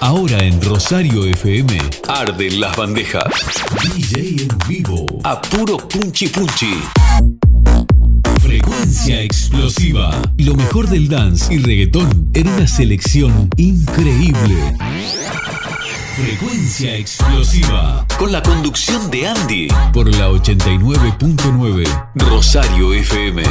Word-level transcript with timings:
Ahora 0.00 0.38
en 0.44 0.60
Rosario 0.60 1.24
FM, 1.24 1.78
arden 2.08 2.60
las 2.60 2.76
bandejas. 2.76 3.24
DJ 3.82 4.42
en 4.42 4.58
vivo, 4.68 5.06
a 5.24 5.40
puro 5.40 5.76
punchi 5.76 6.28
punchi. 6.28 6.74
Frecuencia 8.40 9.22
explosiva. 9.22 10.10
Lo 10.38 10.54
mejor 10.54 10.88
del 10.88 11.08
dance 11.08 11.54
y 11.54 11.58
reggaetón 11.58 12.30
en 12.34 12.48
una 12.48 12.66
selección 12.66 13.48
increíble. 13.56 14.76
Frecuencia 16.16 16.96
explosiva. 16.96 18.06
Con 18.16 18.30
la 18.30 18.40
conducción 18.40 19.10
de 19.10 19.26
Andy. 19.26 19.66
Por 19.92 20.08
la 20.14 20.28
89.9 20.28 22.12
Rosario 22.14 22.94
FM. 22.94 23.42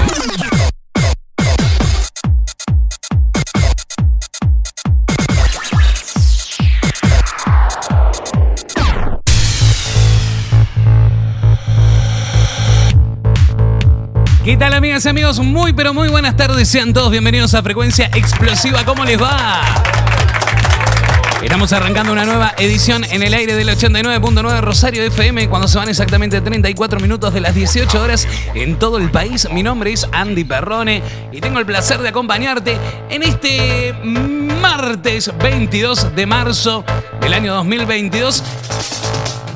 ¿Qué 14.45 14.55
tal 14.55 14.73
amigas 14.73 15.03
y 15.05 15.09
amigos? 15.09 15.39
Muy 15.39 15.73
pero 15.73 15.93
muy 15.93 16.07
buenas 16.07 16.37
tardes. 16.37 16.69
Sean 16.69 16.93
todos 16.93 17.11
bienvenidos 17.11 17.53
a 17.55 17.61
Frecuencia 17.61 18.09
Explosiva. 18.13 18.85
¿Cómo 18.85 19.03
les 19.03 19.21
va? 19.21 20.02
Estamos 21.43 21.73
arrancando 21.73 22.13
una 22.13 22.23
nueva 22.23 22.53
edición 22.57 23.03
en 23.03 23.21
el 23.21 23.33
aire 23.33 23.55
del 23.55 23.67
89.9 23.67 24.61
Rosario 24.61 25.03
FM 25.03 25.49
cuando 25.49 25.67
se 25.67 25.77
van 25.77 25.89
exactamente 25.89 26.39
34 26.39 27.01
minutos 27.01 27.33
de 27.33 27.41
las 27.41 27.53
18 27.53 28.01
horas 28.01 28.27
en 28.55 28.79
todo 28.79 28.97
el 28.97 29.11
país. 29.11 29.47
Mi 29.51 29.61
nombre 29.61 29.91
es 29.91 30.07
Andy 30.13 30.45
Perrone 30.45 31.03
y 31.33 31.41
tengo 31.41 31.59
el 31.59 31.65
placer 31.65 32.01
de 32.01 32.09
acompañarte 32.09 32.77
en 33.09 33.23
este 33.23 33.93
martes 34.03 35.31
22 35.37 36.15
de 36.15 36.25
marzo 36.25 36.85
del 37.19 37.33
año 37.33 37.53
2022 37.55 38.41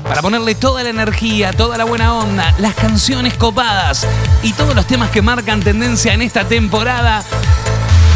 para 0.04 0.22
ponerle 0.22 0.56
toda 0.56 0.84
la 0.84 0.90
energía, 0.90 1.54
toda 1.54 1.78
la 1.78 1.86
buena 1.86 2.14
onda, 2.16 2.54
las 2.60 2.76
canciones 2.76 3.36
copadas 3.36 4.06
y 4.44 4.52
todos 4.54 4.76
los 4.76 4.86
temas 4.88 5.10
que 5.10 5.22
marcan 5.22 5.62
tendencia 5.62 6.14
en 6.14 6.22
esta 6.22 6.44
temporada. 6.44 7.24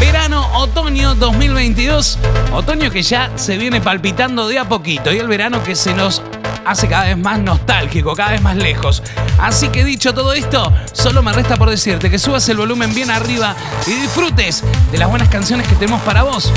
Verano, 0.02 0.48
otoño 0.58 1.14
2022. 1.14 2.18
Otoño 2.52 2.90
que 2.90 3.02
ya 3.02 3.30
se 3.36 3.56
viene 3.56 3.80
palpitando 3.80 4.48
de 4.48 4.58
a 4.58 4.68
poquito 4.68 5.12
y 5.12 5.18
el 5.18 5.28
verano 5.28 5.62
que 5.62 5.76
se 5.76 5.94
nos 5.94 6.22
hace 6.66 6.88
cada 6.88 7.04
vez 7.04 7.16
más 7.16 7.38
nostálgico, 7.38 8.16
cada 8.16 8.32
vez 8.32 8.42
más 8.42 8.56
lejos. 8.56 9.00
Así 9.38 9.68
que 9.68 9.84
dicho 9.84 10.12
todo 10.12 10.32
esto, 10.32 10.72
solo 10.92 11.22
me 11.22 11.32
resta 11.32 11.56
por 11.56 11.70
decirte 11.70 12.10
que 12.10 12.18
subas 12.18 12.48
el 12.48 12.56
volumen 12.56 12.92
bien 12.92 13.12
arriba 13.12 13.54
y 13.86 13.92
disfrutes 13.92 14.64
de 14.90 14.98
las 14.98 15.08
buenas 15.08 15.28
canciones 15.28 15.68
que 15.68 15.76
tenemos 15.76 16.02
para 16.02 16.24
vos. 16.24 16.52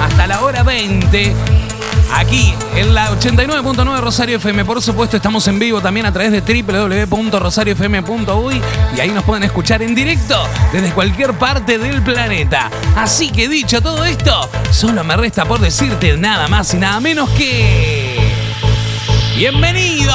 Hasta 0.00 0.26
la 0.26 0.40
hora 0.40 0.64
20 0.64 1.36
Aquí 2.12 2.54
en 2.74 2.94
la 2.94 3.10
89.9 3.10 4.00
Rosario 4.00 4.36
FM, 4.36 4.64
por 4.64 4.80
supuesto, 4.80 5.16
estamos 5.16 5.46
en 5.48 5.58
vivo 5.58 5.80
también 5.80 6.06
a 6.06 6.12
través 6.12 6.30
de 6.32 6.40
www.rosariofm.uy 6.40 8.62
y 8.96 9.00
ahí 9.00 9.10
nos 9.10 9.24
pueden 9.24 9.42
escuchar 9.44 9.82
en 9.82 9.94
directo 9.94 10.42
desde 10.72 10.92
cualquier 10.92 11.34
parte 11.34 11.78
del 11.78 12.02
planeta. 12.02 12.70
Así 12.96 13.30
que 13.30 13.48
dicho 13.48 13.82
todo 13.82 14.04
esto, 14.04 14.48
solo 14.70 15.04
me 15.04 15.16
resta 15.16 15.44
por 15.44 15.60
decirte 15.60 16.16
nada 16.16 16.48
más 16.48 16.72
y 16.74 16.78
nada 16.78 16.98
menos 17.00 17.28
que. 17.30 18.16
¡Bienvenido! 19.36 20.12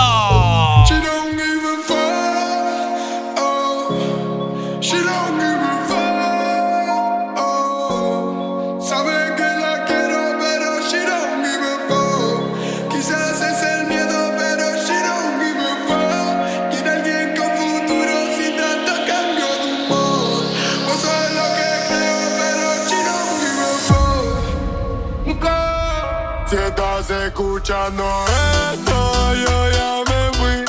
Escuchando 27.81 28.25
esto, 28.74 29.34
yo 29.36 29.72
ya 29.72 30.03
me 30.09 30.38
fui. 30.38 30.66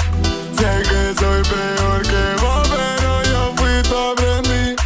Sé 0.57 0.83
que 0.89 1.21
soy 1.21 1.43
peor 1.43 2.03
que 2.03 2.43
vos, 2.43 2.69
pero 2.69 3.23
yo 3.25 3.53
fui 3.57 3.83
tu 3.83 3.97
aprendí. 3.97 4.77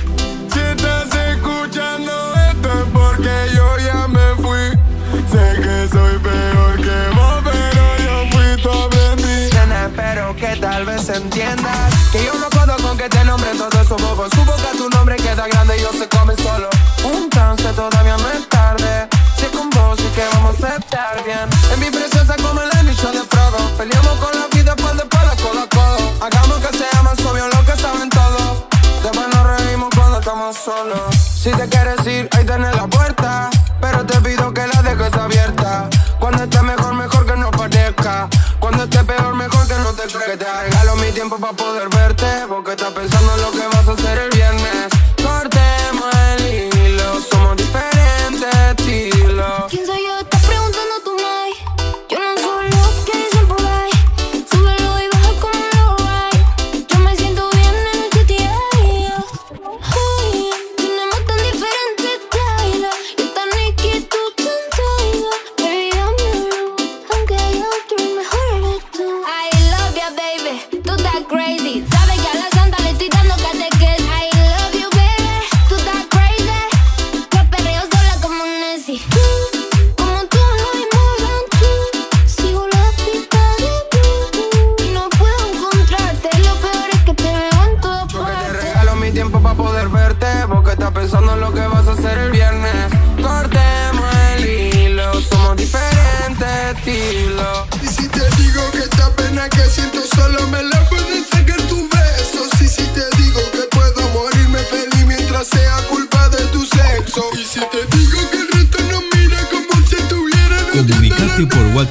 Si 0.53 0.61
estás 0.61 1.15
escuchando 1.15 2.35
esto 2.51 2.69
es 2.73 2.87
porque 2.93 3.55
yo 3.55 3.79
ya 3.79 4.09
me 4.09 4.43
fui. 4.43 4.71
Sé 5.31 5.61
que 5.61 5.89
soy 5.89 6.19
peor 6.19 6.77
que 6.77 7.15
vos, 7.15 7.43
pero 7.45 7.85
yo 8.05 8.31
fui 8.33 8.63
tu 8.63 8.71
aprendí. 8.71 9.55
Nena, 9.55 9.87
espero 9.87 10.35
que 10.35 10.57
tal 10.57 10.85
vez 10.85 11.09
entiendas 11.09 11.95
que 12.11 12.25
yo 12.25 12.35
no 12.35 12.49
puedo 12.51 12.77
con 12.79 12.99
que 12.99 13.09
te 13.09 13.25
nombre 13.25 13.51
todo 13.57 13.81
eso 13.81 13.97
bobo. 13.97 14.29
Su 14.35 14.45
boca 14.45 14.73
tu 14.77 14.89
nombre 14.91 15.17
queda 15.17 15.47
grande 15.47 15.77
y 15.79 15.83
yo 15.83 15.93
se 15.93 16.09
come 16.09 16.35
solo. 16.37 16.69
Un 17.05 17.31
chance 17.31 17.73
todavía 17.73 18.17
no 18.17 18.29
es 18.31 18.49
tarde. 18.49 19.09
Con 19.57 19.71
vos 19.71 19.99
y 20.01 20.09
que 20.15 20.25
vamos 20.35 20.63
a 20.63 20.77
estar 20.77 21.25
bien. 21.25 21.49
En 21.73 21.81
mi 21.81 21.91
presencia 21.91 22.37
como 22.43 22.61
el 22.61 22.71
anillo 22.79 23.11
de 23.13 23.23
Frodo. 23.25 23.59
Peleamos 23.79 24.19
con 24.19 24.39
la 24.39 24.47
vida 24.49 24.77
por 24.77 24.95
después 24.95 25.25
la 25.25 25.37
codo 25.37 25.61
a 25.61 25.69
codo. 25.69 26.13
Hagamos 26.21 26.59
que 26.59 26.77
sea 26.77 27.03
más 27.03 27.19
obvio 27.21 27.49
lo 27.49 27.65
que 27.65 27.81
saben 27.81 28.11
todos. 28.11 28.65
Después 29.03 29.27
nos 29.35 29.59
reímos 29.59 29.89
cuando 29.97 30.19
estamos 30.19 30.57
solos. 30.57 31.17
Si 31.17 31.51
te 31.53 31.69
quieres 31.69 32.07
ir, 32.07 32.29
ahí 32.33 32.45
tenés 32.45 32.75
la 32.77 32.87
puerta. 32.87 33.51
Pero 33.81 34.05
te 34.05 34.21
pido 34.21 34.53
que 34.53 34.67
la 34.67 34.83
dejes 34.83 35.15
abierta. 35.15 35.89
Cuando 36.21 36.45
esté 36.45 36.61
mejor, 36.61 36.95
mejor 36.95 37.27
que 37.27 37.37
no 37.37 37.51
parezca. 37.51 38.29
Cuando 38.61 38.85
esté 38.85 39.05
peor, 39.05 39.35
mejor 39.35 39.67
que 39.69 39.75
no 39.75 39.93
te 39.93 40.03
Que 40.07 40.37
te 40.37 40.45
regalo 40.45 40.97
mi 40.97 41.13
tiempo 41.13 41.39
para 41.39 41.53
poder 41.55 41.89
verte. 41.89 42.27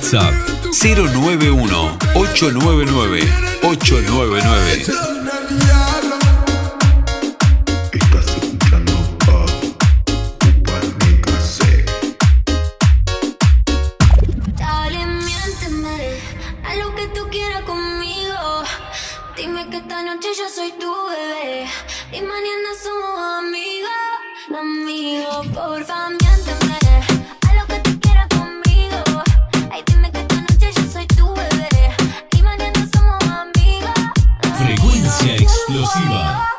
WhatsApp 0.06 0.36
091 0.72 1.66
899 2.14 3.24
899. 3.64 5.15
Explosiva. 35.76 36.55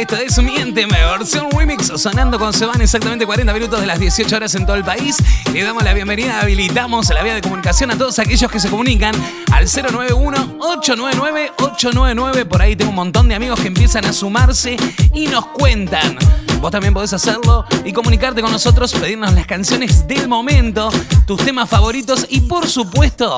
Esto 0.00 0.16
es 0.16 0.42
Miénteme, 0.42 0.96
versión 1.18 1.50
remix 1.50 1.92
sonando 1.96 2.38
cuando 2.38 2.56
se 2.56 2.64
exactamente 2.82 3.26
40 3.26 3.52
minutos 3.52 3.80
de 3.80 3.86
las 3.86 4.00
18 4.00 4.34
horas 4.34 4.54
en 4.54 4.64
todo 4.64 4.76
el 4.76 4.84
país. 4.84 5.18
Le 5.52 5.62
damos 5.62 5.84
la 5.84 5.92
bienvenida, 5.92 6.40
habilitamos 6.40 7.10
la 7.10 7.22
vía 7.22 7.34
de 7.34 7.42
comunicación 7.42 7.90
a 7.90 7.98
todos 7.98 8.18
aquellos 8.18 8.50
que 8.50 8.58
se 8.60 8.70
comunican 8.70 9.14
al 9.52 9.66
091-899-899. 9.66 12.46
Por 12.46 12.62
ahí 12.62 12.76
tengo 12.76 12.88
un 12.90 12.96
montón 12.96 13.28
de 13.28 13.34
amigos 13.34 13.60
que 13.60 13.68
empiezan 13.68 14.06
a 14.06 14.14
sumarse 14.14 14.78
y 15.12 15.26
nos 15.26 15.44
cuentan. 15.48 16.16
Vos 16.60 16.70
también 16.70 16.94
podés 16.94 17.12
hacerlo 17.12 17.66
y 17.84 17.92
comunicarte 17.92 18.40
con 18.42 18.52
nosotros, 18.52 18.92
pedirnos 18.92 19.34
las 19.34 19.46
canciones 19.46 20.06
del 20.06 20.28
momento, 20.28 20.90
tus 21.26 21.44
temas 21.44 21.68
favoritos 21.68 22.26
y 22.28 22.42
por 22.42 22.68
supuesto 22.68 23.36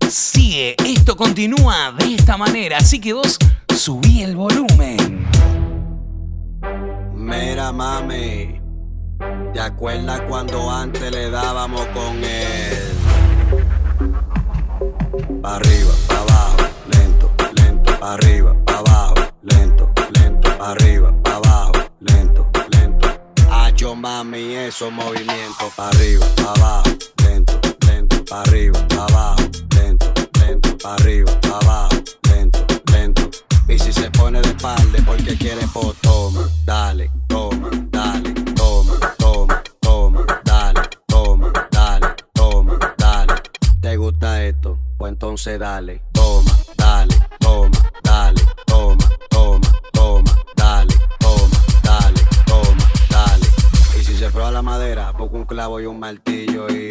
sigue, 0.08 0.76
esto 0.86 1.18
continúa 1.18 1.92
de 1.98 2.14
esta 2.14 2.38
manera, 2.38 2.78
así 2.78 3.00
que 3.00 3.14
vos 3.14 3.40
subí 3.76 4.22
el 4.22 4.36
volumen. 4.36 5.26
Mira, 7.16 7.72
mami, 7.72 8.65
¿te 9.56 9.62
acuerdas 9.62 10.20
cuando 10.28 10.70
antes 10.70 11.10
le 11.14 11.30
dábamos 11.30 11.88
con 11.88 12.22
él? 12.22 12.94
Pa' 15.42 15.56
arriba, 15.56 15.94
pa' 16.10 16.20
abajo, 16.20 16.58
lento, 16.92 17.32
lento, 17.56 18.00
pa' 18.00 18.14
arriba, 18.16 18.54
pa' 18.66 18.78
abajo, 18.80 19.16
lento, 19.44 19.94
lento, 20.20 20.58
pa' 20.58 20.72
arriba, 20.72 21.14
pa' 21.24 21.36
abajo, 21.36 21.72
lento, 22.02 22.50
lento. 22.70 23.08
Hacho, 23.50 23.96
mami, 23.96 24.56
esos 24.56 24.92
movimientos, 24.92 25.74
pa' 25.74 25.88
arriba, 25.88 26.26
pa' 26.36 26.52
abajo, 26.52 26.90
lento, 27.24 27.60
lento, 27.88 28.26
pa' 28.26 28.42
arriba, 28.42 28.88
pa' 28.90 29.06
abajo, 29.06 29.44
lento, 29.78 30.14
lento, 30.38 30.78
pa' 30.80 30.96
arriba, 30.96 31.32
pa' 31.40 31.60
abajo, 31.60 31.96
lento, 32.30 32.60
lento. 32.92 33.30
Y 33.70 33.80
si 33.80 33.94
se 33.94 34.12
pone 34.12 34.42
de 34.42 34.50
espalda 34.50 35.00
porque 35.06 35.38
quiere, 35.38 35.66
pues 35.74 35.96
toma, 36.02 36.42
dale, 36.66 37.10
Pues 45.06 45.14
entonces 45.14 45.60
dale, 45.60 46.02
toma, 46.14 46.52
dale, 46.76 47.16
toma, 47.38 47.70
dale, 48.02 48.42
toma, 48.66 49.08
toma, 49.30 49.72
toma, 49.94 50.32
dale, 50.56 50.96
toma, 51.20 51.58
dale, 51.84 52.22
toma, 52.48 52.92
dale. 53.12 53.46
Y 54.00 54.04
si 54.04 54.18
se 54.18 54.32
prueba 54.32 54.50
la 54.50 54.64
madera, 54.64 55.14
pongo 55.16 55.38
un 55.38 55.46
clavo 55.46 55.80
y 55.80 55.86
un 55.86 56.00
martillo 56.00 56.68
y 56.70 56.88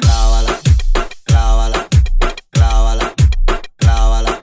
clávala, 0.00 0.58
clávala, 1.22 1.86
clávala, 2.50 3.14
clávala, 3.76 4.40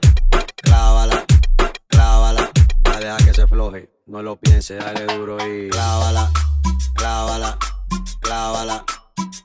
clávala, 0.62 1.26
clávala. 1.88 2.50
Va 2.88 3.14
a 3.14 3.16
que 3.18 3.34
se 3.34 3.46
floje, 3.46 3.90
no 4.06 4.22
lo 4.22 4.36
piense, 4.36 4.76
dale 4.76 5.04
duro 5.04 5.36
y 5.46 5.68
clávala, 5.68 6.30
clávala, 6.94 7.58
clávala, 8.22 8.84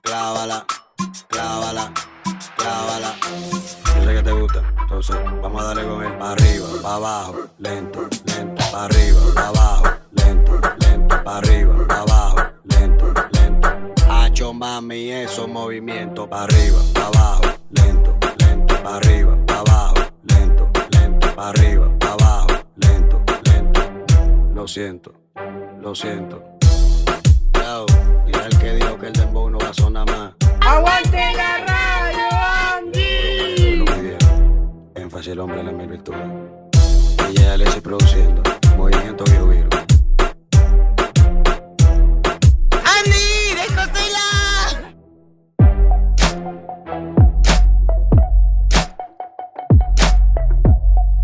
clávala, 0.02 0.66
clávala, 1.28 1.92
clávala. 1.92 2.17
Yo 2.60 4.04
sé 4.04 4.14
que 4.14 4.24
te 4.24 4.32
gusta, 4.32 4.64
entonces 4.82 5.16
vamos 5.42 5.62
a 5.62 5.66
darle 5.66 5.84
con 5.84 6.04
él. 6.04 6.14
Pa' 6.18 6.32
arriba, 6.32 6.68
pa' 6.82 6.96
abajo, 6.96 7.36
lento, 7.60 8.08
lento, 8.26 8.64
pa' 8.72 8.86
arriba, 8.86 9.20
pa' 9.34 9.48
abajo, 9.48 9.84
lento, 10.12 10.60
lento, 10.80 11.24
pa' 11.24 11.38
arriba, 11.38 11.88
pa' 11.88 12.00
abajo, 12.02 12.38
lento, 12.64 13.14
lento. 13.32 13.70
Hacho 14.10 14.54
mami, 14.54 15.12
esos 15.12 15.48
movimientos, 15.48 16.28
pa' 16.28 16.44
arriba, 16.44 16.78
pa' 16.94 17.08
abajo, 17.08 17.42
lento, 17.72 18.18
lento, 18.38 18.84
pa' 18.84 18.96
arriba, 18.98 19.38
pa' 19.46 19.60
abajo, 19.60 19.96
lento, 20.24 20.70
lento, 20.92 21.36
pa' 21.36 21.50
arriba, 21.50 21.90
pa' 22.00 22.12
abajo, 22.14 22.48
lento, 22.76 23.24
lento. 23.44 23.82
Lo 24.54 24.68
siento, 24.68 25.14
lo 25.82 25.96
siento. 25.96 26.44
Yo, 27.54 27.86
dile 28.26 28.44
al 28.44 28.58
que 28.60 28.74
dijo 28.74 28.98
que 29.00 29.08
el 29.08 29.14
dembow 29.14 29.50
no 29.50 29.60
va 29.60 29.70
a 29.70 29.74
sonar 29.74 30.06
más. 30.10 30.34
¡Aguante 30.62 31.18
la 31.36 31.58
radio, 31.66 32.17
el 35.26 35.40
hombre 35.40 35.62
en 35.62 35.66
la 35.66 35.72
mil 35.72 35.88
virtudes. 35.88 36.22
Y 37.32 37.34
ya 37.34 37.58
le 37.58 37.64
estoy 37.64 37.82
produciendo. 37.82 38.44
Movimiento 38.78 39.24
Viru 39.26 39.48
Viru. 39.48 39.70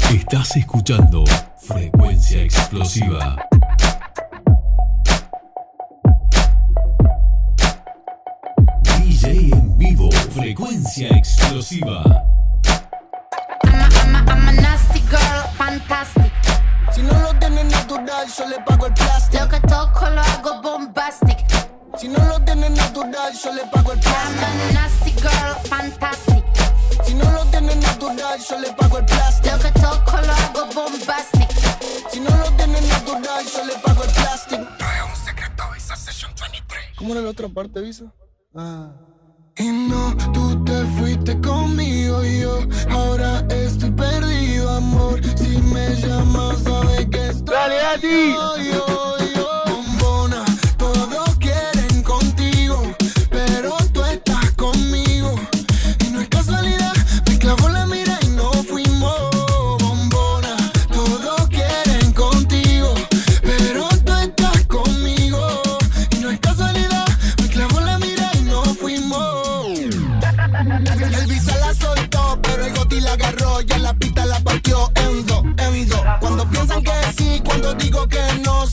Estás 0.10 0.58
escuchando 0.58 1.24
Frecuencia 1.58 2.42
Explosiva. 2.42 3.48
DJ 8.98 9.52
en 9.52 9.78
vivo, 9.78 10.10
Frecuencia 10.12 11.10
Explosiva. 11.10 12.33
Girl, 15.14 15.44
fantastic. 15.58 16.34
Si 16.94 17.02
no 17.02 17.14
lo 17.22 17.34
tiene 17.40 17.64
natural, 17.64 18.28
yo 18.38 18.48
le 18.48 18.60
pago 18.62 18.88
el 18.88 18.94
plástico. 18.94 19.44
Lo 19.44 19.50
que 19.50 19.60
toco 19.68 20.10
lo 20.10 20.22
hago 20.22 20.62
bombastic. 20.62 21.38
Si 21.98 22.08
no 22.08 22.20
lo 22.26 22.40
tienes 22.44 22.72
natural, 22.72 23.32
yo 23.44 23.54
le 23.54 23.64
pago 23.68 23.92
el 23.94 24.00
I'm 24.00 24.04
plástico. 24.04 24.46
a 24.46 24.74
nasty 24.74 25.12
girl, 25.22 25.56
fantastic. 25.70 26.44
Si 27.06 27.14
no 27.14 27.32
lo 27.32 27.46
tienes 27.46 27.78
natural, 27.78 28.40
yo 28.40 28.60
le 28.60 28.72
pago 28.74 28.98
el 28.98 29.06
plástico. 29.06 29.56
Lo 29.56 29.62
que 29.64 29.72
toco 29.80 30.18
lo 30.28 30.34
hago 30.34 30.74
bombastic. 30.74 31.50
Si 32.12 32.20
no 32.20 32.30
lo 32.38 32.52
tienes 32.58 32.84
natural, 32.88 33.46
yo 33.46 33.66
le 33.66 33.74
pago 33.86 34.04
el 34.04 34.12
plástico. 34.12 34.68
¿Cómo 36.98 37.14
era 37.14 37.22
la 37.22 37.30
otra 37.32 37.50
parte, 37.50 37.82
Visa? 37.82 38.06
Ah. 38.56 39.13
Y 39.58 39.68
no, 39.68 40.16
tú 40.34 40.64
te 40.66 40.86
fuiste 40.98 41.40
conmigo 41.40 42.24
y 42.26 42.40
yo 42.42 42.60
ahora 42.90 43.46
estoy 43.50 43.92
perdido, 43.92 44.70
amor. 44.70 45.22
Si 45.38 45.62
me 45.62 45.96
llamas, 45.96 46.64
sabes 46.64 47.08
que 47.12 47.30
estoy. 47.30 47.54
Dale, 47.54 47.80
Ati. 47.80 48.34
Yo, 48.34 48.58
yo, 48.58 49.18
yo. 49.36 49.73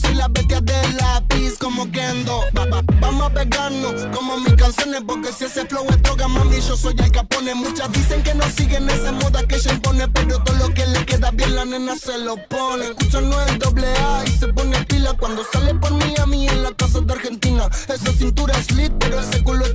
Soy 0.01 0.15
la 0.15 0.27
bestia 0.27 0.61
del 0.61 0.97
lápiz 0.97 1.57
como 1.59 1.89
Kendo. 1.91 2.41
Va, 2.57 2.65
va, 2.65 2.81
vamos 2.99 3.23
a 3.23 3.29
pegarnos 3.33 3.93
como 4.15 4.37
mis 4.37 4.53
canciones, 4.53 5.01
porque 5.07 5.31
si 5.31 5.45
ese 5.45 5.65
flow 5.65 5.85
es 5.89 6.01
droga, 6.01 6.27
mami, 6.27 6.59
yo 6.61 6.75
soy 6.75 6.95
el 6.97 7.11
capone. 7.11 7.53
Muchas 7.55 7.91
dicen 7.91 8.23
que 8.23 8.33
no 8.33 8.43
siguen 8.49 8.89
esa 8.89 9.11
moda 9.11 9.45
que 9.47 9.55
ella 9.55 9.73
impone, 9.73 10.07
pero 10.09 10.41
todo 10.43 10.55
lo 10.57 10.73
que 10.73 10.85
le 10.85 11.05
queda 11.05 11.31
bien 11.31 11.55
la 11.55 11.65
nena 11.65 11.95
se 11.95 12.17
lo 12.17 12.35
pone. 12.47 12.85
Escucha 12.85 13.21
no 13.21 13.41
es 13.41 13.59
doble 13.59 13.87
A 13.87 14.23
y 14.25 14.31
se 14.31 14.47
pone 14.47 14.83
pila 14.85 15.13
cuando 15.19 15.43
sale 15.51 15.75
por 15.75 15.91
Miami 15.91 16.47
en 16.47 16.63
la 16.63 16.71
casa 16.71 17.01
de 17.01 17.13
Argentina. 17.13 17.69
Esa 17.87 18.11
cintura 18.13 18.57
es 18.57 18.71
lit, 18.71 18.93
pero 18.99 19.19
ese 19.19 19.43
culo 19.43 19.65
es 19.65 19.73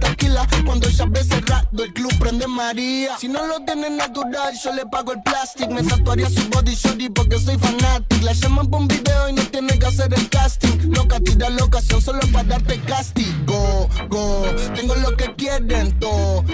Cuando 0.67 0.87
ella 0.89 1.07
ve 1.09 1.25
cerrado, 1.25 1.85
el 1.85 1.93
club 1.95 2.13
prende 2.19 2.47
María. 2.47 3.17
Si 3.19 3.29
no 3.29 3.47
lo 3.47 3.61
tiene 3.61 3.89
natural, 3.89 4.55
yo 4.63 4.73
le 4.75 4.85
pago 4.87 5.13
el 5.13 5.23
plástico. 5.23 5.71
Me 5.71 5.83
tatuaría 5.83 6.29
su 6.29 6.47
body 6.51 6.75
shorty 6.75 7.09
porque 7.09 7.39
soy 7.39 7.57
fanático. 7.59 8.25
La 8.25 8.33
llaman 8.33 8.67
por 8.67 8.81
un 8.83 8.89
video 8.89 9.29
y 9.31 9.33
no 9.33 9.43
tiene 9.45 9.79
que 9.79 9.87
hacer 9.87 10.13
el 10.13 10.29
casting. 10.29 10.93
Loca, 10.93 11.21
tira 11.21 11.49
la 11.49 11.65
ocasión 11.65 12.03
solo 12.03 12.21
para 12.33 12.45
darte 12.45 12.79
castigo. 12.81 13.89
Go, 14.09 14.47
tengo 14.75 14.95
lo 14.97 15.17
que 15.17 15.35
quieren 15.37 15.99
todo. 15.99 16.45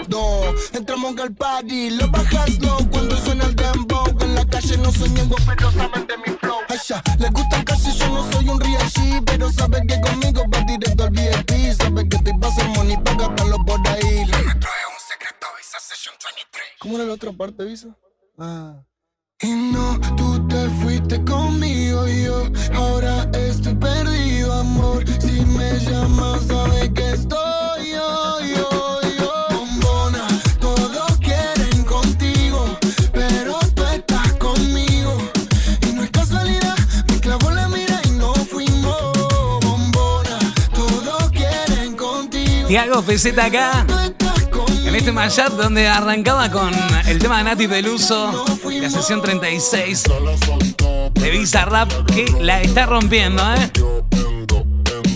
Entramos 0.72 1.18
al 1.18 1.32
party, 1.34 1.90
lo 1.90 2.08
bajas 2.08 2.58
low 2.60 2.88
cuando 2.90 3.16
suena 3.16 3.44
el 3.44 3.56
dembow. 3.56 4.04
En 4.20 4.34
la 4.34 4.44
calle 4.44 4.76
no 4.78 4.92
soy 4.92 5.10
ñengo, 5.10 5.36
pero 5.46 5.72
saben 5.72 6.06
de 6.06 6.16
mi 6.18 6.36
flow. 6.38 6.58
Ya, 6.88 7.02
le 7.18 7.28
gusta 7.30 7.62
y 7.84 7.98
yo 7.98 8.08
no 8.08 8.32
soy 8.32 8.48
un 8.48 8.60
real 8.60 8.90
G, 8.90 9.22
pero 9.24 9.50
sabe 9.52 9.84
que 9.86 10.00
conmigo 10.00 10.42
va 10.52 10.60
directo 10.60 11.04
al 11.04 11.10
VIP. 11.10 11.72
Sabe 11.76 12.08
que 12.08 12.18
te 12.18 12.34
pasa 12.38 12.64
money 12.76 12.96
para 13.04 13.16
gastarlo 13.28 13.58
por 13.72 13.88
ahí. 13.88 14.26
Trae 14.26 14.84
un 14.92 15.00
secreto 15.08 15.46
Visa 15.56 15.78
Session 15.80 16.14
23. 16.24 16.62
¿Cómo 16.80 16.96
era 16.96 17.06
la 17.06 17.14
otra 17.14 17.32
parte, 17.32 17.64
Visa? 17.64 17.96
Ah. 18.38 18.82
Y 19.40 19.50
no, 19.50 19.98
tú 20.16 20.46
te 20.46 20.68
fuiste 20.82 21.24
conmigo 21.24 22.06
y 22.06 22.24
yo 22.24 22.44
ahora 22.74 23.28
estoy 23.32 23.74
perdido, 23.74 24.52
amor. 24.52 25.04
Si 25.20 25.44
me 25.44 25.78
llamas, 25.80 26.46
sabes 26.46 26.90
que 26.90 27.10
estoy 27.12 27.90
yo, 27.90 28.40
yo, 28.54 29.00
Tiago 42.72 43.02
Peseta 43.02 43.44
acá. 43.44 43.86
En 44.86 44.94
este 44.94 45.12
mashup 45.12 45.58
donde 45.58 45.88
arrancaba 45.88 46.50
con 46.50 46.72
el 47.06 47.18
tema 47.18 47.36
de 47.36 47.44
Nati 47.44 47.68
Peluso, 47.68 48.46
la 48.80 48.88
sesión 48.88 49.20
36 49.20 50.04
de 51.12 51.30
Visa 51.32 51.66
Rap, 51.66 51.92
que 52.06 52.24
la 52.40 52.62
está 52.62 52.86
rompiendo, 52.86 53.42
¿eh? 53.42 53.70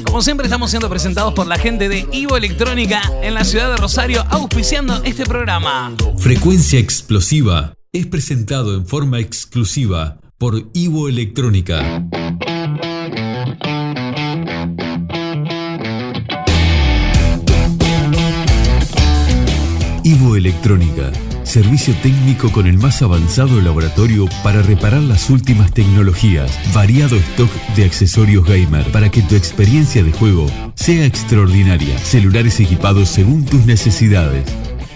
Como 0.04 0.20
siempre 0.20 0.44
estamos 0.44 0.68
siendo 0.68 0.90
presentados 0.90 1.32
por 1.32 1.46
la 1.46 1.56
gente 1.56 1.88
de 1.88 2.06
Ivo 2.12 2.36
Electrónica 2.36 3.00
en 3.22 3.32
la 3.32 3.42
ciudad 3.42 3.70
de 3.70 3.78
Rosario, 3.78 4.22
auspiciando 4.28 5.02
este 5.04 5.24
programa. 5.24 5.94
Frecuencia 6.18 6.78
Explosiva 6.78 7.72
es 7.90 8.06
presentado 8.06 8.74
en 8.74 8.86
forma 8.86 9.18
exclusiva 9.18 10.18
por 10.36 10.62
Ivo 10.74 11.08
Electrónica. 11.08 12.04
Ivo 20.06 20.36
Electrónica, 20.36 21.10
servicio 21.42 21.92
técnico 22.00 22.52
con 22.52 22.68
el 22.68 22.78
más 22.78 23.02
avanzado 23.02 23.60
laboratorio 23.60 24.28
para 24.44 24.62
reparar 24.62 25.02
las 25.02 25.30
últimas 25.30 25.72
tecnologías, 25.72 26.48
variado 26.72 27.16
stock 27.16 27.50
de 27.74 27.86
accesorios 27.86 28.44
gamer 28.44 28.84
para 28.92 29.10
que 29.10 29.22
tu 29.22 29.34
experiencia 29.34 30.04
de 30.04 30.12
juego 30.12 30.46
sea 30.76 31.04
extraordinaria, 31.06 31.98
celulares 31.98 32.60
equipados 32.60 33.08
según 33.08 33.44
tus 33.44 33.66
necesidades. 33.66 34.44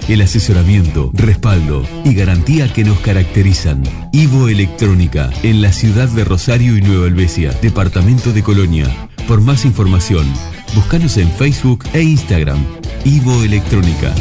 El 0.06 0.20
asesoramiento, 0.20 1.10
respaldo 1.12 1.84
y 2.04 2.14
garantía 2.14 2.72
que 2.72 2.84
nos 2.84 3.00
caracterizan. 3.00 3.82
Ivo 4.12 4.46
Electrónica, 4.46 5.32
en 5.42 5.60
la 5.60 5.72
ciudad 5.72 6.08
de 6.08 6.22
Rosario 6.22 6.76
y 6.76 6.82
Nueva 6.82 7.08
Helvecia, 7.08 7.50
departamento 7.60 8.32
de 8.32 8.44
Colonia. 8.44 9.08
Por 9.26 9.40
más 9.40 9.64
información, 9.64 10.32
búscanos 10.76 11.16
en 11.16 11.28
Facebook 11.32 11.84
e 11.94 12.00
Instagram. 12.00 12.64
Ivo 13.04 13.42
Electrónica. 13.42 14.14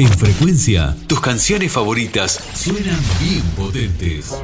En 0.00 0.08
frecuencia, 0.08 0.96
tus 1.06 1.20
canciones 1.20 1.70
favoritas 1.70 2.32
suenan 2.54 2.98
bien 3.20 3.42
potentes. 3.54 4.34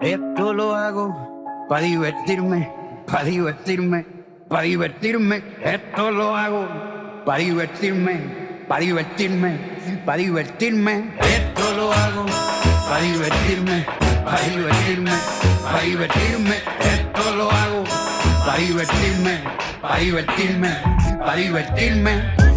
Esto 0.00 0.52
lo 0.52 0.76
hago 0.76 1.66
para 1.68 1.82
divertirme, 1.82 2.72
para 3.04 3.24
divertirme, 3.24 4.06
para 4.48 4.62
divertirme. 4.62 5.42
Esto 5.64 6.12
lo 6.12 6.36
hago 6.36 6.68
para 7.26 7.38
divertirme, 7.38 8.64
para 8.68 8.80
divertirme, 8.80 9.58
para 10.06 10.18
divertirme. 10.18 11.16
Esto 11.18 11.74
lo 11.74 11.92
hago 11.92 12.26
para 12.88 13.02
divertirme, 13.02 13.86
para 14.24 14.40
divertirme, 14.48 15.10
para 15.62 15.80
divertirme. 15.82 16.56
Esto 16.80 17.36
lo 17.36 17.50
hago 17.50 17.84
para 18.44 18.58
divertirme, 18.58 19.40
para 19.80 19.98
divertirme, 19.98 20.76
para 21.18 21.36
divertirme. 21.36 22.51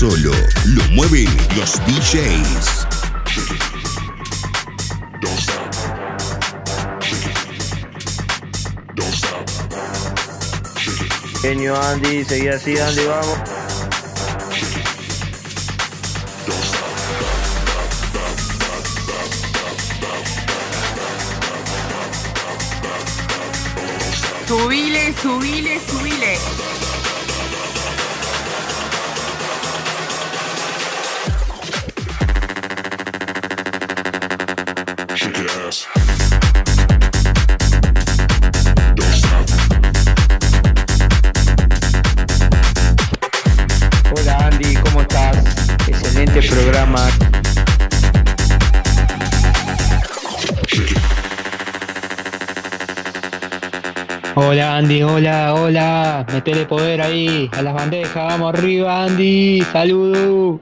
solo 0.00 0.32
lo 0.64 0.82
mueven 0.92 1.28
los 1.58 1.72
DJs. 1.84 2.86
Genio 11.42 11.78
Andy, 11.78 12.24
seguí 12.24 12.48
así 12.48 12.78
Andy, 12.78 13.04
vamos. 13.04 13.38
Subile, 24.48 25.14
subile, 25.20 25.80
subile. 25.86 25.99
Hola 54.42 54.78
Andy, 54.78 55.02
hola, 55.02 55.52
hola. 55.52 56.24
Metele 56.32 56.64
poder 56.64 57.02
ahí 57.02 57.50
a 57.52 57.60
las 57.60 57.74
bandejas. 57.74 58.14
Vamos 58.14 58.54
arriba 58.54 59.04
Andy. 59.04 59.60
Saludos. 59.70 60.60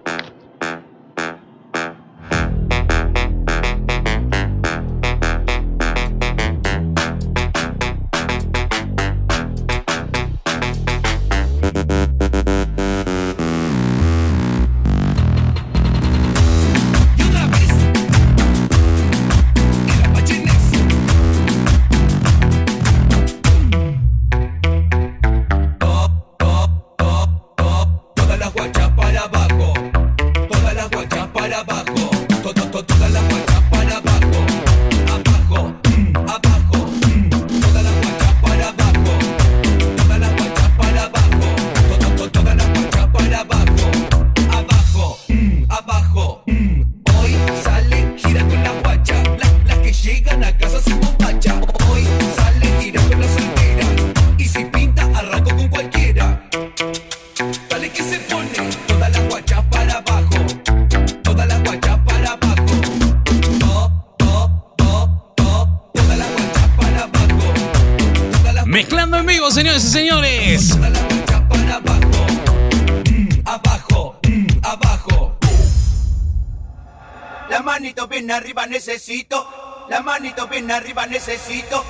necesito. 81.08 81.87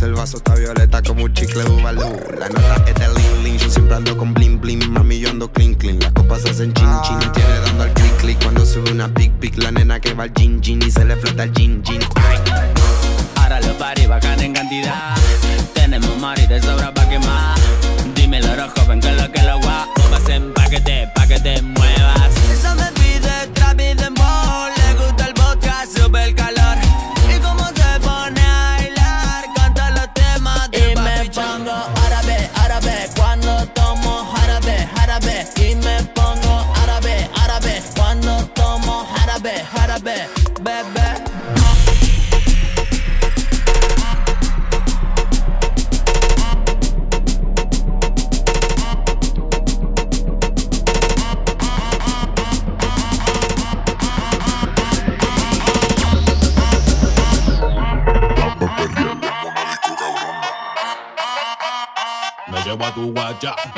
el 0.00 0.14
vaso, 0.14 0.38
está 0.38 0.54
violeta 0.54 1.02
como 1.02 1.24
un 1.24 1.34
chicle 1.34 1.64
bubalú. 1.64 2.18
La 2.38 2.48
nota 2.48 2.84
es 2.86 2.94
de 2.94 3.08
lin 3.08 3.44
lin, 3.44 3.58
yo 3.58 3.68
siempre 3.68 3.96
ando 3.96 4.16
con 4.16 4.32
bling 4.32 4.60
bling. 4.60 4.90
Mami, 4.90 5.20
yo 5.20 5.28
ando 5.28 5.52
clean 5.52 5.74
clean. 5.74 5.98
Las 6.00 6.12
copas 6.12 6.44
hacen 6.44 6.72
chin 6.72 6.88
chin, 7.02 7.18
me 7.18 7.26
tiene 7.28 7.58
dando 7.66 7.82
al 7.82 7.92
click 7.92 8.16
click. 8.16 8.42
Cuando 8.42 8.64
sube 8.64 8.90
una 8.90 9.12
pic 9.12 9.32
pic, 9.32 9.58
la 9.58 9.70
nena 9.70 10.00
que 10.00 10.14
va 10.14 10.24
al 10.24 10.32
gin 10.32 10.62
gin 10.62 10.80
y 10.82 10.90
se 10.90 11.04
le 11.04 11.16
flota 11.16 11.44
el 11.44 11.52
gin 11.52 11.82
gin. 11.84 12.00
Ahora 13.36 13.60
los 13.60 13.76
paris 13.76 14.08
bajan 14.08 14.40
en 14.40 14.54
cantidad. 14.54 15.14
Tenemos 15.74 16.16
mari 16.18 16.46
de 16.46 16.62
sobra 16.62 16.94
pa' 16.94 17.08
quemar. 17.08 17.58
Dímelo, 18.14 18.48
joven, 18.76 19.00
que 19.00 19.12
lo 19.12 19.30
que 19.30 19.42
lo 19.42 19.60
guau. 19.60 19.88
Pasen 20.10 20.52
pa' 20.54 20.68
que 20.68 20.80
te, 20.80 21.08
pa' 21.14 21.26
que 21.26 21.38
te 21.38 21.60
muevas. 21.60 22.21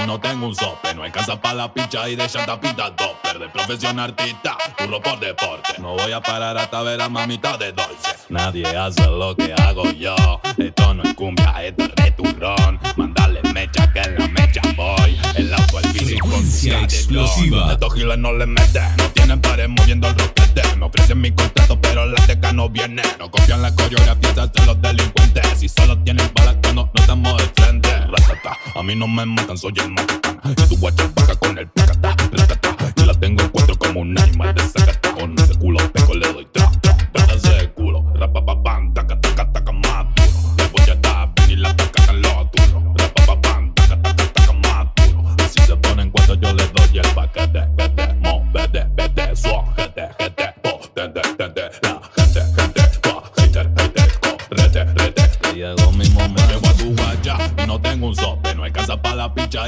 No 0.07 0.19
tengo 0.19 0.47
un 0.47 0.55
sope. 0.55 0.95
No 0.95 1.03
alcanza 1.03 1.41
para 1.41 1.55
la 1.55 1.75
pincha 1.75 2.09
y 2.09 2.17
de 2.17 2.27
llanta 2.27 2.59
pinta 2.59 2.95
topper. 2.97 3.39
De 3.39 3.49
profesión 3.49 3.99
artista, 3.99 4.57
curro 4.79 5.01
por 5.01 5.21
deporte. 5.21 5.75
No 5.79 5.95
voy 5.95 6.13
a 6.13 6.21
parar 6.21 6.57
hasta 6.57 6.83
ver 6.83 7.01
a 7.03 7.09
mamita 7.09 7.57
de 7.59 7.73
dulce. 7.73 8.15
Nadie 8.29 8.67
hace 8.67 9.07
lo 9.07 9.37
que 9.37 9.53
hago 9.53 9.91
yo. 9.93 10.15
Esto 10.57 10.95
no 10.95 11.03
es 11.03 11.15
cumbia, 11.15 11.55
esto 11.63 11.85
es 11.85 11.91
returrón. 11.97 12.81
Mandale 12.97 13.41
mecha 13.53 13.93
que 13.93 14.01
en 14.01 14.19
la 14.19 14.29
mecha 14.29 14.44
voy. 14.77 15.19
El 15.37 15.53
auto 15.53 15.81
y 15.81 15.99
con 15.99 16.07
Frecuencia 16.07 16.81
explosiva. 16.81 17.73
Estos 17.73 17.95
giles 17.95 18.19
no 18.19 18.33
le 18.33 18.47
meten, 18.47 18.97
no 18.99 19.05
tienen 19.11 19.41
pares 19.41 19.69
moviendo 19.69 20.09
el 20.09 20.19
roquete. 20.19 20.63
Me 20.77 20.87
ofrecen 20.87 21.21
mi 21.21 21.33
contrato, 21.33 21.81
pero 21.81 22.07
la 22.07 22.27
teca 22.27 22.53
no 22.53 22.69
viene. 22.69 23.03
No 23.19 23.31
copian 23.31 23.63
la 23.63 23.75
coreografía 23.75 24.47
de 24.47 24.67
los 24.67 24.81
delincuentes. 24.81 25.47
Si 25.59 25.69
solo 25.69 25.99
tienen 25.99 26.31
balas 26.35 26.57
cuando 26.63 26.91
no 26.95 27.01
estamos 27.01 27.37
de 27.39 27.63
frente. 27.63 27.89
Ratata, 27.89 28.59
a 28.75 28.83
mí 28.83 28.95
no 28.95 29.09
me 29.09 29.27
matan, 29.27 29.59
soy 29.59 29.75
el 29.77 29.91
macacán. 29.91 30.41
Y 30.45 30.55
tu 30.55 30.77
guacha 30.77 31.09
paga 31.15 31.35
con 31.37 31.59
el 31.59 31.69
pacata, 31.69 32.17
ratata. 32.33 32.77
Y 32.97 33.07
la 33.07 33.15
tengo 33.15 33.43
en 33.43 33.49
cuatro 33.51 33.77
como 33.77 34.01
un 34.01 34.19
animal 34.19 34.55
de 34.55 34.63
sacata. 34.63 34.84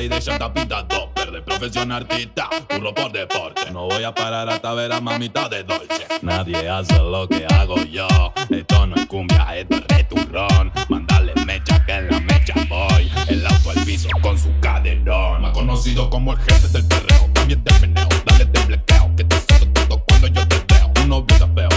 Y 0.01 0.09
de 0.09 0.21
llanta 0.21 0.53
pinta 0.53 0.87
topper. 0.87 1.31
De 1.31 1.43
profesión 1.43 1.91
artista, 1.93 2.49
curro 2.69 2.95
por 2.95 3.13
deporte. 3.13 3.71
No 3.73 3.87
voy 3.87 4.05
a 4.05 4.15
parar 4.15 4.49
hasta 4.49 4.73
ver 4.75 4.93
a 4.93 5.01
mamita 5.01 5.49
de 5.49 5.65
dolce. 5.65 6.07
Nadie 6.23 6.69
hace 6.69 6.99
lo 6.99 7.29
que 7.29 7.47
hago 7.47 7.77
yo. 7.85 8.07
Esto 8.51 8.87
no 8.87 8.97
es 8.97 9.07
cumbia, 9.07 9.57
esto 9.57 9.77
es 9.77 9.85
returrón. 9.89 10.73
Mandale 10.89 11.33
mecha 11.45 11.85
que 11.85 11.93
en 11.93 12.11
la 12.11 12.21
mecha 12.21 12.55
voy. 12.69 13.11
El 13.29 13.47
auto 13.47 13.71
al 13.71 13.85
piso 13.85 14.09
con 14.23 14.39
su 14.39 14.49
caderón. 14.61 15.43
Más 15.43 15.53
conocido 15.53 16.11
como 16.11 16.33
el 16.33 16.39
jefe 16.39 16.69
del 16.69 16.87
perreo. 16.87 17.31
También 17.33 17.63
del 17.65 17.81
meneo, 17.81 18.09
dale 18.25 18.45
de 18.45 18.65
blequeo. 18.67 19.17
Que 19.17 19.25
te 19.25 19.37
saco 19.41 19.67
todo 19.67 20.05
cuando 20.07 20.27
yo 20.29 20.47
te 20.49 20.57
veo. 20.75 20.93
Un 21.03 21.09
novio 21.09 21.27
está 21.29 21.49
feo, 21.49 21.69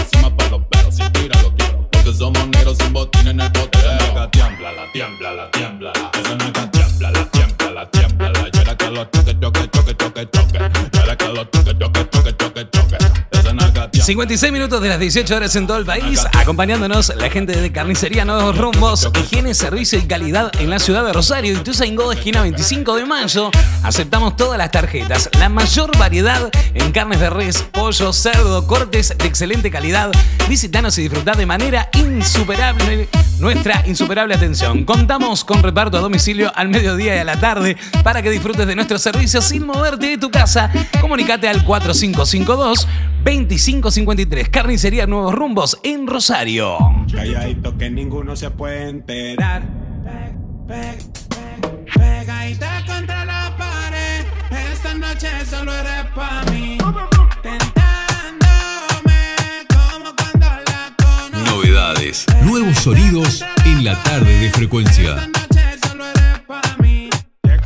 56 14.10 14.52
minutos 14.52 14.82
de 14.82 14.88
las 14.88 14.98
18 14.98 15.36
horas 15.36 15.54
en 15.54 15.68
todo 15.68 15.76
el 15.76 15.84
país, 15.84 16.26
acompañándonos 16.36 17.14
la 17.14 17.30
gente 17.30 17.52
de 17.52 17.70
Carnicería 17.70 18.24
Nuevos 18.24 18.58
Rumbos, 18.58 19.08
higiene, 19.20 19.54
servicio 19.54 20.00
y 20.00 20.02
calidad 20.02 20.50
en 20.58 20.68
la 20.68 20.80
ciudad 20.80 21.04
de 21.04 21.12
Rosario, 21.12 21.52
Ituzaingó, 21.52 22.10
esquina 22.10 22.42
25 22.42 22.96
de 22.96 23.04
mayo. 23.04 23.52
Aceptamos 23.84 24.34
todas 24.34 24.58
las 24.58 24.72
tarjetas, 24.72 25.30
la 25.38 25.48
mayor 25.48 25.96
variedad 25.96 26.50
en 26.74 26.90
carnes 26.90 27.20
de 27.20 27.30
res, 27.30 27.62
pollo, 27.62 28.12
cerdo, 28.12 28.66
cortes 28.66 29.16
de 29.16 29.26
excelente 29.28 29.70
calidad. 29.70 30.10
Visítanos 30.48 30.98
y 30.98 31.02
disfrutad 31.02 31.36
de 31.36 31.46
manera 31.46 31.88
insuperable 31.94 33.08
nuestra 33.40 33.82
insuperable 33.86 34.34
atención. 34.34 34.84
Contamos 34.84 35.44
con 35.44 35.62
reparto 35.62 35.96
a 35.96 36.00
domicilio 36.00 36.52
al 36.54 36.68
mediodía 36.68 37.16
y 37.16 37.18
a 37.20 37.24
la 37.24 37.40
tarde 37.40 37.76
para 38.04 38.22
que 38.22 38.30
disfrutes 38.30 38.66
de 38.66 38.76
nuestros 38.76 39.02
servicios 39.02 39.46
sin 39.46 39.66
moverte 39.66 40.08
de 40.08 40.18
tu 40.18 40.30
casa. 40.30 40.70
Comunicate 41.00 41.48
al 41.48 41.64
4552 41.64 42.86
2553 43.24 44.48
Carnicería 44.48 45.06
Nuevos 45.06 45.34
Rumbos 45.34 45.78
en 45.82 46.06
Rosario. 46.06 46.78
Calladito 47.12 47.76
que 47.76 47.90
ninguno 47.90 48.34
se 48.36 48.50
puede 48.50 48.88
enterar. 48.88 49.62
Pe- 50.04 50.34
pe- 50.66 50.98
pe- 51.28 51.98
Pegadita 51.98 52.82
contra 52.86 53.24
la 53.24 53.54
pared. 53.58 54.24
Esta 54.72 54.94
noche 54.94 55.28
solo 55.48 55.72
eres 55.74 56.06
pa' 56.14 56.42
mí. 56.50 56.78
Tentándome 57.42 59.20
como 59.68 60.14
cuando 60.16 60.46
la 60.66 60.94
conocí. 60.96 61.50
Novedades, 61.50 62.26
nuevos 62.44 62.78
sonidos 62.78 63.44
en 63.66 63.84
la 63.84 64.02
tarde 64.02 64.38
de 64.40 64.50
frecuencia. 64.50 65.28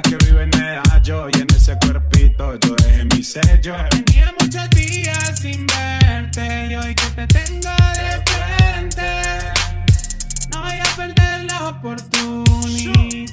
que 0.00 0.16
vive 0.24 0.44
en 0.44 0.50
Medallo 0.50 1.28
Y 1.28 1.40
en 1.40 1.46
ese 1.54 1.76
cuerpito 1.78 2.58
yo 2.60 2.74
dejé 2.76 3.04
mi 3.04 3.22
sello. 3.22 3.74
Tenía 3.90 4.32
muchos 4.40 4.70
días 4.70 5.38
sin 5.38 5.66
verte 5.66 6.68
Y 6.70 6.74
hoy 6.76 6.94
que 6.94 7.06
te 7.08 7.26
tengo 7.26 7.70
de 7.98 8.22
frente 8.30 9.10
No 10.50 10.62
voy 10.62 10.78
a 10.78 10.96
perder 10.96 11.44
la 11.44 11.68
oportunidad. 11.68 13.32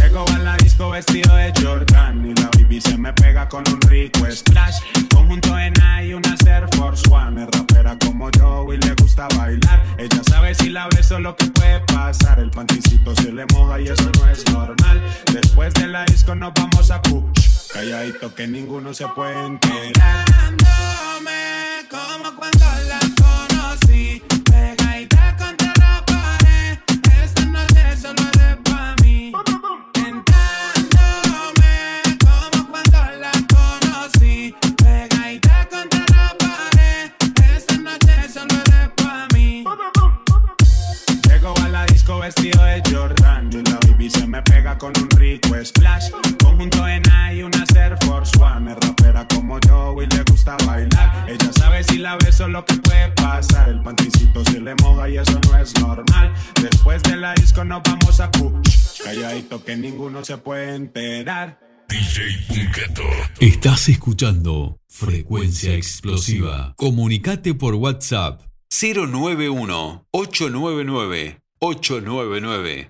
Llego 0.00 0.24
a 0.34 0.38
la 0.38 0.56
disco 0.56 0.90
vestido 0.90 1.36
de 1.36 1.52
Jordan 1.62 2.26
Y 2.26 2.37
baby 2.78 2.80
se 2.80 2.98
me 2.98 3.12
pega 3.12 3.48
con 3.48 3.64
un 3.68 3.80
rico 3.82 4.20
splash 4.30 4.80
Conjunto 5.12 5.58
en 5.58 5.74
y 6.02 6.14
una 6.14 6.36
Air 6.46 6.68
Force 6.76 7.02
One. 7.10 7.42
Es 7.42 7.48
rapera 7.50 7.96
como 7.98 8.30
yo 8.30 8.72
y 8.72 8.76
le 8.78 8.94
gusta 8.94 9.28
bailar. 9.36 9.82
Ella 9.98 10.22
sabe 10.28 10.54
si 10.54 10.70
la 10.70 10.88
beso 10.88 11.18
lo 11.18 11.36
que 11.36 11.46
puede 11.46 11.80
pasar. 11.80 12.40
El 12.40 12.50
panticito 12.50 13.14
se 13.16 13.32
le 13.32 13.44
moja 13.52 13.80
y 13.80 13.88
eso 13.88 14.10
no 14.18 14.28
es 14.28 14.44
normal. 14.52 15.02
Después 15.32 15.74
de 15.74 15.88
la 15.88 16.04
disco 16.04 16.34
nos 16.34 16.52
vamos 16.54 16.90
a 16.90 17.02
push 17.02 17.68
Calladito 17.72 18.34
que 18.34 18.46
ninguno 18.46 18.94
se 18.94 19.06
puede 19.08 19.46
enterar. 19.46 20.24
Como 21.90 22.36
cuando 22.36 22.57
DJ 61.46 62.46
Punketo. 62.48 63.02
Estás 63.38 63.88
escuchando 63.88 64.80
Frecuencia 64.88 65.72
Explosiva. 65.74 66.74
Comunicate 66.76 67.54
por 67.54 67.74
WhatsApp 67.76 68.42
091 68.70 70.06
899 70.10 71.40
899. 71.60 72.88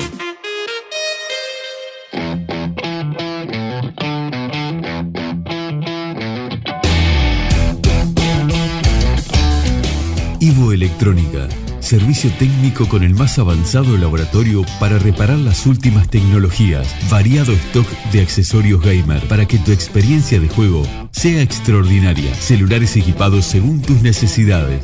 Ivo 10.41 10.73
Electrónica. 10.73 11.49
Servicio 11.81 12.31
técnico 12.39 12.89
con 12.89 13.03
el 13.03 13.15
más 13.15 13.39
avanzado 13.39 13.97
laboratorio 13.97 14.65
para 14.81 14.99
reparar 14.99 15.39
las 15.39 15.67
últimas 15.67 16.09
tecnologías. 16.09 16.87
Variado 17.11 17.53
stock 17.53 17.87
de 18.13 18.21
accesorios 18.21 18.83
gamer 18.83 19.23
para 19.29 19.47
que 19.47 19.59
tu 19.59 19.73
experiencia 19.73 20.41
de 20.41 20.49
juego 20.49 20.83
sea 21.13 21.41
extraordinaria. 21.41 22.35
Celulares 22.35 22.97
equipados 22.97 23.45
según 23.47 23.81
tus 23.81 24.03
necesidades. 24.03 24.81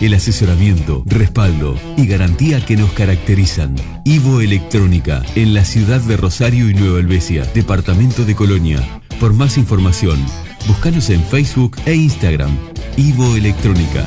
El 0.00 0.14
asesoramiento, 0.14 1.02
respaldo 1.06 1.76
y 1.96 2.06
garantía 2.06 2.64
que 2.64 2.76
nos 2.76 2.92
caracterizan. 2.92 3.74
Ivo 4.04 4.40
Electrónica, 4.40 5.24
en 5.34 5.54
la 5.54 5.64
ciudad 5.64 6.00
de 6.00 6.16
Rosario 6.16 6.70
y 6.70 6.74
Nueva 6.74 7.00
Helvecia, 7.00 7.44
departamento 7.52 8.24
de 8.24 8.36
Colonia. 8.36 9.02
Por 9.18 9.34
más 9.34 9.58
información, 9.58 10.24
búscanos 10.68 11.10
en 11.10 11.22
Facebook 11.24 11.76
e 11.84 11.94
Instagram. 11.94 12.56
Ivo 12.96 13.34
Electrónica. 13.34 14.06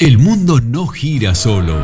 El 0.00 0.18
mundo 0.18 0.60
no 0.60 0.88
gira 0.88 1.36
solo. 1.36 1.74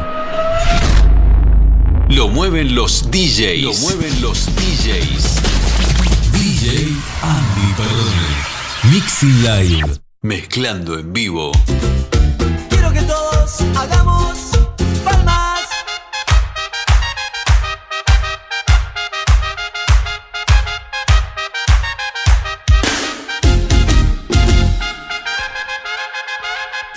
Lo 2.08 2.28
mueven 2.28 2.74
los 2.74 3.08
DJs. 3.08 3.62
Lo 3.62 3.72
mueven 3.74 4.20
los 4.20 4.46
DJs. 4.56 5.36
DJ 6.32 6.88
Andy 7.22 7.72
Perdone. 7.76 8.92
Mixing 8.92 9.42
Live. 9.44 10.00
Mezclando 10.22 10.98
en 10.98 11.12
vivo. 11.12 11.52
Quiero 12.68 12.92
que 12.92 13.02
todos 13.02 13.60
hagamos 13.76 14.49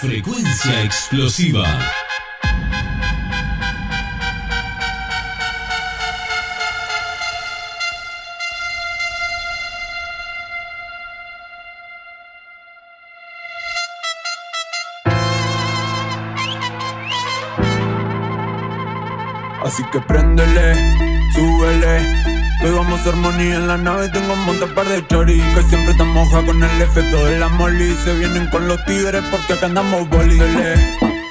Frecuencia 0.03 0.83
explosiva. 0.83 1.63
Así 19.63 19.85
que. 19.85 20.02
A 22.93 23.09
armonía 23.09 23.55
en 23.55 23.67
la 23.67 23.75
nave. 23.75 24.07
Tengo 24.09 24.33
un 24.33 24.45
montón 24.45 24.69
par 24.75 24.87
de 24.87 25.05
chori 25.07 25.41
que 25.55 25.63
siempre 25.63 25.93
están 25.93 26.09
moja 26.09 26.45
con 26.45 26.63
el 26.63 26.81
efecto 26.81 27.25
de 27.25 27.39
la 27.39 27.49
moli. 27.49 27.91
Se 27.95 28.13
vienen 28.13 28.47
con 28.51 28.67
los 28.67 28.85
tigres 28.85 29.23
porque 29.31 29.53
acá 29.53 29.65
andamos 29.65 30.07
boli. 30.09 30.37
Dele, 30.37 30.75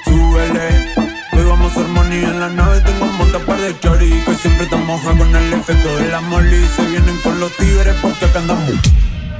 súbele. 0.03 0.93
Hoy 1.31 1.43
vamos 1.47 1.75
a 1.77 1.79
armonía 1.79 2.27
en 2.27 2.39
la 2.41 2.49
nave. 2.49 2.81
Tengo 2.81 3.05
un 3.05 3.17
montón 3.17 3.41
par 3.43 3.57
de 3.61 3.79
chori 3.79 4.09
que 4.25 4.35
siempre 4.35 4.65
están 4.65 4.85
moja 4.85 5.17
con 5.17 5.33
el 5.33 5.53
efecto 5.53 5.95
de 5.95 6.09
la 6.09 6.19
moli. 6.19 6.67
Se 6.75 6.85
vienen 6.85 7.17
con 7.23 7.39
los 7.39 7.55
tigres 7.55 7.95
porque 8.01 8.25
acá 8.25 8.39
andamos. 8.39 8.73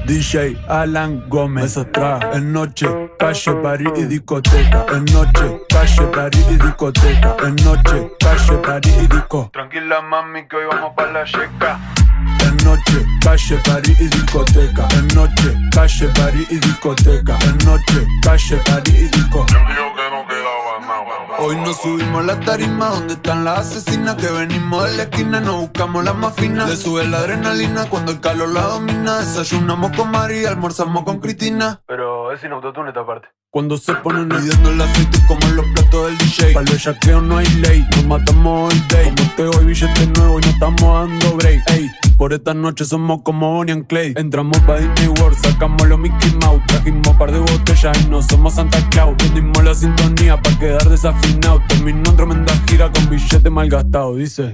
DJ 0.05 0.57
Alan 0.69 1.25
Gómez 1.27 1.77
atrás, 1.77 2.21
en 2.33 2.53
noche, 2.53 2.87
calle, 3.19 3.53
party 3.53 3.85
y 3.97 4.03
discoteca, 4.05 4.85
en 4.93 5.05
noche, 5.05 5.61
calle, 5.69 6.07
party 6.07 6.39
y 6.49 6.55
discoteca, 6.55 7.35
en 7.45 7.55
noche, 7.57 8.11
calle, 8.19 8.57
party 8.65 8.89
y 8.89 9.07
disco. 9.07 9.49
Tranquila 9.51 10.01
mami 10.01 10.47
que 10.47 10.55
hoy 10.55 10.65
vamos 10.71 10.93
para 10.95 11.11
la 11.11 11.23
checa. 11.25 11.79
En 12.53 12.65
noche, 12.65 13.03
calle, 13.19 13.57
party 13.65 13.91
y 13.99 14.07
discoteca, 14.09 14.87
en 14.95 15.07
noche, 15.15 15.57
calle, 15.71 16.07
party 16.09 16.45
y 16.51 16.55
discoteca, 16.57 17.39
en 17.45 17.57
noche, 17.65 18.07
calle, 18.21 18.57
party 18.57 18.91
y 18.91 19.07
disco. 19.07 19.45
Hoy 21.39 21.55
nos 21.55 21.81
subimos 21.81 22.21
a 22.21 22.25
la 22.27 22.39
tarima 22.41 22.89
donde 22.89 23.15
están 23.15 23.43
las 23.43 23.59
asesinas 23.59 24.17
que 24.17 24.27
venimos 24.27 24.85
de 24.85 24.97
la 24.97 25.03
esquina, 25.03 25.39
nos 25.39 25.61
buscamos 25.61 26.03
las 26.03 26.15
más 26.15 26.35
finas. 26.35 26.69
Le 26.69 26.75
sube 26.75 27.07
la 27.07 27.19
adrenalina 27.19 27.89
cuando 27.89 28.11
el 28.11 28.21
calor 28.21 28.49
la 28.49 28.61
domina. 28.61 29.17
Desayunamos 29.17 29.97
con 29.97 30.11
María, 30.11 30.49
almorzamos 30.49 31.03
con 31.05 31.19
Cristina. 31.19 31.81
Pero 31.87 32.31
es 32.31 32.41
sin 32.41 32.51
autotune 32.51 32.89
esta 32.89 33.03
parte. 33.03 33.29
Cuando 33.53 33.77
se 33.77 33.93
ponen 33.93 34.29
midiendo 34.29 34.71
el 34.71 34.81
aceite 34.81 35.19
como 35.27 35.39
en 35.45 35.57
los 35.57 35.65
platos 35.67 36.07
del 36.07 36.17
DJ. 36.17 36.53
Para 36.53 36.65
el 36.65 36.71
bellaqueo 36.71 37.21
no 37.21 37.37
hay 37.37 37.45
ley, 37.61 37.85
nos 37.91 38.05
matamos 38.05 38.73
el 38.73 38.87
day. 38.87 39.13
Como 39.15 39.31
te 39.35 39.43
hoy 39.43 39.65
billete 39.65 40.07
nuevo 40.07 40.39
y 40.39 40.41
no 40.41 40.49
estamos 40.49 41.09
dando 41.09 41.37
break. 41.37 41.69
Ey, 41.69 41.91
por 42.17 42.33
esta 42.33 42.55
noche 42.55 42.83
somos 42.83 43.21
como 43.21 43.53
Bonnie 43.53 43.73
and 43.73 43.85
Clay. 43.85 44.15
Entramos 44.17 44.57
pa' 44.61 44.79
Disney 44.79 45.07
World, 45.19 45.37
sacamos 45.37 45.87
los 45.87 45.99
Mickey 45.99 46.31
Mouse. 46.41 46.63
Trajimos 46.65 47.07
un 47.07 47.17
par 47.19 47.31
de 47.31 47.37
botellas 47.37 48.03
y 48.03 48.09
no 48.09 48.23
somos 48.23 48.55
Santa 48.55 48.89
Claus. 48.89 49.13
Prendimos 49.19 49.63
la 49.63 49.75
sintonía 49.75 50.41
para 50.41 50.57
quedar 50.57 50.89
desafinado. 50.89 51.61
Terminó 51.67 52.09
en 52.09 52.15
tremenda 52.15 52.53
gira 52.67 52.91
con 52.91 53.07
billete 53.07 53.51
mal 53.51 53.69
gastado. 53.69 54.15
Dice, 54.15 54.51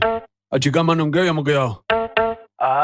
a 0.52 0.60
chica 0.60 0.84
mano 0.84 1.06
en 1.06 1.12
qué 1.14 1.20
habíamos 1.20 1.46
quedado. 1.46 1.86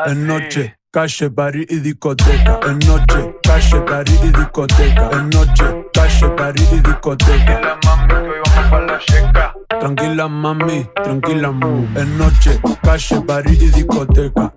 en 0.05 0.27
noche, 0.27 0.77
calle, 0.91 1.29
party 1.29 1.65
y 1.67 1.79
discoteca. 1.81 2.61
En 2.69 2.79
noche, 2.79 3.34
calle, 3.55 3.81
party 3.81 4.13
y 4.23 4.31
discoteca. 4.31 5.09
En 5.13 5.29
noche, 5.29 5.65
calle, 5.93 6.29
party 6.29 6.63
y 6.71 6.79
discoteca. 6.81 7.45
Tranquila 7.45 7.77
mami, 7.85 8.07
que 8.07 8.15
hoy 8.15 8.39
vamos 8.45 8.69
pa' 8.71 8.79
la 8.81 8.99
checa. 8.99 9.53
Tranquila 9.79 10.27
mami, 10.27 10.89
tranquila 11.03 11.51
mami. 11.51 11.87
En 11.95 12.17
noche, 12.17 12.59
calle, 12.83 13.21
party 13.21 13.53
y 13.53 13.69
discoteca. 13.69 14.53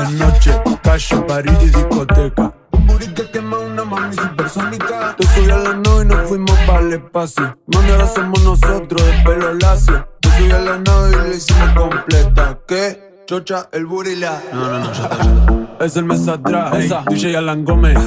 En 0.00 0.18
noche, 0.18 0.62
calle, 0.82 1.16
party 1.26 1.50
y 1.50 1.66
discoteca. 1.66 2.52
Un 2.72 3.14
que 3.14 3.30
quema 3.30 3.58
una 3.58 3.84
mami 3.84 4.14
supersónica. 4.14 5.16
Te 5.16 5.26
subí 5.26 5.50
a 5.50 5.56
la 5.56 5.74
nave 5.74 6.02
y 6.02 6.06
nos 6.06 6.28
fuimos 6.28 6.58
para 6.66 6.80
el 6.80 6.92
espacio. 6.92 7.58
Mami, 7.66 7.90
ahora 7.90 8.06
somos 8.06 8.42
nosotros 8.42 9.04
de 9.04 9.12
pelo 9.24 9.54
lacio. 9.54 10.08
Te 10.20 10.28
subí 10.30 10.52
a 10.52 10.60
la 10.60 10.78
nave 10.78 11.10
y 11.10 11.28
la 11.28 11.34
hicimos 11.34 11.70
completa. 11.74 12.58
¿Qué? 12.68 13.03
Chocha, 13.26 13.70
el 13.72 13.86
burila. 13.86 14.42
No, 14.52 14.68
no, 14.68 14.78
no, 14.80 14.92
ya 14.92 15.02
está, 15.02 15.16
ya 15.16 15.32
está. 15.32 15.84
Es 15.84 15.96
el 15.96 16.04
mes 16.04 16.28
atrás, 16.28 16.76
esa. 16.78 17.04
DJ 17.08 17.36
Alan 17.36 17.64
Gómez. 17.64 17.98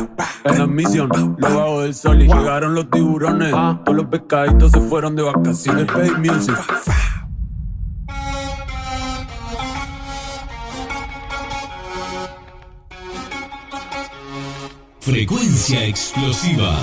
En 0.44 0.60
la 0.60 0.68
misión, 0.68 1.10
lo 1.40 1.82
del 1.82 1.96
sol 1.96 2.22
y 2.22 2.28
llegaron 2.28 2.76
los 2.76 2.90
tiburones. 2.92 3.52
Todos 3.52 3.96
los 3.96 4.06
pescaditos 4.06 4.72
se 4.72 4.80
fueron 4.82 5.16
de 5.16 5.24
vacaciones. 5.24 5.86
Pay 5.92 6.12
Music. 6.12 6.56
Frecuencia 15.02 15.86
explosiva. 15.86 16.76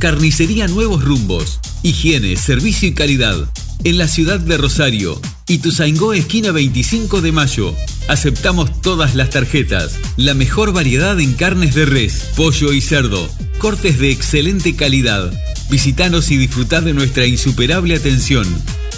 Carnicería 0.00 0.66
Nuevos 0.66 1.04
Rumbos. 1.04 1.60
Higiene, 1.82 2.34
servicio 2.36 2.88
y 2.88 2.94
calidad. 2.94 3.36
En 3.84 3.98
la 3.98 4.08
ciudad 4.08 4.40
de 4.40 4.56
Rosario. 4.56 5.20
Ituzaingó, 5.46 6.14
esquina 6.14 6.52
25 6.52 7.20
de 7.20 7.32
mayo. 7.32 7.74
Aceptamos 8.08 8.80
todas 8.80 9.14
las 9.14 9.28
tarjetas. 9.28 9.98
La 10.16 10.32
mejor 10.32 10.72
variedad 10.72 11.20
en 11.20 11.34
carnes 11.34 11.74
de 11.74 11.84
res, 11.84 12.30
pollo 12.34 12.72
y 12.72 12.80
cerdo. 12.80 13.28
Cortes 13.58 13.98
de 13.98 14.10
excelente 14.10 14.74
calidad. 14.74 15.30
Visítanos 15.68 16.30
y 16.30 16.38
disfrutad 16.38 16.82
de 16.82 16.94
nuestra 16.94 17.26
insuperable 17.26 17.94
atención. 17.94 18.46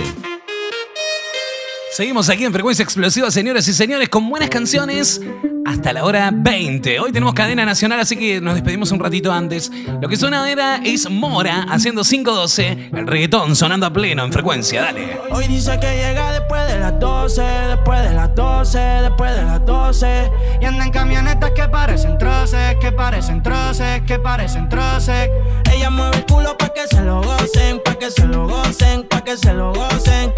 Seguimos 1.94 2.28
aquí 2.30 2.44
en 2.44 2.52
Frecuencia 2.52 2.82
Explosiva, 2.82 3.30
señoras 3.30 3.68
y 3.68 3.74
señores, 3.74 4.10
con 4.10 4.28
buenas 4.28 4.50
canciones 4.50 5.22
hasta 5.64 5.94
la 5.94 6.04
hora 6.06 6.32
20. 6.34 7.00
Hoy 7.00 7.12
tenemos 7.12 7.36
cadena 7.36 7.66
nacional, 7.66 8.00
así 8.00 8.16
que 8.18 8.42
nos 8.42 8.56
despedimos 8.56 8.92
un 8.92 9.00
ratito 9.00 9.32
antes. 9.32 9.72
Lo 10.02 10.10
que 10.10 10.18
suena 10.18 10.40
ahora 10.44 10.82
es 10.84 11.08
Mora 11.08 11.68
haciendo 11.70 12.02
512, 12.02 12.90
el 12.94 13.06
reggaetón 13.06 13.56
sonando 13.56 13.86
a 13.86 13.94
pleno 13.94 14.24
en 14.24 14.34
frecuencia. 14.34 14.82
Dale. 14.82 15.20
Hoy 15.30 15.46
dice 15.48 15.80
que 15.80 15.96
llega 15.96 16.32
después 16.32 16.68
de 16.68 16.80
las 16.80 17.00
12, 17.00 17.42
después 17.44 18.02
de 18.02 18.14
las 18.16 18.34
12, 18.34 18.80
después 18.80 19.36
de 19.36 19.44
las 19.44 19.64
12. 19.64 20.32
Y 20.62 20.66
anda 20.66 20.86
en 20.86 20.92
camionetas 20.92 21.52
que 21.52 21.70
parecen 21.70 22.18
troces, 22.18 22.76
que 22.82 22.92
parecen 22.92 23.44
troces, 23.44 24.02
que 24.02 24.18
parecen 24.18 24.68
troces. 24.68 25.30
Ella 25.72 25.92
mueve 25.92 26.18
el 26.18 26.26
culo 26.26 26.58
pa' 26.58 26.74
que 26.74 26.88
se 26.88 27.02
lo 27.04 27.22
gocen, 27.22 27.80
pa' 27.86 28.00
que 28.00 28.10
se 28.10 28.26
lo 28.26 28.48
gocen, 28.48 29.08
pa' 29.08 29.24
que 29.24 29.38
se 29.38 29.54
lo 29.54 29.74
gocen. 29.74 30.34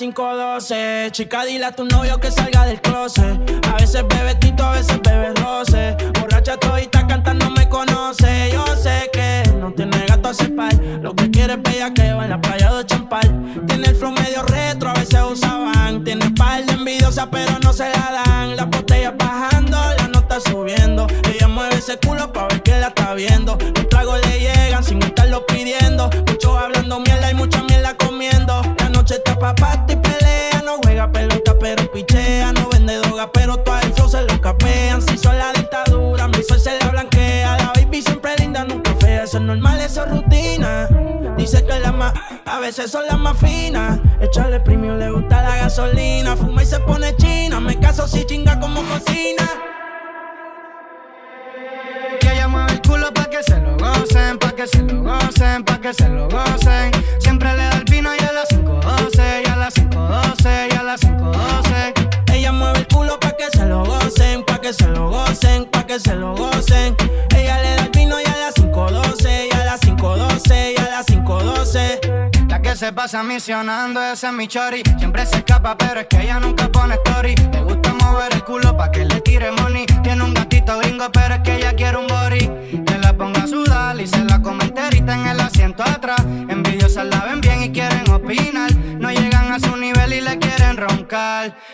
5.12, 0.00 1.10
chica, 1.10 1.44
dile 1.44 1.66
a 1.66 1.72
tu 1.72 1.84
novio 1.84 2.18
que 2.18 2.30
salga 2.30 2.64
del 2.64 2.80
closet. 2.80 3.38
A 3.68 3.74
veces 3.74 4.02
bebe 4.08 4.34
tito, 4.36 4.64
a 4.64 4.72
veces 4.72 4.98
bebe 5.02 5.34
roce. 5.34 5.94
Borracha 6.18 6.56
todita 6.56 7.06
cantando 7.06 7.50
me 7.50 7.68
conoce. 7.68 8.48
Yo 8.50 8.64
sé 8.76 9.10
que 9.12 9.42
no 9.58 9.74
tiene 9.74 10.06
gato 10.06 10.30
a 10.30 10.32
cepar. 10.32 10.72
Lo 11.02 11.14
que 11.14 11.30
quiere 11.30 11.52
es 11.52 11.62
bella 11.62 11.92
que 11.92 12.14
va 12.14 12.24
en 12.24 12.30
la 12.30 12.40
playa 12.40 12.72
de 12.72 12.86
champal. 12.86 13.28
Tiene 13.66 13.88
el 13.88 13.94
flow 13.94 14.12
medio 14.12 14.42
retro, 14.44 14.88
a 14.88 14.94
veces 14.94 15.20
usaban. 15.22 16.02
Tiene 16.02 16.30
par 16.30 16.64
de 16.64 16.72
envidiosa, 16.72 17.30
pero 17.30 17.58
no 17.62 17.74
se 17.74 17.90
la 17.90 18.24
dan. 18.24 18.56
Las 18.56 18.70
botellas 18.70 19.12
bajando, 19.18 19.76
la 19.98 20.08
nota 20.08 20.40
subiendo. 20.40 21.08
Ella 21.30 21.46
mueve 21.46 21.74
ese 21.74 21.98
culo 21.98 22.32
pa' 22.32 22.48
ver 22.48 22.62
que 22.62 22.80
la 22.80 22.88
está 22.88 23.12
viendo. 23.12 23.58
Los 23.58 23.86
tragos 23.90 24.18
le 24.26 24.40
llegan 24.40 24.82
sin 24.82 25.02
estarlo 25.02 25.44
pidiendo. 25.44 26.08
Muchos 26.26 26.56
hablando 26.56 27.00
noche 29.40 29.54
está 29.54 29.54
pa' 29.54 29.54
party 29.54 29.92
y 29.92 29.96
pelea. 29.96 30.62
No 30.64 30.78
juega 30.82 31.10
pelota, 31.10 31.54
pero 31.58 31.90
pichea. 31.92 32.52
No 32.52 32.68
vende 32.68 32.96
droga, 32.98 33.30
pero 33.32 33.56
todo 33.58 33.78
el 33.80 33.92
flow 33.92 34.08
se 34.08 34.22
lo 34.22 34.40
capean. 34.40 35.02
Si 35.02 35.16
son 35.18 35.38
la 35.38 35.52
dictadura, 35.52 36.28
mi 36.28 36.42
sol 36.42 36.60
se 36.60 36.78
la 36.78 36.88
blanquea. 36.88 37.56
La 37.56 37.72
baby 37.74 38.02
siempre 38.02 38.36
linda, 38.36 38.64
nunca 38.64 38.94
fea. 39.00 39.24
Eso 39.24 39.38
es 39.38 39.44
normal, 39.44 39.80
eso 39.80 40.04
es 40.04 40.10
rutina. 40.10 40.88
Dice 41.36 41.64
que 41.64 41.78
la 41.78 41.92
más, 41.92 42.12
a 42.44 42.58
veces 42.60 42.90
son 42.90 43.06
las 43.06 43.18
más 43.18 43.36
finas. 43.38 43.98
Echarle 44.20 44.60
premium 44.60 44.98
le 44.98 45.10
gusta 45.10 45.42
la 45.42 45.56
gasolina. 45.56 46.36
Fuma 46.36 46.62
y 46.62 46.66
se 46.66 46.78
pone 46.80 47.16
china. 47.16 47.60
Me 47.60 47.78
caso 47.78 48.06
si 48.06 48.24
chinga 48.24 48.58
como 48.60 48.82
cocina. 48.82 49.48
Que 52.20 52.32
ella 52.32 52.48
el 52.68 52.82
culo 52.82 53.12
pa' 53.14 53.30
que 53.30 53.42
se 53.42 53.58
lo 53.58 53.76
gocen, 53.78 54.38
pa' 54.38 54.52
que 54.52 54.66
se 54.66 54.82
lo 54.82 55.02
gocen, 55.02 55.64
pa' 55.64 55.80
que 55.80 55.94
se 55.94 56.08
lo 56.08 56.28
gocen. 56.28 56.90
Siempre 57.18 57.56
le 57.56 57.69
que 64.70 64.84
se 64.84 64.88
lo 64.90 65.10
gocen, 65.10 65.64
pa' 65.64 65.84
que 65.84 65.98
se 65.98 66.14
lo 66.14 66.32
gocen. 66.36 66.94
Ella 67.34 67.60
le 67.60 67.74
da 67.74 67.82
el 67.82 67.90
vino 67.90 68.20
y 68.20 68.24
a 68.24 68.36
las 68.36 68.54
5.12, 68.54 69.48
y 69.48 69.56
a 69.56 69.64
las 69.64 69.80
5.12, 69.80 70.74
y 70.76 70.80
a 70.80 70.90
las 70.90 71.06
5.12. 71.06 72.48
La 72.48 72.62
que 72.62 72.76
se 72.76 72.92
pasa 72.92 73.24
misionando, 73.24 74.00
ese 74.00 74.28
es 74.28 74.32
mi 74.32 74.46
chori. 74.46 74.82
Siempre 74.98 75.26
se 75.26 75.38
escapa, 75.38 75.76
pero 75.76 76.00
es 76.00 76.06
que 76.06 76.22
ella 76.22 76.38
nunca 76.38 76.68
pone 76.68 76.94
story. 77.04 77.34
Le 77.52 77.62
gusta 77.62 77.92
mover 77.94 78.32
el 78.32 78.44
culo 78.44 78.76
pa' 78.76 78.92
que 78.92 79.04
le 79.04 79.20
tire 79.22 79.50
money. 79.50 79.86
Tiene 80.04 80.22
un 80.22 80.34
gatito 80.34 80.78
gringo, 80.78 81.10
pero 81.10 81.34
es 81.34 81.40
que 81.40 81.56
ella 81.56 81.72
quiere 81.74 81.96
un 81.96 82.06
body. 82.06 82.84
Que 82.86 82.98
la 82.98 83.12
ponga 83.12 83.42
a 83.42 83.46
sudar 83.48 84.00
y 84.00 84.06
se 84.06 84.22
la 84.24 84.40
come 84.40 84.62
enterita 84.62 85.14
en 85.14 85.26
el 85.26 85.40
asiento 85.40 85.82
atrás. 85.82 86.20
Envidiosas 86.48 87.06
la 87.06 87.24
ven 87.24 87.40
bien 87.40 87.64
y 87.64 87.72
quieren 87.72 88.08
opinar. 88.08 88.72
No 88.76 89.10
llegan 89.10 89.52
a 89.52 89.58
su 89.58 89.76
nivel 89.76 90.12
y 90.12 90.20
le 90.20 90.38
quieren 90.38 90.49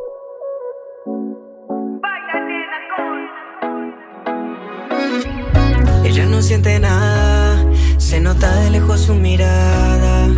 Ella 6.03 6.25
no 6.25 6.41
siente 6.41 6.81
nada, 6.81 7.63
se 7.99 8.21
nota 8.21 8.57
de 8.57 8.71
lejos 8.71 9.01
su 9.01 9.15
mirada. 9.15 10.29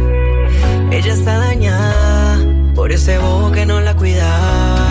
Ella 0.90 1.12
está 1.12 1.38
dañada 1.38 2.40
por 2.74 2.90
ese 2.90 3.16
bobo 3.18 3.52
que 3.52 3.64
no 3.64 3.80
la 3.80 3.94
cuidaba. 3.94 4.88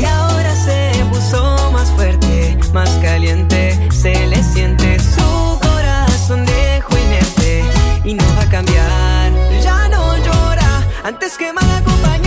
Y 0.00 0.04
ahora 0.04 0.54
se 0.54 0.92
puso 1.10 1.72
más 1.72 1.90
fuerte, 1.90 2.56
más 2.72 2.88
caliente. 3.02 3.55
Antes 11.06 11.38
que 11.38 11.52
mal 11.52 11.70
acompañada 11.70 12.25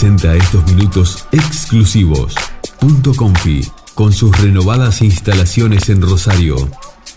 Presenta 0.00 0.36
estos 0.36 0.64
minutos 0.72 1.26
exclusivos. 1.32 2.32
Punto 2.78 3.12
Confi, 3.16 3.62
con 3.96 4.12
sus 4.12 4.30
renovadas 4.40 5.02
instalaciones 5.02 5.88
en 5.88 6.00
Rosario. 6.02 6.54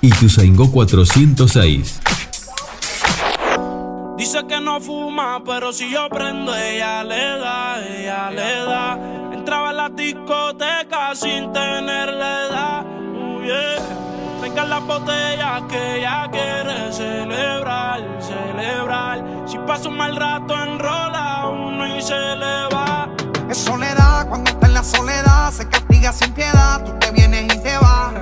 Ituzaingó 0.02 0.72
406. 0.72 2.02
Dice 4.18 4.40
que 4.50 4.60
no 4.60 4.82
fuma, 4.82 5.44
pero 5.46 5.72
si 5.72 5.92
yo 5.92 6.10
prendo, 6.10 6.56
ella 6.56 7.04
le 7.04 7.38
da, 7.38 7.86
ella 7.86 8.32
le 8.32 8.66
da. 8.66 9.32
Entraba 9.32 9.70
a 9.70 9.74
la 9.74 9.90
discoteca 9.90 11.14
sin 11.14 11.54
tenerle 11.54 12.48
edad. 12.50 12.84
Uh, 12.84 13.44
yeah. 13.44 14.02
Venga 14.42 14.66
la 14.66 14.80
botella 14.80 15.62
que 15.70 16.00
ella 16.00 16.28
quiere 16.32 16.92
celebrar, 16.92 18.02
celebrar. 18.20 19.41
Si 19.52 19.58
pasa 19.58 19.89
un 19.89 19.97
mal 19.97 20.16
rato, 20.16 20.56
enrola 20.64 21.49
uno 21.49 21.86
y 21.86 22.02
se 22.02 22.16
le 22.16 22.74
va. 22.74 23.10
Es 23.49 23.58
soledad, 23.58 24.26
cuando 24.30 24.49
está 24.49 24.68
en 24.68 24.74
la 24.74 24.82
soledad 24.82 25.52
se 25.52 25.68
castiga 25.68 26.14
sin 26.14 26.32
piedad. 26.32 26.82
Tú 26.86 26.93
te 26.99 27.12
vienes 27.12 27.54
y 27.54 27.62
te 27.62 27.78
vas. 27.80 28.14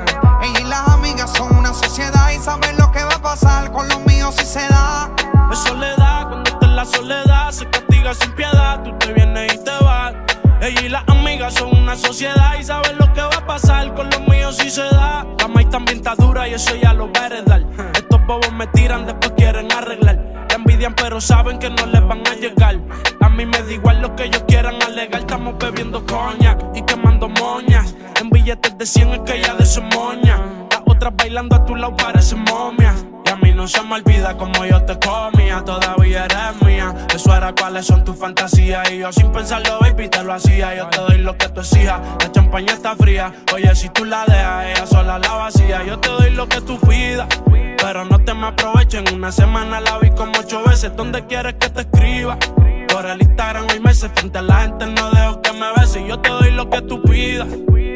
Ella 0.41 0.59
y 0.59 0.63
las 0.63 0.87
amigas 0.87 1.31
son 1.37 1.55
una 1.55 1.71
sociedad 1.71 2.31
y 2.31 2.39
saben 2.39 2.75
lo 2.77 2.91
que 2.91 3.03
va 3.03 3.13
a 3.13 3.21
pasar 3.21 3.71
con 3.71 3.87
los 3.89 4.03
míos 4.07 4.33
si 4.39 4.43
se 4.43 4.67
da. 4.69 5.11
Es 5.51 5.59
soledad, 5.59 6.29
cuando 6.29 6.49
está 6.49 6.65
en 6.65 6.75
la 6.75 6.85
soledad 6.85 7.51
se 7.51 7.69
castiga 7.69 8.15
sin 8.15 8.31
piedad. 8.31 8.81
Tú 8.81 8.97
te 8.97 9.13
vienes 9.13 9.53
y 9.53 9.63
te 9.63 9.83
vas. 9.83 10.15
Ella 10.61 10.81
y 10.81 10.89
las 10.89 11.03
amigas 11.09 11.53
son 11.53 11.77
una 11.77 11.95
sociedad 11.95 12.57
y 12.59 12.63
saben 12.63 12.97
lo 12.97 13.13
que 13.13 13.21
va 13.21 13.35
a 13.35 13.45
pasar 13.45 13.93
con 13.93 14.09
los 14.09 14.27
míos 14.27 14.57
si 14.57 14.71
se 14.71 14.81
da. 14.81 15.27
La 15.37 15.47
maíz 15.47 15.69
también 15.69 15.99
está 15.99 16.15
dura 16.15 16.47
y 16.47 16.55
eso 16.55 16.73
ya 16.73 16.91
lo 16.93 17.05
va 17.13 17.21
a 17.21 17.25
heredar. 17.27 17.63
Estos 17.93 18.19
bobos 18.25 18.51
me 18.51 18.65
tiran, 18.67 19.05
después 19.05 19.28
saben 21.21 21.59
que 21.59 21.69
no 21.69 21.85
les 21.85 22.05
van 22.07 22.25
a 22.27 22.33
llegar. 22.35 22.79
A 23.21 23.29
mí 23.29 23.45
me 23.45 23.61
da 23.61 23.71
igual 23.71 24.01
lo 24.01 24.15
que 24.15 24.25
ellos 24.25 24.43
quieran 24.47 24.81
alegar. 24.81 25.21
Estamos 25.21 25.57
bebiendo 25.57 26.05
coñac 26.05 26.63
y 26.75 26.81
quemando 26.83 27.29
moñas. 27.29 27.95
En 28.19 28.29
billetes 28.29 28.77
de 28.77 28.85
100 28.85 29.09
es 29.09 29.19
que 29.19 29.41
ya 29.41 29.53
de 29.55 29.65
su 29.65 29.81
moña. 29.81 30.39
Las 30.71 30.81
otras 30.85 31.15
bailando 31.15 31.55
a 31.55 31.65
tu 31.65 31.75
lado 31.75 31.95
parecen 31.95 32.43
momias. 32.43 33.05
Y 33.25 33.29
a 33.29 33.35
mí 33.37 33.53
no 33.53 33.67
se 33.67 33.81
me 33.83 33.95
olvida 33.95 34.37
como 34.37 34.65
yo 34.65 34.83
te 34.83 34.97
comía. 34.99 35.63
Todavía 35.63 36.25
eres 36.25 36.61
mía. 36.61 36.68
Eso 37.19 37.35
cuáles 37.59 37.85
son 37.85 38.05
tus 38.05 38.15
fantasías. 38.15 38.89
Y 38.91 38.99
yo 38.99 39.11
sin 39.11 39.29
pensarlo, 39.29 39.77
baby, 39.81 40.07
te 40.07 40.23
lo 40.23 40.31
hacía. 40.31 40.73
Yo 40.73 40.87
te 40.87 41.01
doy 41.01 41.17
lo 41.17 41.37
que 41.37 41.49
tú 41.49 41.59
exijas. 41.59 41.99
La 42.17 42.31
champaña 42.31 42.71
está 42.71 42.95
fría. 42.95 43.33
Oye, 43.53 43.75
si 43.75 43.89
tú 43.89 44.05
la 44.05 44.23
dejas, 44.25 44.65
ella 44.67 44.87
sola 44.87 45.19
la 45.19 45.33
vacía. 45.33 45.83
Yo 45.83 45.99
te 45.99 46.07
doy 46.07 46.29
lo 46.29 46.47
que 46.47 46.61
tú 46.61 46.79
pidas. 46.79 47.27
Pero 47.77 48.05
no 48.05 48.19
te 48.19 48.33
me 48.33 48.47
aprovecho. 48.47 48.99
En 48.99 49.13
una 49.13 49.33
semana 49.33 49.81
la 49.81 49.97
vi 49.97 50.11
como 50.11 50.31
ocho 50.39 50.63
veces. 50.63 50.95
¿Dónde 50.95 51.25
quieres 51.25 51.55
que 51.55 51.69
te 51.69 51.81
escriba? 51.81 52.37
Por 52.87 53.05
el 53.05 53.21
Instagram 53.21 53.65
hay 53.69 53.81
meses. 53.81 54.09
Frente 54.15 54.37
a 54.37 54.41
la 54.41 54.61
gente 54.61 54.85
no 54.85 55.11
dejo 55.11 55.41
que 55.41 55.51
me 55.51 55.73
beses. 55.75 56.01
Yo 56.07 56.19
te 56.19 56.29
doy 56.29 56.51
lo 56.51 56.69
que 56.69 56.81
tú 56.83 57.01
pidas. 57.01 57.47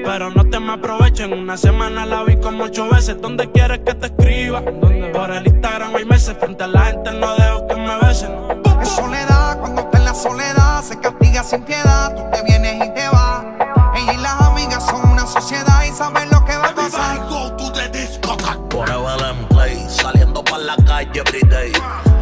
Pero 0.03 0.29
no 0.31 0.49
te 0.49 0.59
me 0.59 0.73
aprovecho. 0.73 1.23
En 1.23 1.33
una 1.33 1.57
semana 1.57 2.05
la 2.05 2.23
vi 2.23 2.35
como 2.37 2.65
ocho 2.65 2.89
veces. 2.89 3.21
¿Dónde 3.21 3.51
quieres 3.51 3.79
que 3.79 3.93
te 3.93 4.07
escriba? 4.07 4.61
Por 4.61 5.31
el 5.31 5.47
Instagram 5.47 5.95
hay 5.95 6.05
meses. 6.05 6.35
Frente 6.39 6.63
a 6.63 6.67
la 6.67 6.81
gente 6.81 7.11
no 7.13 7.35
dejo 7.35 7.67
que 7.67 7.75
me 7.75 7.97
besen. 7.99 8.31
Es 8.81 8.89
soledad, 8.89 9.59
cuando 9.59 9.81
está 9.81 9.97
en 9.97 10.05
la 10.05 10.13
soledad 10.13 10.83
se 10.83 10.99
castiga 10.99 11.43
sin 11.43 11.63
piedad. 11.63 12.15
Tú 12.15 12.23
te 12.31 12.43
vienes 12.43 12.75
y 12.75 12.93
te 12.93 13.07
vas. 13.09 13.45
Ella 13.95 14.13
y 14.13 14.17
las 14.17 14.41
amigas 14.41 14.85
son 14.85 15.09
una 15.09 15.25
sociedad 15.25 15.83
y 15.83 15.91
saben 15.93 16.29
lo 16.29 16.43
que 16.45 16.57
va 16.57 16.67
a 16.67 16.75
pasar. 16.75 17.23
Forever 18.73 19.21
en 19.29 19.47
play, 19.49 19.85
saliendo 19.87 20.43
pa' 20.43 20.57
la 20.57 20.75
calle 20.77 21.21
everyday. 21.21 21.71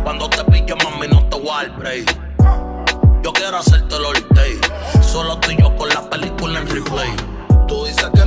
Cuando 0.03 0.29
te 0.29 0.43
pillo, 0.51 0.75
mami, 0.83 1.07
no 1.07 1.23
te 1.29 1.39
voy 1.39 1.69
break. 1.77 2.13
Yo 3.23 3.31
quiero 3.31 3.57
hacerte 3.57 3.95
el 3.95 4.35
day. 4.35 4.59
Solo 5.01 5.39
tú 5.39 5.51
y 5.51 5.57
yo 5.57 5.73
con 5.77 5.87
la 5.87 6.01
película 6.09 6.59
en 6.59 6.67
replay. 6.67 7.30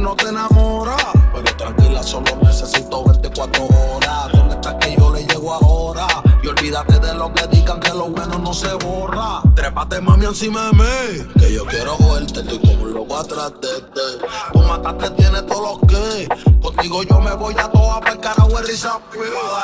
No 0.04 0.14
te 0.14 0.28
enamoras, 0.28 1.02
pero 1.32 1.56
tranquila, 1.56 2.02
solo 2.02 2.26
necesito 2.42 3.04
24 3.04 3.64
horas. 3.64 4.32
¿Dónde 4.34 4.54
está 4.56 4.78
que 4.78 4.94
yo 4.94 5.10
le 5.10 5.24
llego 5.24 5.54
ahora? 5.54 6.06
Y 6.42 6.46
olvídate 6.46 6.98
de 6.98 7.14
lo 7.14 7.32
que 7.32 7.46
digan 7.46 7.80
que 7.80 7.88
lo 7.88 8.10
bueno 8.10 8.38
no 8.38 8.52
se 8.52 8.70
borra. 8.74 9.40
Trépate, 9.54 10.02
mami, 10.02 10.26
encima 10.26 10.66
de 10.66 10.72
mí. 10.72 11.32
Que 11.38 11.54
yo 11.54 11.64
quiero 11.64 11.96
joderte, 11.96 12.40
estoy 12.40 12.58
como 12.58 12.82
un 12.82 12.92
loco 12.92 13.16
atrás 13.16 13.52
de 13.62 13.80
ti. 13.80 14.26
Tú 14.52 14.58
mataste, 14.58 15.08
tienes 15.12 15.46
todos 15.46 15.80
los 15.80 15.88
que. 15.88 16.28
Contigo 16.60 17.02
yo 17.04 17.20
me 17.20 17.32
voy 17.32 17.54
a 17.56 17.70
toda 17.70 18.00
para 18.00 18.12
el 18.12 18.20
carajo, 18.20 18.58
el 18.58 18.66
risa 18.66 19.00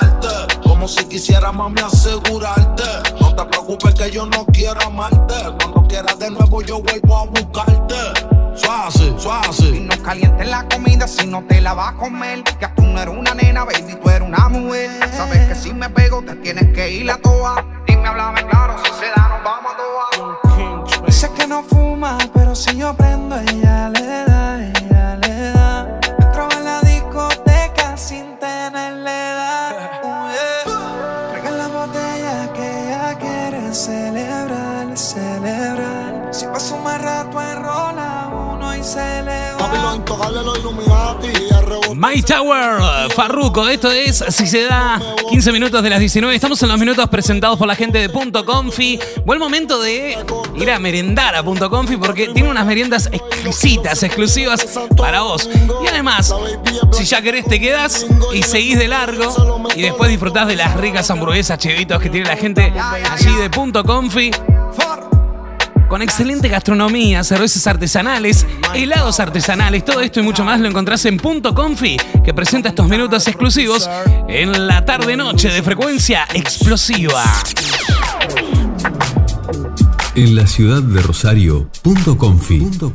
darte. 0.01 0.59
Como 0.67 0.89
si 0.89 1.05
quisiera, 1.05 1.53
mami, 1.53 1.83
asegurarte. 1.83 2.85
No 3.21 3.37
te 3.37 3.45
preocupes 3.45 3.95
que 3.95 4.11
yo 4.11 4.25
no 4.25 4.47
quiero 4.47 4.81
amarte. 4.87 5.35
Cuando 5.59 5.87
quieras 5.87 6.19
de 6.19 6.31
nuevo, 6.31 6.63
yo 6.63 6.81
vuelvo 6.81 7.19
a 7.19 7.27
buscarte. 7.27 8.50
Suave, 8.63 9.15
suave. 9.19 9.77
Y 9.77 9.81
no 9.81 10.03
calientes 10.03 10.49
la 10.49 10.69
comida 10.69 11.07
si 11.09 11.27
no 11.27 11.43
te 11.45 11.61
la 11.61 11.75
vas 11.75 11.95
a 11.95 11.97
comer. 11.97 12.43
Que 12.45 12.69
tú 12.69 12.83
no 12.83 13.01
eres 13.01 13.15
una 13.17 13.35
nena, 13.35 13.65
baby, 13.65 13.97
tú 14.03 14.11
eres 14.11 14.29
una 14.29 14.49
mujer. 14.49 14.91
Sabes 15.13 15.49
que 15.49 15.55
si 15.55 15.73
me 15.73 15.89
pego 15.91 16.23
te 16.23 16.35
tienes 16.37 16.73
que 16.75 16.91
ir 16.91 17.11
a 17.11 17.17
toa. 17.19 17.65
Dime, 17.87 18.07
háblame 18.07 18.47
claro, 18.47 18.77
si 18.85 18.91
se 18.99 19.07
da, 19.07 19.29
nos 19.29 19.45
vamos 19.45 19.73
a 19.73 19.77
toa. 19.77 21.07
Dice 21.07 21.31
que 21.37 21.47
no 21.47 21.63
fuma, 21.63 22.19
pero 22.35 22.55
si 22.55 22.77
yo 22.77 22.95
prendo, 22.95 23.39
ella 23.39 23.89
le 23.89 24.25
da, 24.25 24.60
My 42.01 42.23
Tower, 42.23 43.11
Farruko, 43.15 43.69
esto 43.69 43.91
es 43.91 44.25
Si 44.31 44.47
se 44.47 44.63
da 44.65 44.99
15 45.29 45.53
minutos 45.53 45.83
de 45.83 45.91
las 45.91 46.01
19. 46.01 46.35
Estamos 46.35 46.63
en 46.63 46.71
los 46.71 46.79
minutos 46.79 47.07
presentados 47.11 47.59
por 47.59 47.69
la 47.69 47.75
gente 47.75 47.99
de 47.99 48.09
Punto 48.09 48.47
Confi. 48.47 48.99
Buen 49.27 49.39
momento 49.39 49.83
de 49.83 50.17
ir 50.57 50.71
a 50.71 50.79
merendar 50.79 51.35
a 51.35 51.43
Punto 51.43 51.69
Confi 51.69 51.99
porque 51.99 52.29
tiene 52.29 52.49
unas 52.49 52.65
meriendas 52.65 53.11
exquisitas, 53.13 54.03
exclusivas 54.03 54.65
para 54.97 55.21
vos. 55.21 55.51
Y 55.85 55.89
además, 55.89 56.35
si 56.91 57.05
ya 57.05 57.21
querés, 57.21 57.45
te 57.45 57.61
quedas 57.61 58.07
y 58.33 58.45
seguís 58.45 58.79
de 58.79 58.89
largo 58.89 59.61
y 59.77 59.83
después 59.83 60.09
disfrutás 60.09 60.49
de 60.49 60.57
las 60.57 60.75
ricas 60.79 61.11
hamburguesas 61.11 61.59
chivitos 61.59 62.01
que 62.01 62.09
tiene 62.09 62.27
la 62.27 62.37
gente 62.39 62.73
allí 63.11 63.35
de 63.37 63.51
Punto 63.51 63.85
Confi. 63.85 64.31
Con 65.91 66.03
excelente 66.03 66.47
gastronomía, 66.47 67.25
cervezas 67.25 67.67
artesanales, 67.67 68.47
helados 68.77 69.19
artesanales, 69.19 69.85
todo 69.85 70.01
esto 70.01 70.21
y 70.21 70.23
mucho 70.23 70.45
más 70.45 70.61
lo 70.61 70.69
encontrás 70.69 71.05
en 71.05 71.17
Punto 71.17 71.53
Confi, 71.53 71.97
que 72.25 72.33
presenta 72.33 72.69
estos 72.69 72.89
minutos 72.89 73.27
exclusivos 73.27 73.91
en 74.29 74.69
la 74.69 74.85
tarde-noche 74.85 75.49
de 75.49 75.65
frecuencia 75.65 76.29
explosiva. 76.33 77.25
En 80.15 80.37
la 80.37 80.47
ciudad 80.47 80.81
de 80.81 81.03
Rosario, 81.03 81.69
Punto 81.83 82.17
Confi. 82.17 82.61
Punto. 82.61 82.93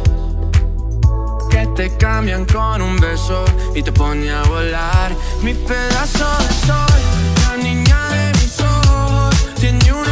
te 1.77 1.95
cambian 1.95 2.43
con 2.45 2.81
un 2.81 2.97
beso 2.97 3.45
y 3.75 3.83
te 3.83 3.91
pone 3.91 4.31
a 4.31 4.41
volar. 4.45 5.15
Mi 5.43 5.53
pedazo 5.53 6.27
de 6.39 6.53
sol, 6.65 7.01
la 7.43 7.57
niña 7.63 8.09
de 8.09 8.31
mis 8.39 8.59
ojos, 8.59 9.35
tiene 9.59 9.93
una 9.93 10.06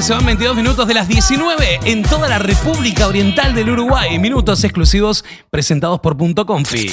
cuando 0.00 0.06
se 0.06 0.14
van 0.14 0.24
22 0.24 0.56
minutos 0.56 0.88
de 0.88 0.94
las 0.94 1.08
19 1.08 1.80
en 1.84 2.02
toda 2.02 2.26
la 2.26 2.38
República 2.38 3.06
Oriental 3.06 3.54
del 3.54 3.68
Uruguay. 3.68 4.18
Minutos 4.18 4.64
exclusivos 4.64 5.26
presentados 5.50 6.00
por 6.00 6.16
Punto 6.16 6.46
Confi. 6.46 6.90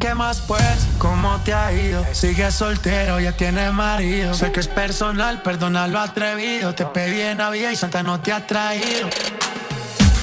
¿Qué 0.00 0.14
más 0.14 0.40
pues? 0.40 0.86
¿Cómo 0.96 1.38
te 1.44 1.52
ha 1.52 1.70
ido? 1.74 2.02
Sigues 2.12 2.54
soltero, 2.54 3.20
ya 3.20 3.32
tienes 3.32 3.70
marido. 3.70 4.32
Sé 4.32 4.50
que 4.50 4.60
es 4.60 4.66
personal, 4.66 5.42
perdona 5.42 5.86
lo 5.88 6.00
atrevido. 6.00 6.74
Te 6.74 6.86
pedí 6.86 7.20
en 7.20 7.36
Navidad 7.36 7.70
y 7.70 7.76
Santa 7.76 8.02
no 8.02 8.18
te 8.18 8.32
ha 8.32 8.46
traído. 8.46 9.10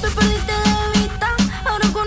Te 0.01 0.07
perdiste 0.09 0.51
de 0.51 0.99
vista. 0.99 1.28
Ahora 1.63 1.88
con 1.93 2.07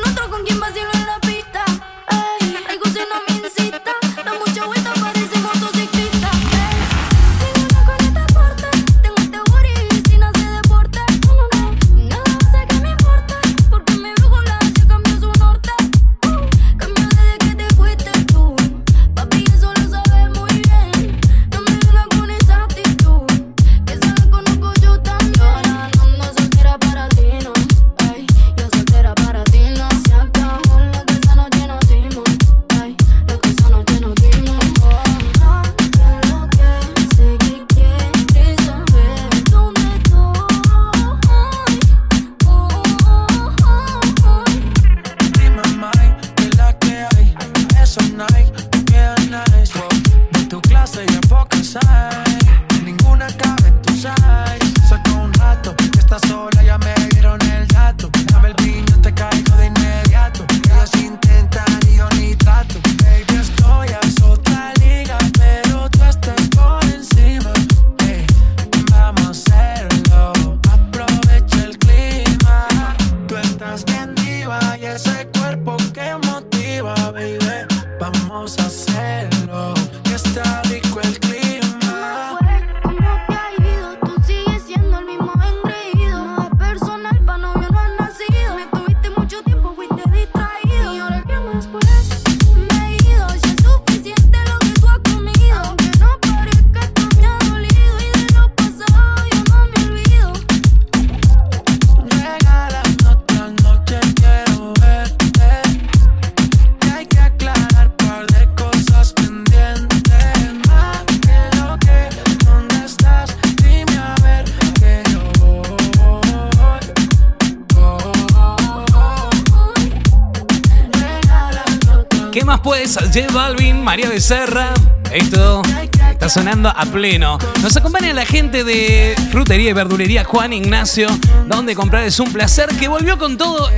¿Qué 122.90 122.96
más 122.96 123.04
puedes? 123.04 123.14
J 123.14 123.32
Balvin, 123.32 123.84
María 123.84 124.08
Becerra. 124.08 124.72
Esto 125.12 125.62
está 126.10 126.28
sonando 126.28 126.70
a 126.70 126.84
pleno. 126.86 127.38
Nos 127.62 127.76
acompaña 127.76 128.12
la 128.12 128.26
gente 128.26 128.64
de 128.64 129.14
Frutería 129.30 129.70
y 129.70 129.72
Verdulería 129.72 130.24
Juan 130.24 130.52
Ignacio, 130.52 131.08
donde 131.46 131.74
comprar 131.74 132.04
es 132.04 132.18
un 132.18 132.32
placer, 132.32 132.68
que 132.80 132.88
volvió 132.88 133.18
con 133.18 133.36
todo 133.36 133.68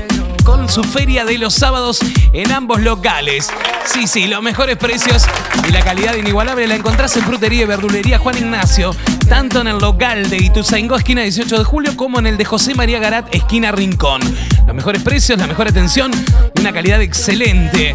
con 0.44 0.68
su 0.68 0.82
feria 0.82 1.24
de 1.24 1.38
los 1.38 1.54
sábados 1.54 2.00
en 2.32 2.52
ambos 2.52 2.80
locales. 2.80 3.48
Sí, 3.84 4.06
sí, 4.06 4.26
los 4.26 4.42
mejores 4.42 4.76
precios 4.76 5.24
y 5.68 5.72
la 5.72 5.80
calidad 5.82 6.14
inigualable 6.14 6.66
la 6.66 6.74
encontrás 6.74 7.16
en 7.16 7.22
Frutería 7.24 7.62
y 7.62 7.66
Verdulería 7.66 8.18
Juan 8.18 8.38
Ignacio, 8.38 8.94
tanto 9.28 9.60
en 9.60 9.68
el 9.68 9.78
local 9.78 10.28
de 10.30 10.38
Ituzaingó, 10.38 10.96
esquina 10.96 11.22
18 11.22 11.58
de 11.58 11.64
julio, 11.64 11.96
como 11.96 12.18
en 12.18 12.26
el 12.26 12.36
de 12.38 12.44
José 12.44 12.74
María 12.74 12.98
Garat, 12.98 13.34
esquina 13.34 13.72
Rincón. 13.72 14.20
Los 14.66 14.74
mejores 14.74 15.02
precios, 15.02 15.38
la 15.38 15.46
mejor 15.46 15.68
atención 15.68 16.10
y 16.54 16.60
una 16.60 16.72
calidad 16.72 17.00
excelente. 17.00 17.94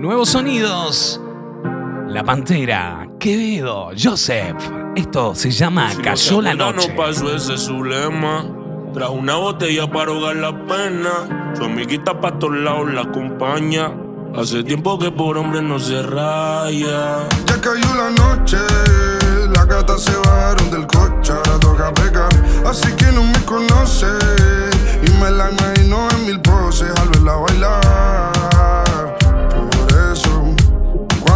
Nuevos 0.01 0.30
sonidos. 0.30 1.20
La 2.09 2.24
Pantera, 2.24 3.07
Quevedo, 3.18 3.90
Joseph. 3.94 4.57
Esto 4.96 5.34
se 5.34 5.51
llama 5.51 5.90
Cayó 6.03 6.40
la 6.40 6.55
Noche. 6.55 6.88
no 6.88 6.96
pasó 6.96 7.36
ese 7.36 7.53
es 7.53 7.61
su 7.61 7.84
lema. 7.84 8.46
Trajo 8.94 9.12
una 9.12 9.36
botella 9.36 9.90
para 9.90 10.11
ahogar 10.11 10.36
la 10.36 10.53
pena. 10.64 11.53
Su 11.55 11.64
amiguita 11.64 12.18
pa' 12.18 12.38
todos 12.38 12.57
lados 12.57 12.94
la 12.94 13.03
acompaña. 13.03 13.92
Hace 14.34 14.64
tiempo 14.64 14.98
que 14.98 15.11
por 15.11 15.36
hombre 15.36 15.61
no 15.61 15.78
se 15.78 16.01
raya. 16.01 17.28
Ya 17.44 17.61
cayó 17.61 17.94
la 17.94 18.09
noche, 18.09 18.57
las 19.55 19.66
gatas 19.66 20.03
se 20.03 20.16
bajaron 20.16 20.70
del 20.70 20.86
coche, 20.86 21.30
ahora 21.34 21.61
toca 21.61 21.92
pecar. 21.92 22.30
Así 22.64 22.90
que 22.92 23.12
no 23.12 23.22
me 23.22 23.44
conoce 23.44 24.07
y 25.03 25.11
me 25.22 25.30
la 25.30 25.51
imagino 25.51 26.09
en 26.12 26.24
mil 26.24 26.40
poses 26.40 26.88
al 26.98 27.11
verla 27.11 27.34
bailar. 27.34 28.49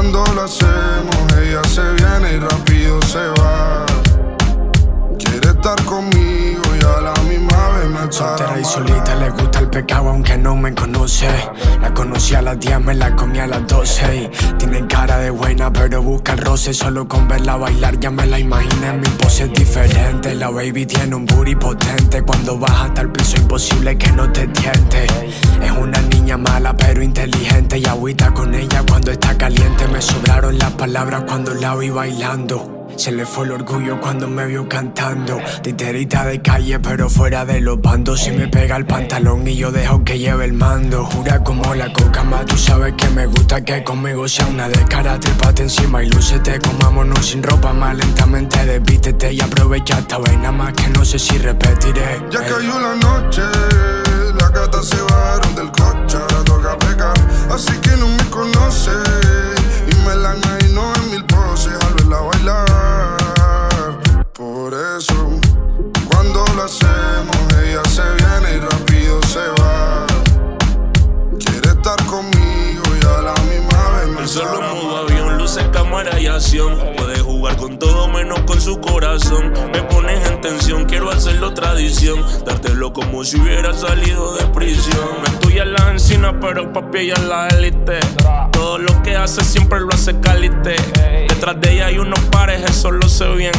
Cuando 0.05 0.35
lo 0.35 0.43
hacemos, 0.43 1.17
ella 1.41 1.65
se 1.65 1.81
viene 1.95 2.35
y 2.35 2.39
rápido 2.39 3.01
se 3.05 3.27
va. 3.41 3.87
Quiere 5.19 5.49
estar 5.49 5.83
conmigo 5.87 6.24
Soltera 8.11 8.59
y 8.61 8.65
solita 8.65 9.15
le 9.17 9.31
gusta 9.31 9.59
el 9.59 9.69
pecado 9.69 10.09
aunque 10.09 10.39
no 10.39 10.57
me 10.57 10.75
conoce. 10.75 11.29
La 11.83 11.93
conocí 11.93 12.35
a 12.35 12.43
las 12.43 12.59
10, 12.59 12.81
me 12.81 12.95
la 12.95 13.15
comí 13.15 13.39
a 13.39 13.47
las 13.47 13.67
12. 13.67 14.17
Y 14.17 14.57
tiene 14.57 14.87
cara 14.87 15.19
de 15.19 15.31
buena, 15.31 15.73
pero 15.73 16.03
busca 16.03 16.33
el 16.33 16.39
roce. 16.39 16.73
Solo 16.73 17.07
con 17.09 17.29
verla 17.29 17.57
bailar 17.57 17.99
ya 17.99 18.11
me 18.11 18.27
la 18.27 18.39
imaginé. 18.39 18.93
Mi 18.95 19.09
pose 19.19 19.45
es 19.45 19.53
diferente. 19.53 20.35
La 20.35 20.49
baby 20.51 20.87
tiene 20.87 21.15
un 21.15 21.27
booty 21.27 21.57
potente. 21.57 22.23
Cuando 22.23 22.59
baja 22.59 22.85
hasta 22.85 23.03
el 23.03 23.11
piso, 23.11 23.37
imposible 23.37 23.99
que 23.99 24.13
no 24.13 24.31
te 24.33 24.47
tiente. 24.47 25.07
Es 25.63 25.73
una 25.73 26.01
niña 26.03 26.37
mala, 26.37 26.77
pero 26.77 27.03
inteligente. 27.03 27.79
Y 27.79 27.87
agüita 27.87 28.33
con 28.33 28.55
ella 28.55 28.83
cuando 28.89 29.11
está 29.11 29.37
caliente. 29.37 29.89
Me 29.89 30.01
sobraron 30.01 30.59
las 30.59 30.71
palabras 30.73 31.25
cuando 31.27 31.53
la 31.55 31.75
vi 31.75 31.91
bailando. 31.91 32.84
Se 32.97 33.11
le 33.13 33.27
fue 33.27 33.45
el 33.45 33.53
orgullo 33.53 34.01
cuando 34.01 34.29
me 34.29 34.47
vio 34.47 34.69
cantando. 34.69 35.39
Titerita 35.63 36.25
de 36.25 36.41
calle, 36.41 36.79
pero 36.79 37.11
fuera 37.11 37.45
de 37.45 37.61
los 37.61 37.81
bandos. 37.81 38.23
Si 38.23 38.31
me 38.31 38.49
pega 38.49 38.77
el 38.77 38.87
pantalón 38.87 39.47
y 39.47 39.57
yo 39.57 39.71
dejo 39.73 40.05
que 40.05 40.19
lleve 40.19 40.45
el 40.45 40.53
mando. 40.53 41.05
Jura 41.05 41.43
como 41.43 41.75
la 41.75 41.93
coca, 41.93 42.23
más 42.25 42.47
tú 42.47 42.57
sabes 42.57 42.95
que 42.97 43.09
me 43.11 43.27
gusta 43.27 43.63
que 43.65 43.83
conmigo 43.83 44.27
sea 44.29 44.47
una 44.47 44.69
de 44.69 44.85
cara. 44.85 45.19
Trépate 45.19 45.63
encima 45.63 46.03
y 46.03 46.09
lúcete. 46.09 46.59
Comámonos 46.61 47.27
sin 47.27 47.43
ropa, 47.43 47.73
más 47.73 47.97
lentamente 47.97 48.65
desvístete. 48.65 49.33
Y 49.33 49.41
aprovecha 49.41 49.99
esta 49.99 50.19
vaina 50.19 50.53
más 50.53 50.73
que 50.73 50.89
no 50.91 51.05
sé 51.05 51.19
si 51.19 51.37
repetiré. 51.39 52.23
Ya 52.31 52.41
cayó 52.41 52.79
la 52.81 52.95
noche, 52.95 53.43
las 54.39 54.51
gatas 54.53 54.87
se 54.87 55.01
bajaron 55.03 55.55
del 55.55 55.71
coche, 55.73 56.17
ahora 56.17 56.45
toca 56.45 56.79
pegar. 56.79 57.15
Así 57.51 57.73
que 57.81 57.91
no 57.97 58.09
me 58.09 58.31
conoce 58.31 58.93
y 59.91 59.95
me 60.07 60.15
la 60.17 60.37
imagino 60.37 60.93
en 60.95 61.11
mil 61.11 61.25
poses 61.27 61.84
hacemos, 66.65 67.37
ella 67.63 67.83
se 67.91 68.03
viene 68.03 68.57
y 68.57 68.61
rápido 68.61 69.21
se 69.25 69.47
va. 69.61 70.07
Quiere 71.39 71.69
estar 71.69 72.03
conmigo 72.07 72.83
y 73.01 73.07
a 73.07 73.23
la 73.23 73.35
misma 73.43 73.99
vez 73.99 74.09
me 74.09 74.21
El 74.23 74.29
solo 74.29 74.63
modo 74.63 74.97
avión, 74.99 75.37
luces, 75.37 75.65
cámara 75.73 76.19
y 76.19 76.27
acción. 76.27 76.79
Puede 76.97 77.19
jugar 77.21 77.57
con 77.57 77.79
todo 77.79 78.09
menos 78.09 78.41
con 78.43 78.61
su 78.61 78.81
corazón. 78.81 79.53
Me 79.73 79.83
pones 79.83 80.27
en 80.27 80.41
tensión, 80.41 80.85
quiero 80.87 81.11
hacerlo 81.11 81.53
tradición. 81.53 82.25
Dártelo 82.47 82.95
como 82.95 83.25
si 83.25 83.39
hubiera 83.39 83.75
salido 83.75 84.35
de 84.37 84.47
prisión. 84.47 85.09
No 85.19 85.25
es 85.25 85.41
tuya 85.41 85.67
la 85.67 85.91
encina, 85.91 86.41
pero 86.41 86.73
papi 86.73 86.99
ella 86.99 87.15
es 87.15 87.25
la 87.25 87.49
élite. 87.49 88.01
Todo 88.53 88.79
lo 88.79 89.03
que 89.03 89.17
hace 89.17 89.45
siempre 89.45 89.81
lo 89.81 89.89
hace 89.91 90.19
calité. 90.21 90.77
Detrás 91.29 91.61
de 91.61 91.75
ella 91.75 91.87
hay 91.87 91.99
unos 91.99 92.21
pares, 92.31 92.63
eso 92.63 92.91
lo 92.91 93.07
sé 93.07 93.29
bien. 93.35 93.53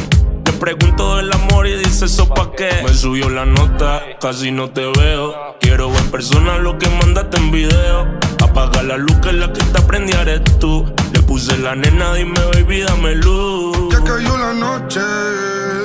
Pregunto 0.60 1.18
del 1.18 1.32
amor 1.32 1.68
y 1.68 1.76
dice 1.78 2.06
eso 2.06 2.28
pa' 2.28 2.52
qué. 2.52 2.70
Me 2.84 2.94
subió 2.94 3.30
la 3.30 3.46
nota, 3.46 4.02
casi 4.20 4.52
no 4.52 4.70
te 4.70 4.86
veo. 4.86 5.56
Quiero 5.60 5.92
ver 5.92 6.04
persona 6.12 6.58
lo 6.58 6.78
que 6.78 6.90
mandaste 6.90 7.38
en 7.38 7.52
video. 7.52 8.08
Apaga 8.44 8.82
la 8.84 8.98
luz 8.98 9.18
que 9.18 9.34
la 9.34 9.52
que 9.52 9.64
te 9.64 9.82
prendida 9.82 10.22
eres 10.22 10.42
tú. 10.60 10.86
Le 11.14 11.22
puse 11.24 11.58
la 11.58 11.76
nena, 11.76 12.14
dime 12.14 12.40
baby, 12.54 12.82
dame 12.82 13.16
luz. 13.16 13.78
Ya 13.92 14.04
cayó 14.04 14.38
la 14.38 14.54
noche, 14.54 15.02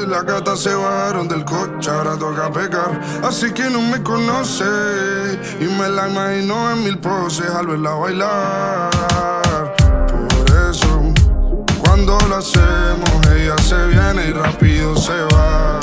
las 0.06 0.24
gatas 0.24 0.60
se 0.60 0.74
bajaron 0.74 1.28
del 1.28 1.44
coche, 1.44 1.90
ahora 1.90 2.16
toca 2.18 2.52
pecar. 2.52 3.00
Así 3.22 3.52
que 3.52 3.68
no 3.70 3.80
me 3.82 4.02
conoce 4.02 4.64
y 5.60 5.64
me 5.64 5.88
la 5.88 6.08
imagino 6.08 6.70
en 6.72 6.84
mil 6.84 6.98
poses 6.98 7.50
al 7.50 7.66
verla 7.66 7.90
bailar. 7.94 9.49
Cuando 12.02 12.28
lo 12.28 12.36
hacemos, 12.36 13.26
ella 13.36 13.58
se 13.58 13.76
viene 13.88 14.28
y 14.30 14.32
rápido 14.32 14.96
se 14.96 15.20
va. 15.34 15.78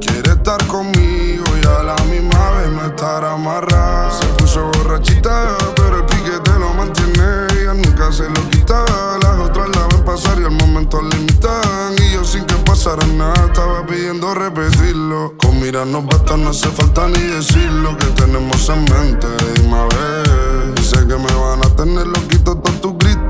Quiere 0.00 0.30
estar 0.30 0.66
conmigo 0.66 1.44
y 1.62 1.66
a 1.66 1.82
la 1.82 1.96
misma 2.04 2.52
vez 2.52 2.70
me 2.70 2.86
estará 2.86 3.34
amarrada. 3.34 4.10
Se 4.18 4.24
puso 4.38 4.70
borrachita, 4.72 5.58
pero 5.76 5.98
el 5.98 6.06
piquete 6.06 6.58
lo 6.58 6.72
mantiene. 6.72 7.48
Ella 7.60 7.74
nunca 7.74 8.10
se 8.10 8.30
lo 8.30 8.48
quita. 8.48 8.82
Las 9.20 9.38
otras 9.38 9.68
la 9.76 9.86
ven 9.88 10.04
pasar 10.06 10.40
y 10.40 10.44
al 10.44 10.52
momento 10.52 11.02
limitan. 11.02 11.94
Y 11.98 12.14
yo 12.14 12.24
sin 12.24 12.46
que 12.46 12.54
pasara 12.64 13.06
nada 13.08 13.44
estaba 13.44 13.84
pidiendo 13.84 14.32
repetirlo. 14.32 15.34
Con 15.36 15.60
mirarnos 15.60 16.06
basta, 16.06 16.34
no 16.38 16.48
hace 16.48 16.70
falta 16.70 17.08
ni 17.08 17.20
decir 17.20 17.70
lo 17.72 17.94
que 17.98 18.06
tenemos 18.06 18.66
en 18.70 18.84
mente. 18.84 19.26
Dime 19.54 19.76
a 19.76 19.82
ver. 19.82 20.82
Sé 20.82 21.06
que 21.06 21.18
me 21.18 21.34
van 21.34 21.62
a 21.62 21.76
tener 21.76 22.06
loquito 22.06 22.56
todos 22.56 22.80
tus 22.80 22.96
gritos. 22.96 23.27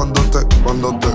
Cuando 0.00 0.22
te, 0.30 0.38
cuando 0.62 0.98
te. 0.98 1.08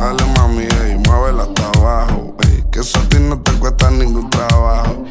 Dale 0.00 0.24
mami, 0.36 0.64
ey, 0.64 0.98
muévela 0.98 1.44
hasta 1.44 1.68
abajo. 1.78 2.36
Ey, 2.42 2.64
que 2.72 2.80
eso 2.80 2.98
a 2.98 3.02
ti 3.08 3.18
no 3.20 3.38
te 3.38 3.52
cuesta 3.52 3.88
ningún 3.92 4.28
trabajo. 4.30 5.04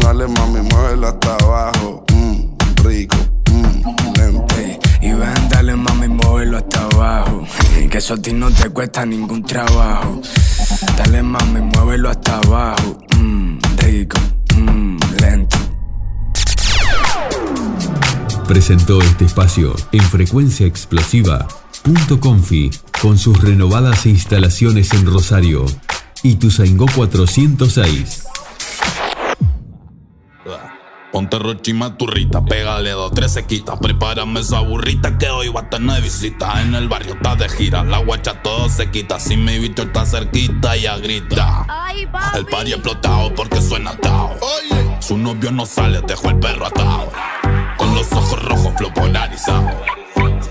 Dale 0.00 0.26
mami, 0.26 0.60
muévela 0.70 1.08
hasta 1.10 1.34
abajo. 1.34 2.02
Mmm, 2.14 2.84
rico, 2.84 3.16
mmm, 3.50 4.16
lento. 4.16 4.54
Y 5.02 5.12
ven, 5.12 5.48
dale 5.50 5.76
mami, 5.76 6.08
móvelo 6.08 6.56
hasta 6.56 6.80
abajo. 6.80 7.42
Que 7.90 7.98
eso 7.98 8.14
a 8.14 8.16
ti 8.16 8.32
no 8.32 8.50
te 8.50 8.70
cuesta 8.70 9.04
ningún 9.04 9.42
trabajo. 9.42 10.18
Dale 10.96 11.22
mami, 11.22 11.60
muévelo 11.60 12.08
hasta 12.08 12.38
abajo. 12.38 12.96
Mmm, 13.18 13.58
rico, 13.76 14.16
mmm, 14.56 14.96
lento. 15.20 15.58
Presentó 18.48 18.98
este 19.02 19.26
espacio 19.26 19.74
en 19.92 20.02
frecuencia 20.04 20.66
explosiva. 20.66 21.46
Punto 21.82 22.20
Confi, 22.20 22.70
con 23.00 23.18
sus 23.18 23.42
renovadas 23.42 24.06
instalaciones 24.06 24.92
en 24.92 25.04
Rosario. 25.04 25.66
Y 26.22 26.36
Tuzaingó 26.36 26.86
406. 26.94 28.22
Ponte 31.10 31.38
rochima 31.40 31.98
turrita, 31.98 32.44
pégale 32.44 32.92
dos, 32.92 33.12
tres 33.12 33.32
sequitas. 33.32 33.80
Prepárame 33.80 34.40
esa 34.40 34.60
burrita 34.60 35.18
que 35.18 35.28
hoy 35.28 35.48
va 35.48 35.62
a 35.62 35.68
tener 35.68 36.00
visita 36.00 36.62
En 36.62 36.74
el 36.74 36.88
barrio 36.88 37.14
está 37.14 37.34
de 37.34 37.48
gira, 37.48 37.82
la 37.82 37.98
guacha 37.98 38.40
todo 38.42 38.68
se 38.68 38.88
quita. 38.90 39.18
Si 39.18 39.36
mi 39.36 39.58
bicho 39.58 39.82
está 39.82 40.06
cerquita, 40.06 40.76
ya 40.76 40.96
grita. 40.98 41.66
El 42.36 42.46
party 42.46 42.72
explotado 42.72 43.34
porque 43.34 43.60
suena 43.60 43.90
atado 43.90 44.36
Su 45.00 45.18
novio 45.18 45.50
no 45.50 45.66
sale, 45.66 46.00
dejó 46.00 46.30
el 46.30 46.38
perro 46.38 46.66
atado 46.66 47.12
Con 47.76 47.94
los 47.94 48.10
ojos 48.12 48.42
rojos, 48.42 48.72
flow 48.78 48.94
polarizado 48.94 49.91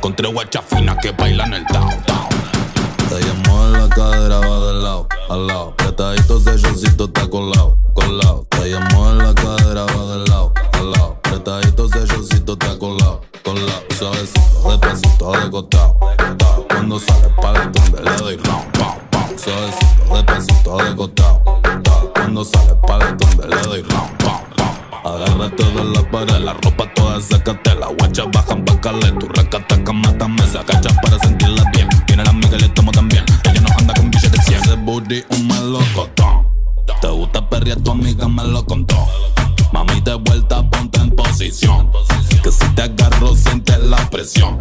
Con 0.02 0.16
tres 0.16 0.34
guachas 0.34 0.66
finas 0.66 0.98
que 1.00 1.12
bailan 1.12 1.54
el 1.54 1.64
Te 1.68 3.22
llamó 3.22 3.66
en 3.68 3.74
la 3.74 3.88
cadera, 3.90 4.40
va 4.40 4.68
de 4.68 4.82
lado, 4.82 5.08
al 5.30 5.46
lado. 5.46 5.76
Apretadito, 5.78 6.40
selloncito 6.40 7.06
está 7.06 7.30
colado, 7.30 7.78
colado. 7.94 8.48
Te 8.50 8.72
llamó 8.72 9.12
en 9.12 9.20
la 9.20 9.36
cadera, 9.36 9.86
va 9.86 10.18
de 10.18 10.28
lado, 10.28 10.54
al 10.74 10.92
lado. 10.92 11.18
Apretadito, 11.24 11.88
selloncito 11.88 12.54
está 12.54 12.80
colado, 12.80 13.22
colado. 13.44 13.84
Suavecito, 13.96 14.70
despacito, 14.72 15.32
de 15.34 15.52
costado, 15.52 16.00
costado. 16.00 16.68
Cuando 16.68 17.00
sale 17.00 17.30
para 17.40 17.62
el 17.62 17.72
donde 17.72 18.02
le 18.02 18.18
doy 18.18 18.38
round, 18.38 18.72
pound. 18.72 19.40
Suavecito, 19.40 20.16
despacito, 20.16 20.78
de 20.78 20.96
costado, 20.96 21.44
costado. 21.44 22.14
Cuando 22.14 22.44
sale 22.44 22.76
para 22.88 23.08
el 23.10 23.50
le 23.50 23.62
doy 23.68 23.82
round, 23.84 24.18
pound, 24.18 24.56
pound. 24.56 24.82
La 25.94 26.12
pared, 26.12 26.40
la 26.40 26.54
ropa 26.54 26.92
toda 26.94 27.20
sácate 27.22 27.76
La 27.76 27.88
guachas 27.88 28.28
bajan 28.32 28.64
caler, 28.82 29.18
tu 29.18 29.28
recata 29.28 29.78
mátame 29.94 30.42
Saca 30.48 30.80
para 31.02 31.20
sentirla 31.20 31.64
bien. 31.72 31.88
Tiene 32.08 32.24
la 32.24 32.32
amiga 32.32 32.58
y 32.58 32.62
le 32.62 32.70
tomo 32.70 32.92
también. 32.92 33.24
Ella 33.44 33.62
no 33.62 33.70
anda 33.78 33.94
con 33.94 34.10
billetes 34.10 34.32
de 34.32 34.42
100 34.42 34.64
Ese 34.64 34.76
booty 34.76 35.24
un 35.30 35.48
melocotón. 35.48 36.48
Te 37.02 37.08
gusta 37.08 37.48
perrear, 37.50 37.80
tu 37.80 37.92
amiga 37.92 38.28
me 38.28 38.44
lo 38.44 38.66
contó. 38.66 39.08
Mami, 39.72 40.02
de 40.02 40.16
vuelta, 40.16 40.68
ponte 40.70 41.00
en 41.00 41.12
posición. 41.12 41.90
Que 42.44 42.52
si 42.52 42.68
te 42.76 42.82
agarro, 42.82 43.36
sientes 43.36 43.80
la 43.80 43.98
presión. 44.10 44.58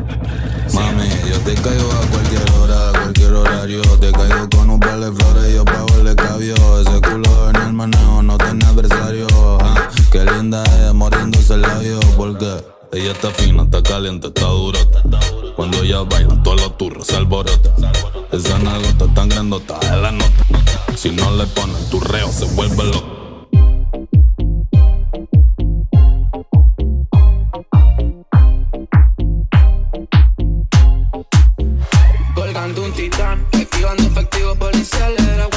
Mami, 0.74 1.08
yo 1.28 1.38
te 1.40 1.54
caigo 1.54 1.90
a 1.90 2.06
cualquier 2.10 2.50
hora, 2.52 2.88
a 2.88 2.92
cualquier 2.92 3.32
horario. 3.32 3.82
Te 4.00 4.12
caigo 4.12 4.48
con 4.50 4.70
un 4.70 4.80
par 4.80 5.00
de 5.00 5.12
flores, 5.12 5.54
yo 5.54 5.64
pago 5.64 5.88
el 6.00 6.06
escabio 6.06 6.54
Ese 6.80 7.00
culo 7.00 7.50
en 7.50 7.56
el 7.56 7.72
manejo 7.72 8.22
no 8.22 8.38
tiene 8.38 8.64
adversario. 8.64 9.26
Ah, 9.60 9.88
Qué 10.10 10.24
linda 10.24 10.62
es 10.64 10.94
mordiéndose 10.94 11.54
el 11.54 11.62
labio 11.62 12.00
Porque 12.16 12.46
ella 12.92 13.12
está 13.12 13.30
fina, 13.30 13.62
está 13.62 13.82
caliente, 13.82 14.28
está 14.28 14.46
durota. 14.46 15.02
Cuando 15.54 15.82
ella 15.82 16.02
baila, 16.02 16.42
todos 16.42 16.60
los 16.60 16.78
turros 16.78 17.06
se 17.06 17.16
alborotan 17.16 17.72
Esa 18.32 18.58
nalgota 18.58 19.06
tan 19.14 19.28
grandota 19.28 19.78
es 19.82 19.90
la 19.90 20.10
nota. 20.10 20.46
Si 20.96 21.10
no 21.10 21.30
le 21.36 21.46
ponen 21.46 21.90
tu 21.90 22.00
reo, 22.00 22.28
se 22.32 22.46
vuelve 22.54 22.84
loco. 22.84 23.46
Colgando 32.34 32.82
un 32.82 32.92
titán, 32.92 33.46
activando 33.52 34.02
efectivos 34.02 34.56
policiales. 34.58 35.49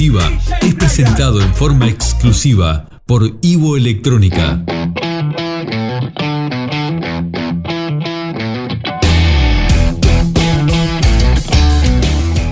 Es 0.00 0.76
presentado 0.76 1.42
en 1.42 1.52
forma 1.52 1.88
exclusiva 1.88 2.88
por 3.04 3.36
Ivo 3.42 3.76
Electrónica. 3.76 4.62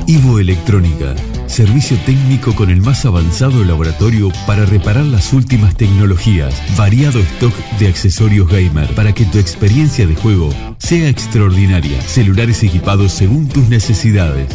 Ivo 0.09 0.41
Electrónica, 0.41 1.15
servicio 1.47 1.97
técnico 2.05 2.53
con 2.57 2.69
el 2.71 2.81
más 2.83 3.05
avanzado 3.05 3.63
laboratorio 3.65 4.33
para 4.45 4.67
reparar 4.67 5.05
las 5.05 5.33
últimas 5.33 5.77
tecnologías, 5.77 6.53
variado 6.77 7.21
stock 7.21 7.55
de 7.79 7.87
accesorios 7.87 8.49
gamer 8.49 8.93
para 8.97 9.13
que 9.13 9.25
tu 9.25 9.39
experiencia 9.39 10.05
de 10.09 10.17
juego 10.17 10.51
sea 10.79 11.09
extraordinaria. 11.09 12.01
Celulares 12.01 12.65
equipados 12.65 13.13
según 13.13 13.49
tus 13.49 13.69
necesidades 13.69 14.49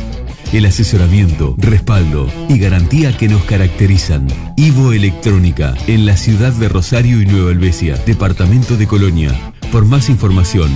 el 0.54 0.66
asesoramiento, 0.66 1.56
respaldo 1.58 2.28
y 2.50 2.60
garantía 2.60 3.16
que 3.16 3.30
nos 3.30 3.44
caracterizan. 3.44 4.28
Ivo 4.58 4.92
Electrónica, 4.92 5.76
en 5.88 6.06
la 6.06 6.18
ciudad 6.18 6.52
de 6.52 6.68
Rosario 6.68 7.22
y 7.22 7.26
Nueva 7.26 7.52
Helvecia, 7.52 7.96
departamento 8.06 8.76
de 8.76 8.86
Colonia. 8.86 9.32
Por 9.72 9.86
más 9.86 10.10
información, 10.10 10.70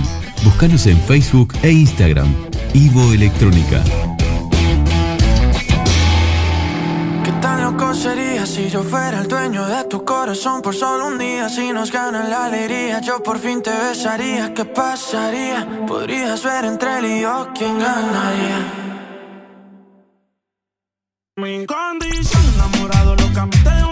búscanos 0.44 0.86
en 0.86 0.98
Facebook 1.00 1.52
e 1.62 1.72
Instagram. 1.72 2.32
Ivo 2.72 3.12
Electrónica. 3.12 3.84
¿Qué 7.22 7.32
tan 7.42 7.62
loco 7.62 7.92
sería 7.92 8.46
si 8.46 8.70
yo 8.70 8.82
fuera 8.82 9.20
el 9.20 9.28
dueño 9.28 9.66
de 9.66 9.84
tu 9.84 10.04
corazón 10.04 10.62
por 10.62 10.74
solo 10.74 11.08
un 11.08 11.18
día? 11.18 11.50
Si 11.50 11.70
nos 11.72 11.92
ganan 11.92 12.30
la 12.30 12.46
alegría, 12.46 13.02
yo 13.02 13.22
por 13.22 13.38
fin 13.38 13.62
te 13.62 13.70
besaría. 13.70 14.54
¿Qué 14.54 14.64
pasaría? 14.64 15.84
Podrías 15.86 16.42
ver 16.42 16.64
entre 16.64 16.98
él 16.98 17.04
y 17.04 17.20
yo 17.20 17.48
quién 17.54 17.78
ganaría. 17.78 18.85
Mi 21.38 21.66
condición, 21.66 22.42
enamorado 22.54 23.14
lo 23.14 23.30
cambié. 23.34 23.85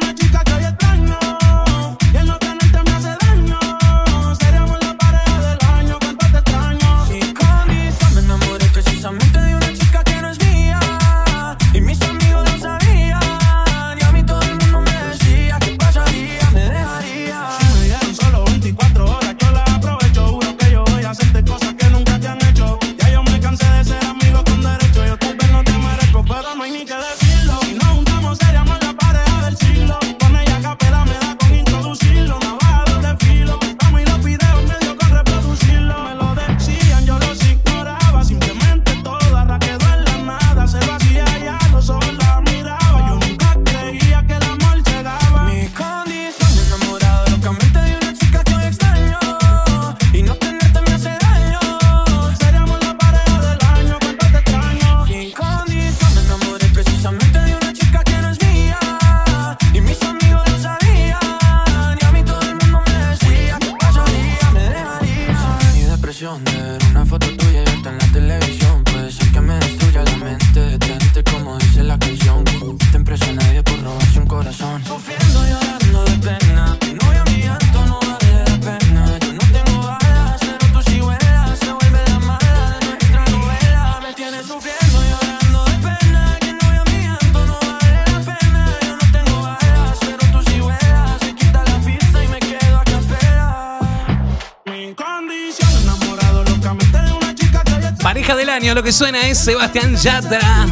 suena 98.95 99.27
es 99.27 99.39
Sebastián 99.39 99.97
Yatra. 99.97 100.67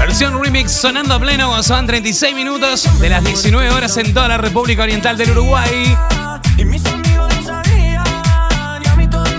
Versión 0.00 0.42
remix 0.42 0.72
sonando 0.72 1.14
a 1.14 1.20
pleno 1.20 1.46
cuando 1.46 1.62
son 1.62 1.86
36 1.86 2.34
minutos 2.34 2.88
de 2.98 3.08
las 3.08 3.22
19 3.22 3.70
horas 3.70 3.96
en 3.96 4.12
toda 4.12 4.26
la 4.26 4.38
República 4.38 4.82
Oriental 4.82 5.16
del 5.16 5.30
Uruguay. 5.30 5.96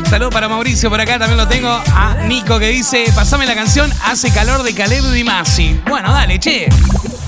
Saludos 0.09 0.34
para 0.34 0.47
Mauricio, 0.47 0.89
por 0.89 1.01
acá 1.01 1.20
también 1.20 1.38
lo 1.38 1.47
tengo. 1.47 1.70
A 1.70 2.15
Nico 2.26 2.57
que 2.57 2.70
dice, 2.70 3.03
pasame 3.13 3.45
la 3.45 3.55
canción, 3.55 3.91
hace 4.05 4.32
calor 4.32 4.63
de 4.63 4.74
Caleb 4.74 5.03
Dimasi. 5.11 5.82
Bueno, 5.89 6.13
dale, 6.13 6.39
che. 6.39 6.70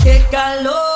Qué 0.04 0.26
calor. 0.32 0.91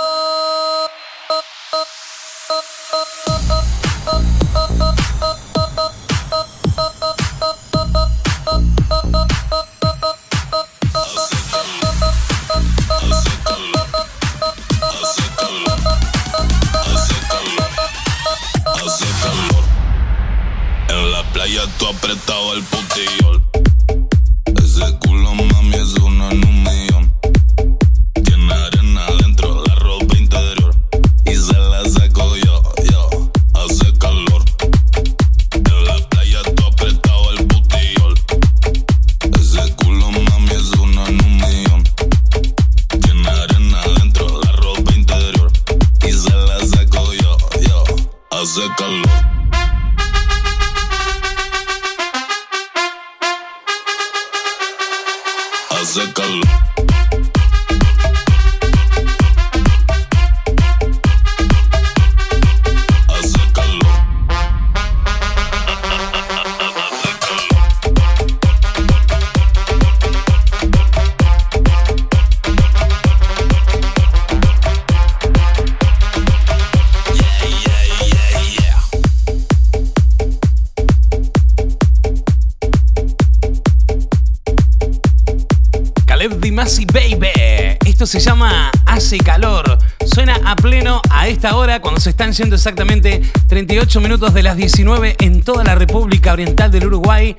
Dimasi 86.55 86.85
Baby. 86.85 87.77
Esto 87.85 88.05
se 88.05 88.21
llama 88.21 88.71
Hace 88.85 89.17
calor. 89.17 89.77
Suena 90.05 90.39
a 90.45 90.55
pleno 90.55 91.01
a 91.09 91.27
esta 91.27 91.57
hora 91.57 91.81
cuando 91.81 91.99
se 91.99 92.11
están 92.11 92.31
yendo 92.31 92.55
exactamente 92.55 93.21
38 93.47 93.99
minutos 93.99 94.33
de 94.33 94.41
las 94.41 94.55
19 94.55 95.17
en 95.19 95.43
toda 95.43 95.65
la 95.65 95.75
República 95.75 96.31
Oriental 96.31 96.71
del 96.71 96.85
Uruguay. 96.87 97.35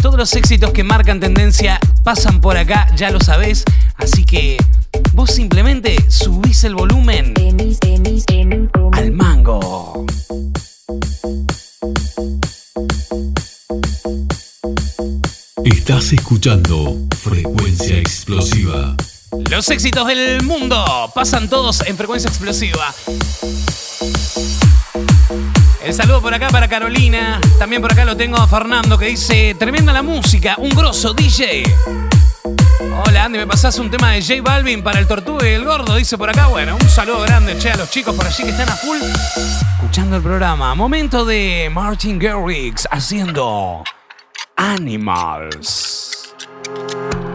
Todos 0.00 0.16
los 0.16 0.34
éxitos 0.34 0.70
que 0.70 0.84
marcan 0.84 1.20
tendencia 1.20 1.78
pasan 2.02 2.40
por 2.40 2.56
acá, 2.56 2.86
ya 2.96 3.10
lo 3.10 3.20
sabés. 3.20 3.62
Así 3.96 4.24
que 4.24 4.56
vos 5.12 5.32
simplemente 5.32 5.94
subís 6.08 6.64
el 6.64 6.76
volumen 6.76 7.34
al 8.92 9.12
mango. 9.12 10.06
Estás 15.62 16.14
escuchando 16.14 17.06
Frecuencia 17.28 17.98
Explosiva. 17.98 18.94
Los 19.50 19.68
éxitos 19.70 20.06
del 20.06 20.44
mundo 20.44 21.10
pasan 21.12 21.50
todos 21.50 21.80
en 21.84 21.96
frecuencia 21.96 22.28
explosiva. 22.28 22.94
El 25.82 25.92
saludo 25.92 26.22
por 26.22 26.32
acá 26.32 26.46
para 26.50 26.68
Carolina. 26.68 27.40
También 27.58 27.82
por 27.82 27.92
acá 27.92 28.04
lo 28.04 28.16
tengo 28.16 28.36
a 28.36 28.46
Fernando 28.46 28.96
que 28.96 29.06
dice: 29.06 29.56
Tremenda 29.58 29.92
la 29.92 30.02
música, 30.02 30.54
un 30.58 30.68
grosso 30.68 31.14
DJ. 31.14 31.64
Hola 33.04 33.24
Andy, 33.24 33.38
¿me 33.38 33.46
pasás 33.48 33.76
un 33.80 33.90
tema 33.90 34.12
de 34.12 34.22
J 34.22 34.40
Balvin 34.40 34.84
para 34.84 35.00
el 35.00 35.08
Tortuga 35.08 35.50
y 35.50 35.54
el 35.54 35.64
Gordo? 35.64 35.96
Dice 35.96 36.16
por 36.16 36.30
acá. 36.30 36.46
Bueno, 36.46 36.78
un 36.80 36.88
saludo 36.88 37.22
grande, 37.22 37.58
che, 37.58 37.72
a 37.72 37.76
los 37.76 37.90
chicos 37.90 38.14
por 38.14 38.24
allí 38.24 38.44
que 38.44 38.50
están 38.50 38.68
a 38.68 38.76
full 38.76 38.98
escuchando 38.98 40.14
el 40.14 40.22
programa. 40.22 40.76
Momento 40.76 41.24
de 41.24 41.68
Martin 41.72 42.20
Garrix 42.20 42.86
haciendo 42.88 43.82
Animals. 44.54 46.25
¡Dale, 46.66 47.25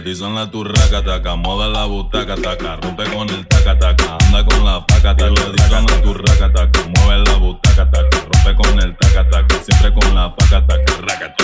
dicen 0.00 0.34
la 0.34 0.50
turraca, 0.50 1.02
taca, 1.02 1.36
moda 1.36 1.68
la 1.68 1.84
butaca, 1.86 2.34
taca, 2.36 2.76
rompe 2.76 3.04
con 3.04 3.28
el 3.30 3.46
taca, 3.46 3.78
taca, 3.78 4.18
anda 4.26 4.44
con 4.44 4.64
la 4.64 4.84
paca, 4.86 5.16
taca, 5.16 5.30
le 5.30 5.52
dicen 5.52 5.86
la 5.86 6.02
turraca, 6.02 6.52
taca, 6.52 6.80
mueve 6.96 7.24
la 7.24 7.36
butaca, 7.36 7.90
taca, 7.90 8.18
rompe 8.20 8.54
con 8.56 8.80
el 8.80 8.96
taca, 8.96 9.28
taca, 9.30 9.56
siempre 9.62 9.92
con 9.94 10.14
la 10.14 10.34
paca, 10.34 10.66
taca, 10.66 10.96
raca. 11.02 11.34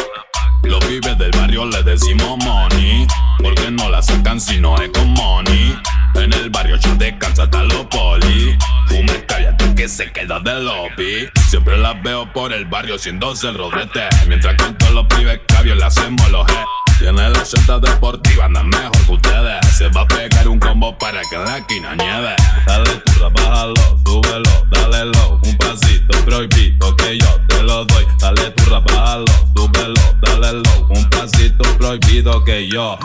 Los 0.64 0.84
pibes 0.84 1.18
del 1.18 1.30
barrio 1.32 1.66
le 1.66 1.82
decimos 1.82 2.44
money, 2.44 3.07
porque 3.42 3.70
no 3.70 3.88
la 3.90 4.03
sacan 4.03 4.40
si 4.40 4.61
no 4.61 4.76
es 4.76 4.90
con 4.90 5.11
money. 5.12 5.76
En 6.14 6.32
el 6.32 6.50
barrio 6.50 6.76
ya 6.76 6.94
descansa 6.94 7.44
hasta 7.44 7.62
los 7.62 7.86
poli. 7.86 8.57
Fuma 8.86 9.14
cállate 9.26 9.74
que 9.74 9.88
se 9.88 10.12
queda 10.12 10.38
de 10.40 10.61
lobby. 10.61 11.28
Siempre 11.48 11.78
las 11.78 12.00
veo 12.03 12.30
por 12.32 12.53
el 12.53 12.66
barrio 12.66 12.96
haciéndose 12.96 13.48
el 13.48 13.57
rodete. 13.57 14.09
Mientras 14.28 14.57
con 14.57 14.76
todos 14.76 14.94
los 14.94 15.07
pibes 15.07 15.40
cabios 15.48 15.76
le 15.78 15.84
hacemos 15.84 16.30
los 16.30 16.46
G. 16.46 16.82
Tiene 17.03 17.30
la 17.30 17.44
seta 17.44 17.80
deportiva, 17.80 18.44
anda 18.44 18.62
mejor 18.62 19.07
que 19.07 19.12
ustedes. 19.14 19.76
Se 19.76 19.88
va 19.88 20.03
a 20.03 20.07
pegar 20.07 20.46
un 20.46 20.61
combo 20.61 20.96
para 20.98 21.20
que 21.28 21.36
la 21.36 21.59
esquina 21.59 21.96
nieve. 21.96 22.36
Dale 22.64 22.94
turra, 23.05 23.28
bájalo, 23.28 23.98
súbelo, 24.07 24.66
dale 24.70 25.07
low. 25.07 25.40
Un 25.42 25.59
pasito 25.59 26.24
prohibido 26.24 26.94
que 26.94 27.18
yo 27.18 27.40
te 27.48 27.61
lo 27.64 27.84
doy. 27.86 28.07
Dale 28.20 28.53
turra, 28.53 28.78
bájalo, 28.78 29.24
súbelo, 29.57 30.00
dale 30.22 30.53
low. 30.53 30.86
Un 30.90 31.11
pasito 31.11 31.64
prohibido 31.76 32.44
que 32.44 32.68
yo. 32.68 32.96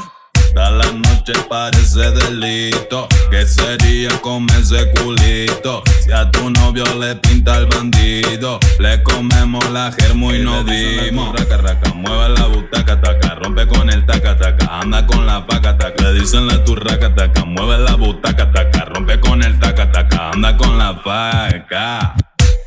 Toda 0.58 0.72
la 0.72 0.92
noche 0.92 1.34
parece 1.48 2.10
delito. 2.10 3.08
¿Qué 3.30 3.46
sería 3.46 4.10
comerse 4.22 4.92
culito? 4.94 5.84
Si 6.04 6.12
a 6.12 6.32
tu 6.32 6.50
novio 6.50 6.84
le 7.00 7.16
pinta 7.18 7.58
el 7.58 7.68
bandido, 7.68 8.60
le 8.80 9.04
comemos 9.04 9.70
la 9.70 9.92
germo 9.92 10.34
y 10.34 10.40
no 10.40 10.64
dimos. 10.64 11.38
Raca, 11.38 11.58
raca, 11.58 11.94
mueve 11.94 12.30
la 12.30 12.48
butaca, 12.48 13.00
taca, 13.00 13.36
rompe 13.36 13.68
con 13.68 13.88
el 13.92 14.04
taca, 14.08 14.36
taca, 14.36 14.80
anda 14.80 15.06
con 15.06 15.28
la 15.28 15.46
paca, 15.46 15.78
taca. 15.78 16.04
Le 16.04 16.22
dicen 16.22 16.48
la 16.48 16.64
turraca, 16.64 17.14
taca, 17.14 17.46
mueve 17.46 17.78
la 17.78 17.94
butaca, 17.94 18.52
taca, 18.52 18.86
rompe 18.86 19.20
con 19.20 19.44
el 19.44 19.60
taca, 19.60 19.92
taca, 19.92 20.32
anda 20.32 20.58
con 20.58 20.76
la 20.76 21.04
paca. 21.04 22.16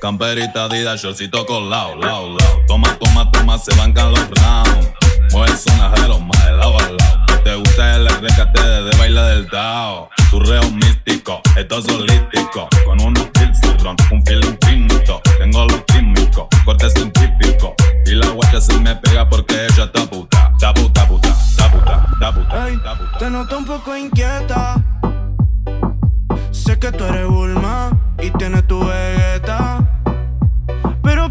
Camperita, 0.01 0.68
dida, 0.68 0.95
shortcito 0.95 1.45
con 1.45 1.68
lao, 1.68 1.97
lao, 1.97 2.36
lao. 2.38 2.66
Toma, 2.68 2.97
toma, 3.01 3.32
toma, 3.32 3.59
se 3.59 3.74
bancan 3.74 4.12
los 4.12 4.30
rounds. 4.30 5.10
Mueve 5.33 5.53
el 5.53 5.59
sonajero, 5.59 6.20
más 6.20 6.45
de 6.45 6.53
lado 6.53 6.78
a 6.78 6.83
lado. 6.83 7.26
Que 7.26 7.35
te 7.37 7.55
gusta 7.55 7.97
el 7.97 8.09
rescate 8.20 8.61
de 8.62 8.97
baile 8.99 9.20
del 9.20 9.49
Tao. 9.49 10.09
Tu 10.31 10.41
reo 10.41 10.62
místico, 10.70 11.41
esto 11.57 11.78
es 11.78 11.89
holístico. 11.89 12.68
Con 12.85 13.01
unos 13.01 13.24
pills 13.31 13.59
y 13.64 13.83
ron, 13.83 13.97
un 14.11 14.24
feeling 14.26 14.57
finito. 14.64 15.20
Tengo 15.39 15.64
los 15.66 15.83
químicos, 15.85 16.47
corte 16.64 16.91
científico. 16.91 17.74
Y 18.07 18.12
la 18.12 18.28
guacha 18.28 18.61
se 18.61 18.78
me 18.81 18.95
pega 18.97 19.28
porque 19.28 19.55
ella 19.66 19.85
está 19.85 20.05
puta. 20.07 20.53
Está 20.53 20.74
puta, 20.74 21.07
puta, 21.07 21.28
está 21.28 21.70
puta, 21.72 22.07
está 22.12 22.33
puta, 22.35 22.68
Ey, 22.68 22.74
está 22.74 22.99
puta. 22.99 23.18
te 23.18 23.31
noto 23.31 23.59
un 23.59 23.64
poco 23.64 23.97
inquieta. 23.97 24.83
Sé 26.51 26.78
que 26.78 26.93
tú 26.93 27.05
eres 27.05 27.26
Bulma 27.26 27.91
y 28.22 28.31
tienes 28.33 28.66
tu 28.66 28.85
vegeta. 28.85 29.78
Pero 31.03 31.28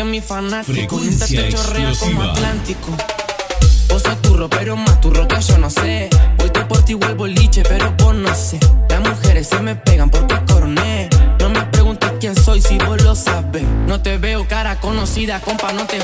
que 0.00 0.04
mi 0.04 0.20
fanático. 0.20 0.98
Te 0.98 1.48
chorrea 1.48 1.92
como. 1.98 2.22
Atlántico. 2.22 2.96
Vos 3.88 4.02
sos 4.02 4.22
turro, 4.22 4.48
pero 4.48 4.76
más 4.76 5.00
turro 5.00 5.26
que 5.28 5.40
yo 5.40 5.58
no 5.58 5.68
sé. 5.68 6.08
Voy 6.38 6.50
te 6.50 6.64
por 6.64 6.82
ti 6.84 6.92
igual 6.92 7.14
boliche, 7.16 7.62
pero 7.62 7.92
vos 7.98 8.14
no 8.14 8.34
sé. 8.34 8.58
Las 8.88 9.00
mujeres 9.00 9.48
se 9.48 9.60
me 9.60 9.74
pegan 9.74 10.08
porque 10.08 10.36
coroné. 10.46 11.08
No 11.38 11.50
me 11.50 11.60
preguntes 11.66 12.10
quién 12.18 12.34
soy 12.34 12.62
si 12.62 12.78
vos 12.78 13.02
lo 13.02 13.14
sabes. 13.14 13.64
No 13.86 14.00
te 14.00 14.16
veo 14.16 14.46
cara 14.48 14.80
conocida, 14.80 15.40
compa, 15.40 15.72
no 15.72 15.84
te 15.86 16.00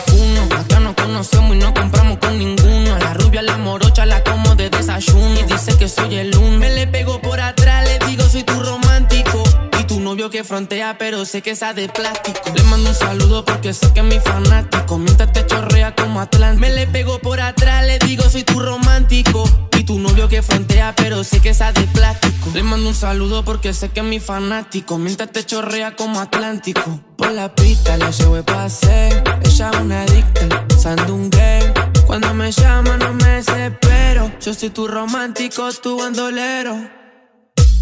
sé 11.26 11.42
que 11.42 11.50
esa 11.50 11.74
de 11.74 11.88
plástico. 11.88 12.40
Le 12.54 12.62
mando 12.64 12.90
un 12.90 12.94
saludo 12.94 13.44
porque 13.44 13.74
sé 13.74 13.92
que 13.92 14.00
es 14.00 14.06
mi 14.06 14.20
fanático. 14.20 14.96
Mientras 14.98 15.32
te 15.32 15.44
chorrea 15.44 15.94
como 15.94 16.20
Atlántico. 16.20 16.60
Me 16.60 16.72
le 16.72 16.86
pego 16.86 17.18
por 17.18 17.40
atrás, 17.40 17.84
le 17.84 17.98
digo 17.98 18.22
soy 18.28 18.44
tu 18.44 18.60
romántico. 18.60 19.44
Y 19.76 19.84
tu 19.84 19.98
novio 19.98 20.28
que 20.28 20.42
frontea, 20.42 20.94
pero 20.96 21.22
sé 21.24 21.40
que 21.40 21.50
esa 21.50 21.72
de 21.72 21.82
plástico. 21.82 22.50
Le 22.54 22.62
mando 22.62 22.88
un 22.88 22.94
saludo 22.94 23.44
porque 23.44 23.72
sé 23.74 23.90
que 23.90 24.00
es 24.00 24.06
mi 24.06 24.20
fanático. 24.20 24.98
Mientras 24.98 25.30
te 25.32 25.44
chorrea 25.44 25.96
como 25.96 26.20
Atlántico. 26.20 27.00
Por 27.16 27.32
la 27.32 27.54
pista 27.54 27.96
la 27.96 28.10
llevo 28.10 28.36
de 28.36 28.42
paseo. 28.42 29.22
Ella 29.44 29.70
es 29.70 29.80
una 29.80 30.02
adicta, 30.02 30.64
sandungueo. 30.78 31.74
Cuando 32.06 32.32
me 32.34 32.52
llama 32.52 32.96
no 32.96 33.12
me 33.14 33.26
desespero. 33.26 34.32
Yo 34.40 34.54
soy 34.54 34.70
tu 34.70 34.86
romántico, 34.86 35.72
tu 35.72 35.98
bandolero. 35.98 37.05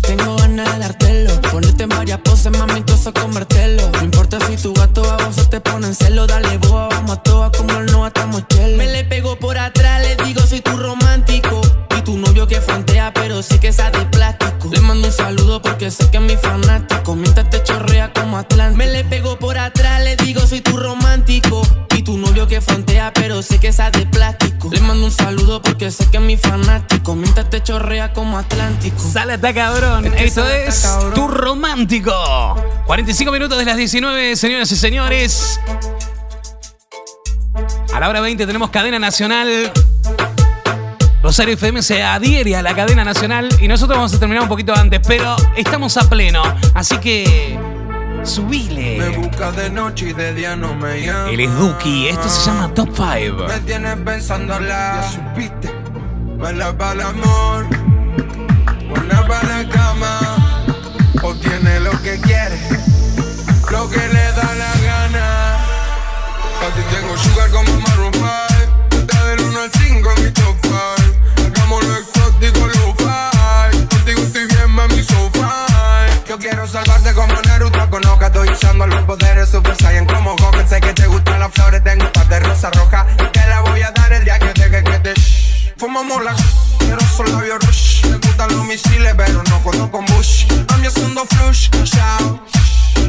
Tengo 0.07 0.37
ganas 0.37 0.73
de 0.73 0.79
dártelo. 0.79 1.41
Ponerte 1.51 1.85
en 1.85 1.89
varias 1.89 2.19
poses, 2.19 2.51
mami, 2.59 2.79
entonces 2.79 3.13
convertirlo 3.13 3.89
No 3.93 4.05
importa 4.05 4.39
si 4.47 4.57
tu 4.57 4.73
gato 4.75 5.09
a 5.09 5.17
vos 5.19 5.35
se 5.35 5.45
te 5.45 5.61
pone 5.61 5.87
en 5.87 5.95
celo 5.95 6.27
Dale 6.27 6.59
boa, 6.59 6.89
vamos 6.89 7.13
a 7.13 7.23
toa 7.23 7.53
como 7.53 7.79
el 7.79 7.87
no 7.87 8.05
atamos 8.05 8.43
chelo 8.49 8.77
Me 8.77 8.87
le 8.89 9.05
pego 9.05 9.39
por 9.39 9.57
atrás, 9.57 10.03
le 10.03 10.17
digo 10.25 10.41
soy 10.41 10.61
tu 10.61 10.77
romántico 10.77 11.61
Y 11.97 12.03
tu 12.03 12.17
novio 12.17 12.47
que 12.49 12.61
frontea, 12.61 13.13
pero 13.15 13.43
sé 13.43 13.61
que 13.61 13.69
esa 13.69 13.91
de 13.91 14.05
plástico. 14.07 14.69
Le 14.73 14.81
mando 14.81 15.07
un 15.09 15.13
saludo 15.13 15.63
porque 15.63 15.91
sé 15.91 16.11
que 16.11 16.17
es 16.17 16.23
mi 16.23 16.37
fanático. 16.37 17.15
Mientras 17.15 17.51
te 17.51 17.63
chorrea 17.63 18.13
como 18.13 18.39
Atlántico. 18.39 18.79
Me 18.79 18.91
le 18.91 19.05
pego 19.05 19.39
por 19.39 19.59
atrás, 19.59 20.03
le 20.03 20.17
digo 20.17 20.41
soy 20.41 20.61
tu 20.61 20.77
romántico 20.77 21.63
Y 21.97 22.03
tu 22.03 22.17
novio 22.17 22.47
que 22.49 22.61
frontea, 22.61 23.13
pero 23.15 23.43
sé 23.43 23.59
que 23.59 23.69
esa 23.69 23.91
de 23.91 24.01
plástico 24.01 24.14
saludo 25.15 25.63
porque 25.63 25.91
sé 25.91 26.07
que 26.11 26.19
es 26.19 26.23
mi 26.23 26.37
fanático 26.37 27.15
Mientras 27.15 27.49
te 27.49 27.63
chorrea 27.63 28.13
como 28.13 28.39
Atlántico 28.39 28.99
Sale 28.99 29.35
está 29.35 29.55
cabrón. 29.55 30.13
Esto 30.17 30.49
es 30.49 30.87
Tu 31.15 31.29
Romántico. 31.29 32.13
45 32.87 33.33
minutos 33.33 33.59
de 33.59 33.65
las 33.65 33.77
19, 33.77 34.37
señoras 34.37 34.71
y 34.73 34.77
señores. 34.77 35.61
A 37.93 38.01
la 38.01 38.09
hora 38.09 38.21
20 38.21 38.47
tenemos 38.47 38.71
cadena 38.71 38.99
nacional. 38.99 39.73
Rosario 41.23 41.55
FM 41.55 41.83
se 41.83 42.03
adhiere 42.03 42.57
a 42.57 42.63
la 42.63 42.75
cadena 42.75 43.05
nacional 43.05 43.49
y 43.61 43.69
nosotros 43.69 43.97
vamos 43.97 44.13
a 44.15 44.19
terminar 44.19 44.43
un 44.43 44.49
poquito 44.49 44.75
antes, 44.75 45.01
pero 45.07 45.37
estamos 45.57 45.97
a 45.97 46.09
pleno. 46.09 46.43
Así 46.75 46.99
que 46.99 47.59
subile. 48.27 48.99
Me 48.99 49.09
busca 49.17 49.53
de 49.53 49.71
noche 49.71 50.11
y 50.11 50.13
de 50.13 50.35
día 50.35 50.57
no 50.57 50.75
me 50.75 51.05
llama. 51.05 51.31
Él 51.31 51.41
es 51.41 51.55
Duki, 51.57 52.09
esto 52.09 52.29
se 52.29 52.47
llama 52.47 52.73
Top 52.75 52.89
5. 52.95 53.47
Me 53.49 53.61
tienes 53.61 53.97
pensándola. 53.97 55.01
Ya 55.01 55.11
supiste. 55.11 55.71
Mala 56.39 56.77
para 56.77 56.93
el 56.93 57.01
amor. 57.03 57.67
Buena 58.89 59.27
para 59.27 59.63
la 59.63 59.69
cama. 59.69 60.21
O 61.23 61.35
tiene 61.35 61.81
lo 61.81 61.91
que 62.03 62.21
quiere. 62.21 62.59
Lo 63.71 63.89
que 63.89 63.99
le 63.99 64.33
da 64.33 64.55
la 64.55 64.73
gana. 64.85 65.57
A 65.57 66.67
ti 66.75 66.83
tengo 66.95 67.17
sugar 67.17 67.51
como 67.51 67.81
Maroon 67.81 68.13
5. 68.13 68.27
Está 69.01 69.25
del 69.27 69.41
1 69.41 69.61
al 69.61 69.71
5 69.71 70.11
en 70.17 70.25
mi 70.25 70.31
top 70.31 70.57
5. 70.63 70.77
Hagamos 71.47 71.85
lo 71.85 71.97
exótico, 71.97 72.67
lo 72.67 73.04
Yo 76.35 76.41
quiero 76.41 76.67
salvarte 76.67 77.15
como 77.15 77.33
Naruto. 77.43 77.89
Con 77.91 78.05
Oka 78.07 78.27
Estoy 78.27 78.49
usando 78.49 78.89
los 78.89 79.05
poderes 79.05 79.51
Super 79.51 79.77
Saiyan 79.77 80.05
como 80.05 80.35
Goku 80.35 80.67
Sé 80.69 80.81
que 80.81 80.93
te 80.93 81.07
gustan 81.07 81.39
las 81.39 81.53
flores, 81.53 81.85
tengo 81.85 82.07
un 82.07 82.11
par 82.11 82.27
de 82.27 82.41
rosa 82.41 82.73
roja 82.73 83.07
Y 83.21 83.27
te 83.27 83.49
la 83.49 83.61
voy 83.61 83.81
a 83.83 83.93
dar 83.93 84.13
el 84.13 84.25
día 84.25 84.41
que 84.41 84.53
deje 84.53 84.83
que 84.83 84.99
te 84.99 85.15
shh. 85.15 85.75
Fumamos 85.77 86.25
la 86.25 86.35
quiero 86.81 86.99
son 87.17 87.31
labios 87.31 87.65
rush. 87.65 88.07
Me 88.07 88.17
gustan 88.17 88.51
los 88.51 88.65
misiles 88.65 89.15
pero 89.17 89.45
no 89.45 89.61
jodo 89.61 89.89
con 89.93 90.05
Bush. 90.07 90.47
Mami 90.71 90.89
haciendo 90.89 91.25
flush, 91.25 91.71
chao. 91.85 92.41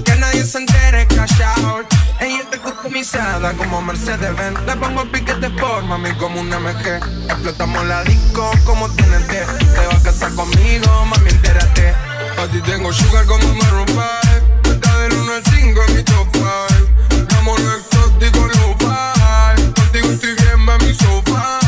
Que 0.04 0.16
nadie 0.18 0.44
se 0.44 0.60
entere, 0.60 1.08
cash 1.08 1.42
out 1.42 1.88
Ella 2.20 2.42
está 2.44 2.60
customizada 2.60 3.54
como 3.54 3.82
Mercedes-Benz. 3.82 4.60
Le 4.68 4.76
pongo 4.76 5.04
piquete 5.12 5.50
por 5.50 5.84
mami 5.84 6.14
como 6.18 6.42
un 6.42 6.50
MG 6.50 7.02
Explotamos 7.28 7.86
la 7.88 8.04
disco 8.04 8.52
como 8.66 8.88
TNT 8.88 9.30
Te 9.30 9.88
vas 9.88 9.96
a 9.96 10.04
casar 10.04 10.36
conmigo, 10.36 11.06
mami 11.06 11.30
entérate 11.32 12.15
A 12.38 12.48
ti 12.48 12.62
tengo 12.62 12.92
sugar 12.92 13.26
como 13.26 13.48
Maroon 13.56 13.88
5 13.88 14.72
Está 14.72 15.00
del 15.00 15.14
1 15.14 15.34
al 15.34 15.44
5 15.44 15.84
en 15.88 15.96
mi 15.96 16.04
top 16.04 16.28
5 16.34 16.48
Hagamos 17.30 17.60
lo 17.60 17.72
exótico, 17.76 18.48
lo 18.48 19.74
Contigo 19.74 20.08
estoy 20.12 20.36
bien, 20.36 20.60
mami, 20.60 20.94
so 20.94 21.22
fine 21.26 21.65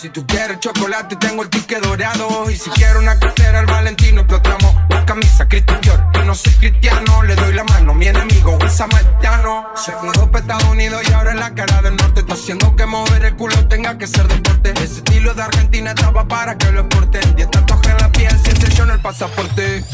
Si 0.00 0.08
tú 0.08 0.26
quieres 0.26 0.58
chocolate, 0.60 1.14
tengo 1.16 1.42
el 1.42 1.50
ticket 1.50 1.82
dorado. 1.82 2.50
Y 2.50 2.56
si 2.56 2.70
quiero 2.70 3.00
una 3.00 3.18
cartera, 3.18 3.60
el 3.60 3.66
Valentino 3.66 4.22
explotamos 4.22 4.74
La 4.88 5.04
camisa 5.04 5.46
Christian 5.46 5.78
Dior 5.82 6.02
Y 6.14 6.26
no 6.26 6.34
soy 6.34 6.54
cristiano, 6.54 7.22
le 7.22 7.34
doy 7.34 7.52
la 7.52 7.64
mano 7.64 7.92
Mi 7.92 8.06
enemigo, 8.06 8.56
un 8.58 8.70
samaritano. 8.70 9.66
Se 9.76 9.92
mudó 10.02 10.30
para 10.30 10.40
Estados 10.40 10.64
Unidos 10.64 11.02
y 11.06 11.12
ahora 11.12 11.32
en 11.32 11.40
la 11.40 11.54
cara 11.54 11.82
del 11.82 11.96
norte 11.96 12.20
Está 12.20 12.32
haciendo 12.32 12.74
que 12.76 12.86
mover 12.86 13.26
el 13.26 13.36
culo 13.36 13.68
tenga 13.68 13.98
que 13.98 14.06
ser 14.06 14.26
deporte. 14.26 14.72
Ese 14.76 15.00
estilo 15.00 15.34
de 15.34 15.42
Argentina 15.42 15.90
estaba 15.90 16.26
para 16.26 16.56
que 16.56 16.72
lo 16.72 16.80
exporte 16.80 17.20
Diez 17.36 17.50
tatuajes 17.50 17.92
en 17.92 17.98
la 17.98 18.10
piel, 18.10 18.40
sin 18.42 18.56
sello 18.56 18.90
el 18.90 19.00
pasaporte. 19.00 19.84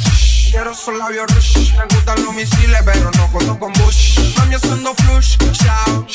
Quiero 0.52 0.72
son 0.72 0.98
labios 0.98 1.26
rush. 1.34 1.74
Me 1.74 1.82
gustan 1.82 2.24
los 2.24 2.32
misiles, 2.32 2.80
pero 2.84 3.10
no 3.10 3.26
jodo 3.26 3.58
con 3.58 3.72
Bush. 3.72 4.20
Mami 4.36 4.54
haciendo 4.54 4.94
flush, 4.94 5.36
chao. 5.50 6.06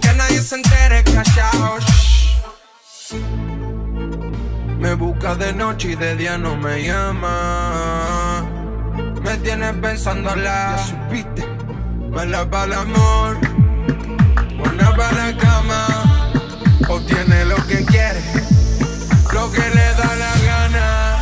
Que 0.00 0.12
nadie 0.14 0.40
se 0.40 0.54
entere, 0.54 1.02
out 1.52 1.82
Me 3.12 4.94
busca 4.94 5.36
de 5.36 5.52
noche 5.52 5.92
y 5.92 5.94
de 5.94 6.16
día 6.16 6.36
no 6.38 6.56
me 6.56 6.82
llama. 6.82 8.44
Me 9.22 9.36
tienes 9.38 9.74
pensándola 9.74 10.76
Ya 10.76 10.84
supiste. 10.86 11.46
Mala 12.10 12.48
para 12.48 12.64
el 12.64 12.72
amor 12.72 13.36
Buena 14.58 14.96
para 14.96 15.30
la 15.30 15.36
cama. 15.36 15.86
O 16.88 17.00
tiene 17.00 17.44
lo 17.44 17.56
que 17.66 17.84
quiere 17.84 18.22
Lo 19.32 19.52
que 19.52 19.60
le 19.60 19.94
da 19.94 20.16
la 20.16 20.38
gana. 20.44 21.14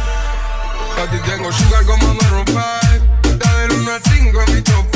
A 1.02 1.10
ti 1.10 1.18
tengo 1.26 1.52
sugar 1.52 1.84
como 1.84 2.14
Maroon 2.14 2.46
5 2.46 2.60
Está 3.24 3.58
del 3.58 3.72
1 3.72 3.90
al 3.92 4.02
5 4.02 4.42
en 4.46 4.54
mi 4.54 4.62
top 4.62 4.93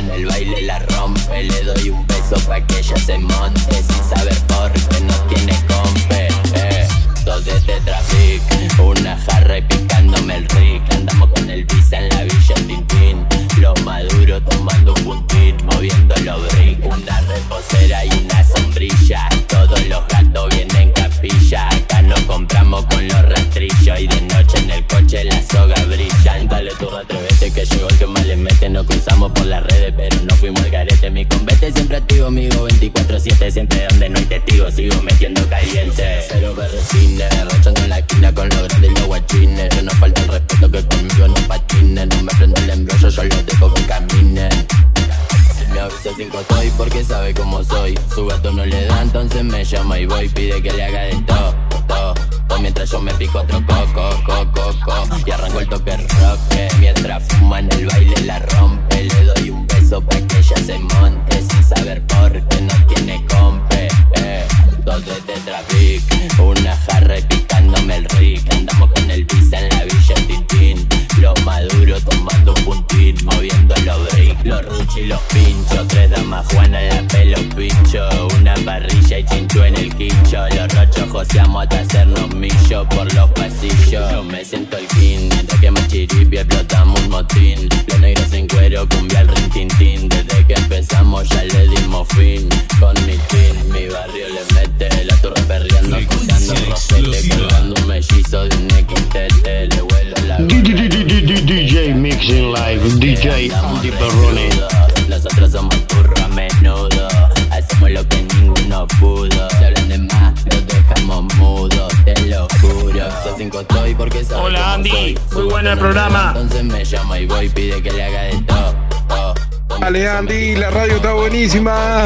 en 0.00 0.10
el 0.10 0.26
baile 0.26 0.62
la 0.62 0.78
rompe. 0.78 1.42
Le 1.42 1.62
doy 1.62 1.90
un 1.90 2.06
beso 2.06 2.36
pa' 2.48 2.60
que 2.60 2.78
ella 2.78 2.96
se 2.96 3.18
monte 3.18 3.79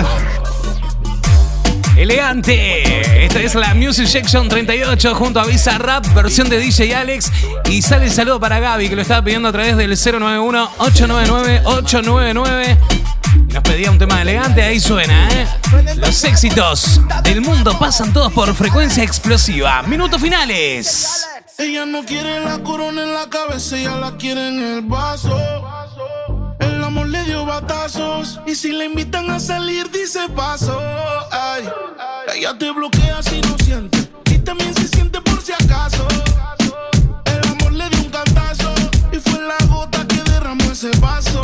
elegante. 1.97 3.25
Esta 3.25 3.41
es 3.41 3.55
la 3.55 3.73
Music 3.75 4.07
Section 4.07 4.49
38 4.49 5.15
junto 5.15 5.41
a 5.41 5.45
Visa 5.45 5.77
Rap, 5.79 6.07
versión 6.15 6.49
de 6.49 6.59
DJ 6.59 6.95
Alex. 6.95 7.31
Y 7.71 7.83
sale 7.83 8.07
el 8.07 8.13
saludo 8.13 8.41
para 8.41 8.59
Gaby 8.61 8.89
que 8.89 8.97
lo 8.97 9.03
estaba 9.03 9.23
pidiendo 9.23 9.49
a 9.49 9.53
través 9.53 9.77
del 9.77 9.93
091-899-899. 9.93 12.79
Nos 13.53 13.63
pedía 13.63 13.91
un 13.91 13.99
tema 13.99 14.23
elegante, 14.23 14.63
ahí 14.63 14.81
suena, 14.81 15.29
¿eh? 15.31 15.47
Los 15.97 16.25
éxitos 16.25 17.01
del 17.23 17.41
mundo 17.41 17.79
pasan 17.79 18.13
todos 18.13 18.33
por 18.33 18.53
frecuencia 18.55 19.05
explosiva. 19.05 19.83
Minutos 19.83 20.21
finales. 20.21 21.27
Ella 21.59 21.87
no 21.87 22.05
quiere 22.05 22.41
la 22.41 22.59
corona 22.65 23.05
en 23.05 23.15
la 23.15 23.29
cabeza, 23.29 23.79
ella 23.79 23.95
la 23.97 24.17
quiere 24.17 24.49
en 24.49 24.61
el 24.61 24.83
vaso. 24.83 25.39
Y 28.47 28.55
si 28.57 28.73
le 28.73 28.87
invitan 28.87 29.31
a 29.31 29.39
salir, 29.39 29.89
dice 29.91 30.29
paso. 30.35 30.77
Ay, 31.31 31.69
ella 32.35 32.57
te 32.59 32.71
bloquea 32.73 33.23
si 33.23 33.41
no 33.43 33.57
siente. 33.59 34.11
Y 34.31 34.39
también 34.39 34.75
se 34.75 34.89
siente 34.89 35.21
por 35.21 35.41
si 35.41 35.53
acaso. 35.53 36.07
El 37.27 37.49
amor 37.49 37.73
le 37.73 37.89
dio 37.91 38.01
un 38.01 38.11
cantazo. 38.11 38.75
Y 39.13 39.19
fue 39.19 39.41
la 39.41 39.57
gota 39.67 40.05
que 40.07 40.23
derramó 40.31 40.65
ese 40.73 40.91
vaso. 40.99 41.44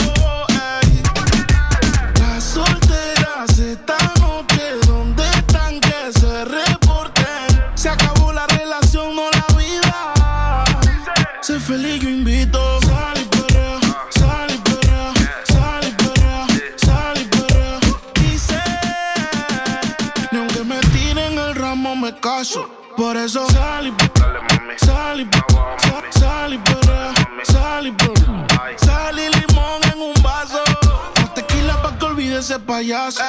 Por 23.01 23.16
eso 23.16 23.47
sal 23.48 23.86
y 23.86 23.94
sal 24.77 25.20
y 25.22 25.28
sal 26.18 26.52
y 26.52 26.60
sal 27.51 27.86
y 27.86 28.85
sal 28.85 29.18
y 29.18 29.28
limón 29.40 29.81
en 29.90 30.02
un 30.02 30.22
vaso. 30.22 30.62
Más 31.16 31.32
tequila 31.32 31.81
pa' 31.81 31.98
que 31.98 32.05
olvide 32.05 32.40
ese 32.40 32.59
payaso. 32.59 33.22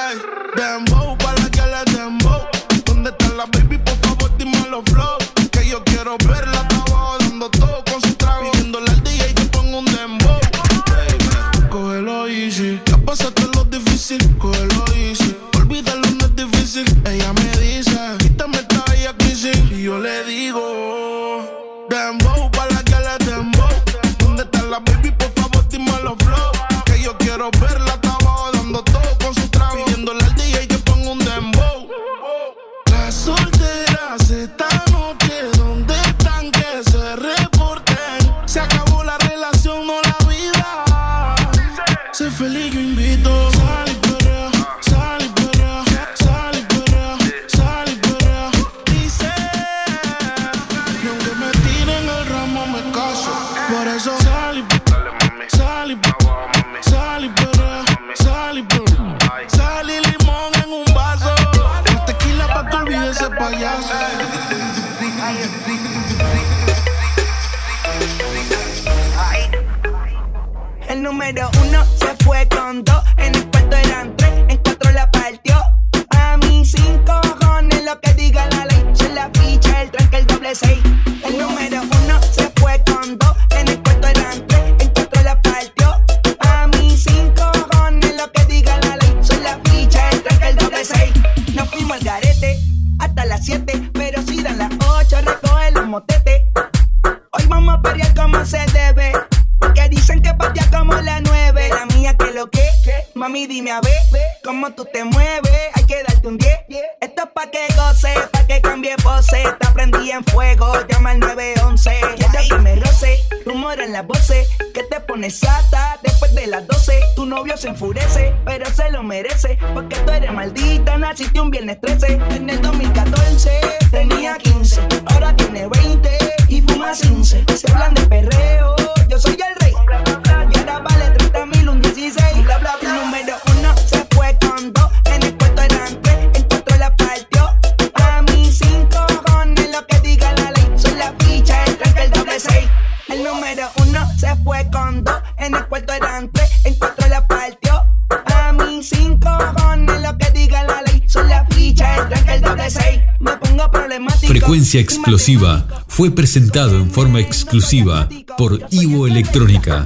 Explosiva 154.79 155.65
fue 155.87 156.11
presentado 156.11 156.77
en 156.77 156.89
forma 156.89 157.19
exclusiva 157.19 158.07
por 158.37 158.59
Ivo 158.69 159.05
Electrónica. 159.05 159.85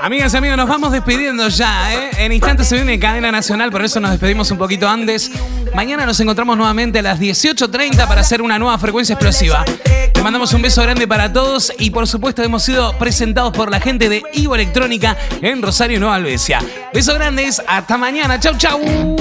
Amigas 0.00 0.34
y 0.34 0.36
amigos, 0.36 0.56
nos 0.56 0.68
vamos 0.68 0.92
despidiendo 0.92 1.48
ya, 1.48 1.94
¿eh? 1.94 2.10
En 2.18 2.32
instantes 2.32 2.68
se 2.68 2.76
viene 2.76 2.98
cadena 2.98 3.32
nacional, 3.32 3.70
por 3.70 3.82
eso 3.84 3.98
nos 4.00 4.10
despedimos 4.10 4.50
un 4.50 4.58
poquito 4.58 4.88
antes. 4.88 5.30
Mañana 5.74 6.04
nos 6.04 6.20
encontramos 6.20 6.56
nuevamente 6.56 6.98
a 6.98 7.02
las 7.02 7.18
18.30 7.18 8.06
para 8.06 8.20
hacer 8.20 8.42
una 8.42 8.58
nueva 8.58 8.78
frecuencia 8.78 9.14
explosiva. 9.14 9.64
Te 10.12 10.22
mandamos 10.22 10.52
un 10.52 10.62
beso 10.62 10.82
grande 10.82 11.08
para 11.08 11.32
todos 11.32 11.72
y 11.78 11.90
por 11.90 12.06
supuesto 12.06 12.42
hemos 12.42 12.62
sido 12.62 12.96
presentados 12.98 13.52
por 13.52 13.70
la 13.70 13.80
gente 13.80 14.08
de 14.08 14.22
Ivo 14.34 14.54
Electrónica 14.54 15.16
en 15.40 15.62
Rosario 15.62 15.98
Nueva 15.98 16.16
Albesia. 16.16 16.60
Besos 16.92 17.14
grandes, 17.14 17.62
hasta 17.66 17.96
mañana, 17.96 18.38
chau 18.38 18.56
chau. 18.56 19.17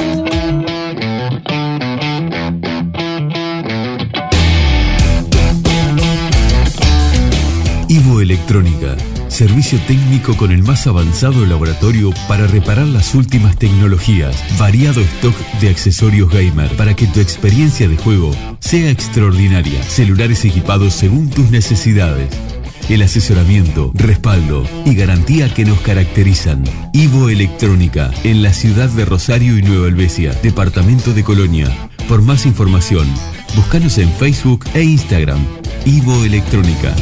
Electrónica, 8.49 8.95
servicio 9.27 9.77
técnico 9.87 10.37
con 10.37 10.53
el 10.53 10.63
más 10.63 10.87
avanzado 10.87 11.45
laboratorio 11.45 12.11
para 12.29 12.47
reparar 12.47 12.87
las 12.87 13.13
últimas 13.13 13.57
tecnologías, 13.57 14.41
variado 14.57 15.01
stock 15.01 15.35
de 15.59 15.67
accesorios 15.67 16.31
gamer 16.31 16.73
para 16.77 16.95
que 16.95 17.07
tu 17.07 17.19
experiencia 17.19 17.89
de 17.89 17.97
juego 17.97 18.33
sea 18.59 18.89
extraordinaria, 18.89 19.83
celulares 19.83 20.45
equipados 20.45 20.93
según 20.93 21.29
tus 21.29 21.51
necesidades. 21.51 22.29
El 22.87 23.01
asesoramiento, 23.01 23.91
respaldo 23.95 24.65
y 24.85 24.95
garantía 24.95 25.53
que 25.53 25.65
nos 25.65 25.81
caracterizan. 25.81 26.63
Ivo 26.93 27.27
Electrónica, 27.27 28.11
en 28.23 28.43
la 28.43 28.53
ciudad 28.53 28.87
de 28.87 29.03
Rosario 29.03 29.57
y 29.57 29.61
Nueva 29.61 29.89
Helvecia, 29.89 30.31
departamento 30.41 31.13
de 31.13 31.25
Colonia. 31.25 31.89
Por 32.07 32.21
más 32.21 32.45
información, 32.45 33.13
búscanos 33.57 33.97
en 33.97 34.09
Facebook 34.13 34.63
e 34.73 34.83
Instagram. 34.83 35.45
Ivo 35.85 36.23
Electrónica. 36.23 36.95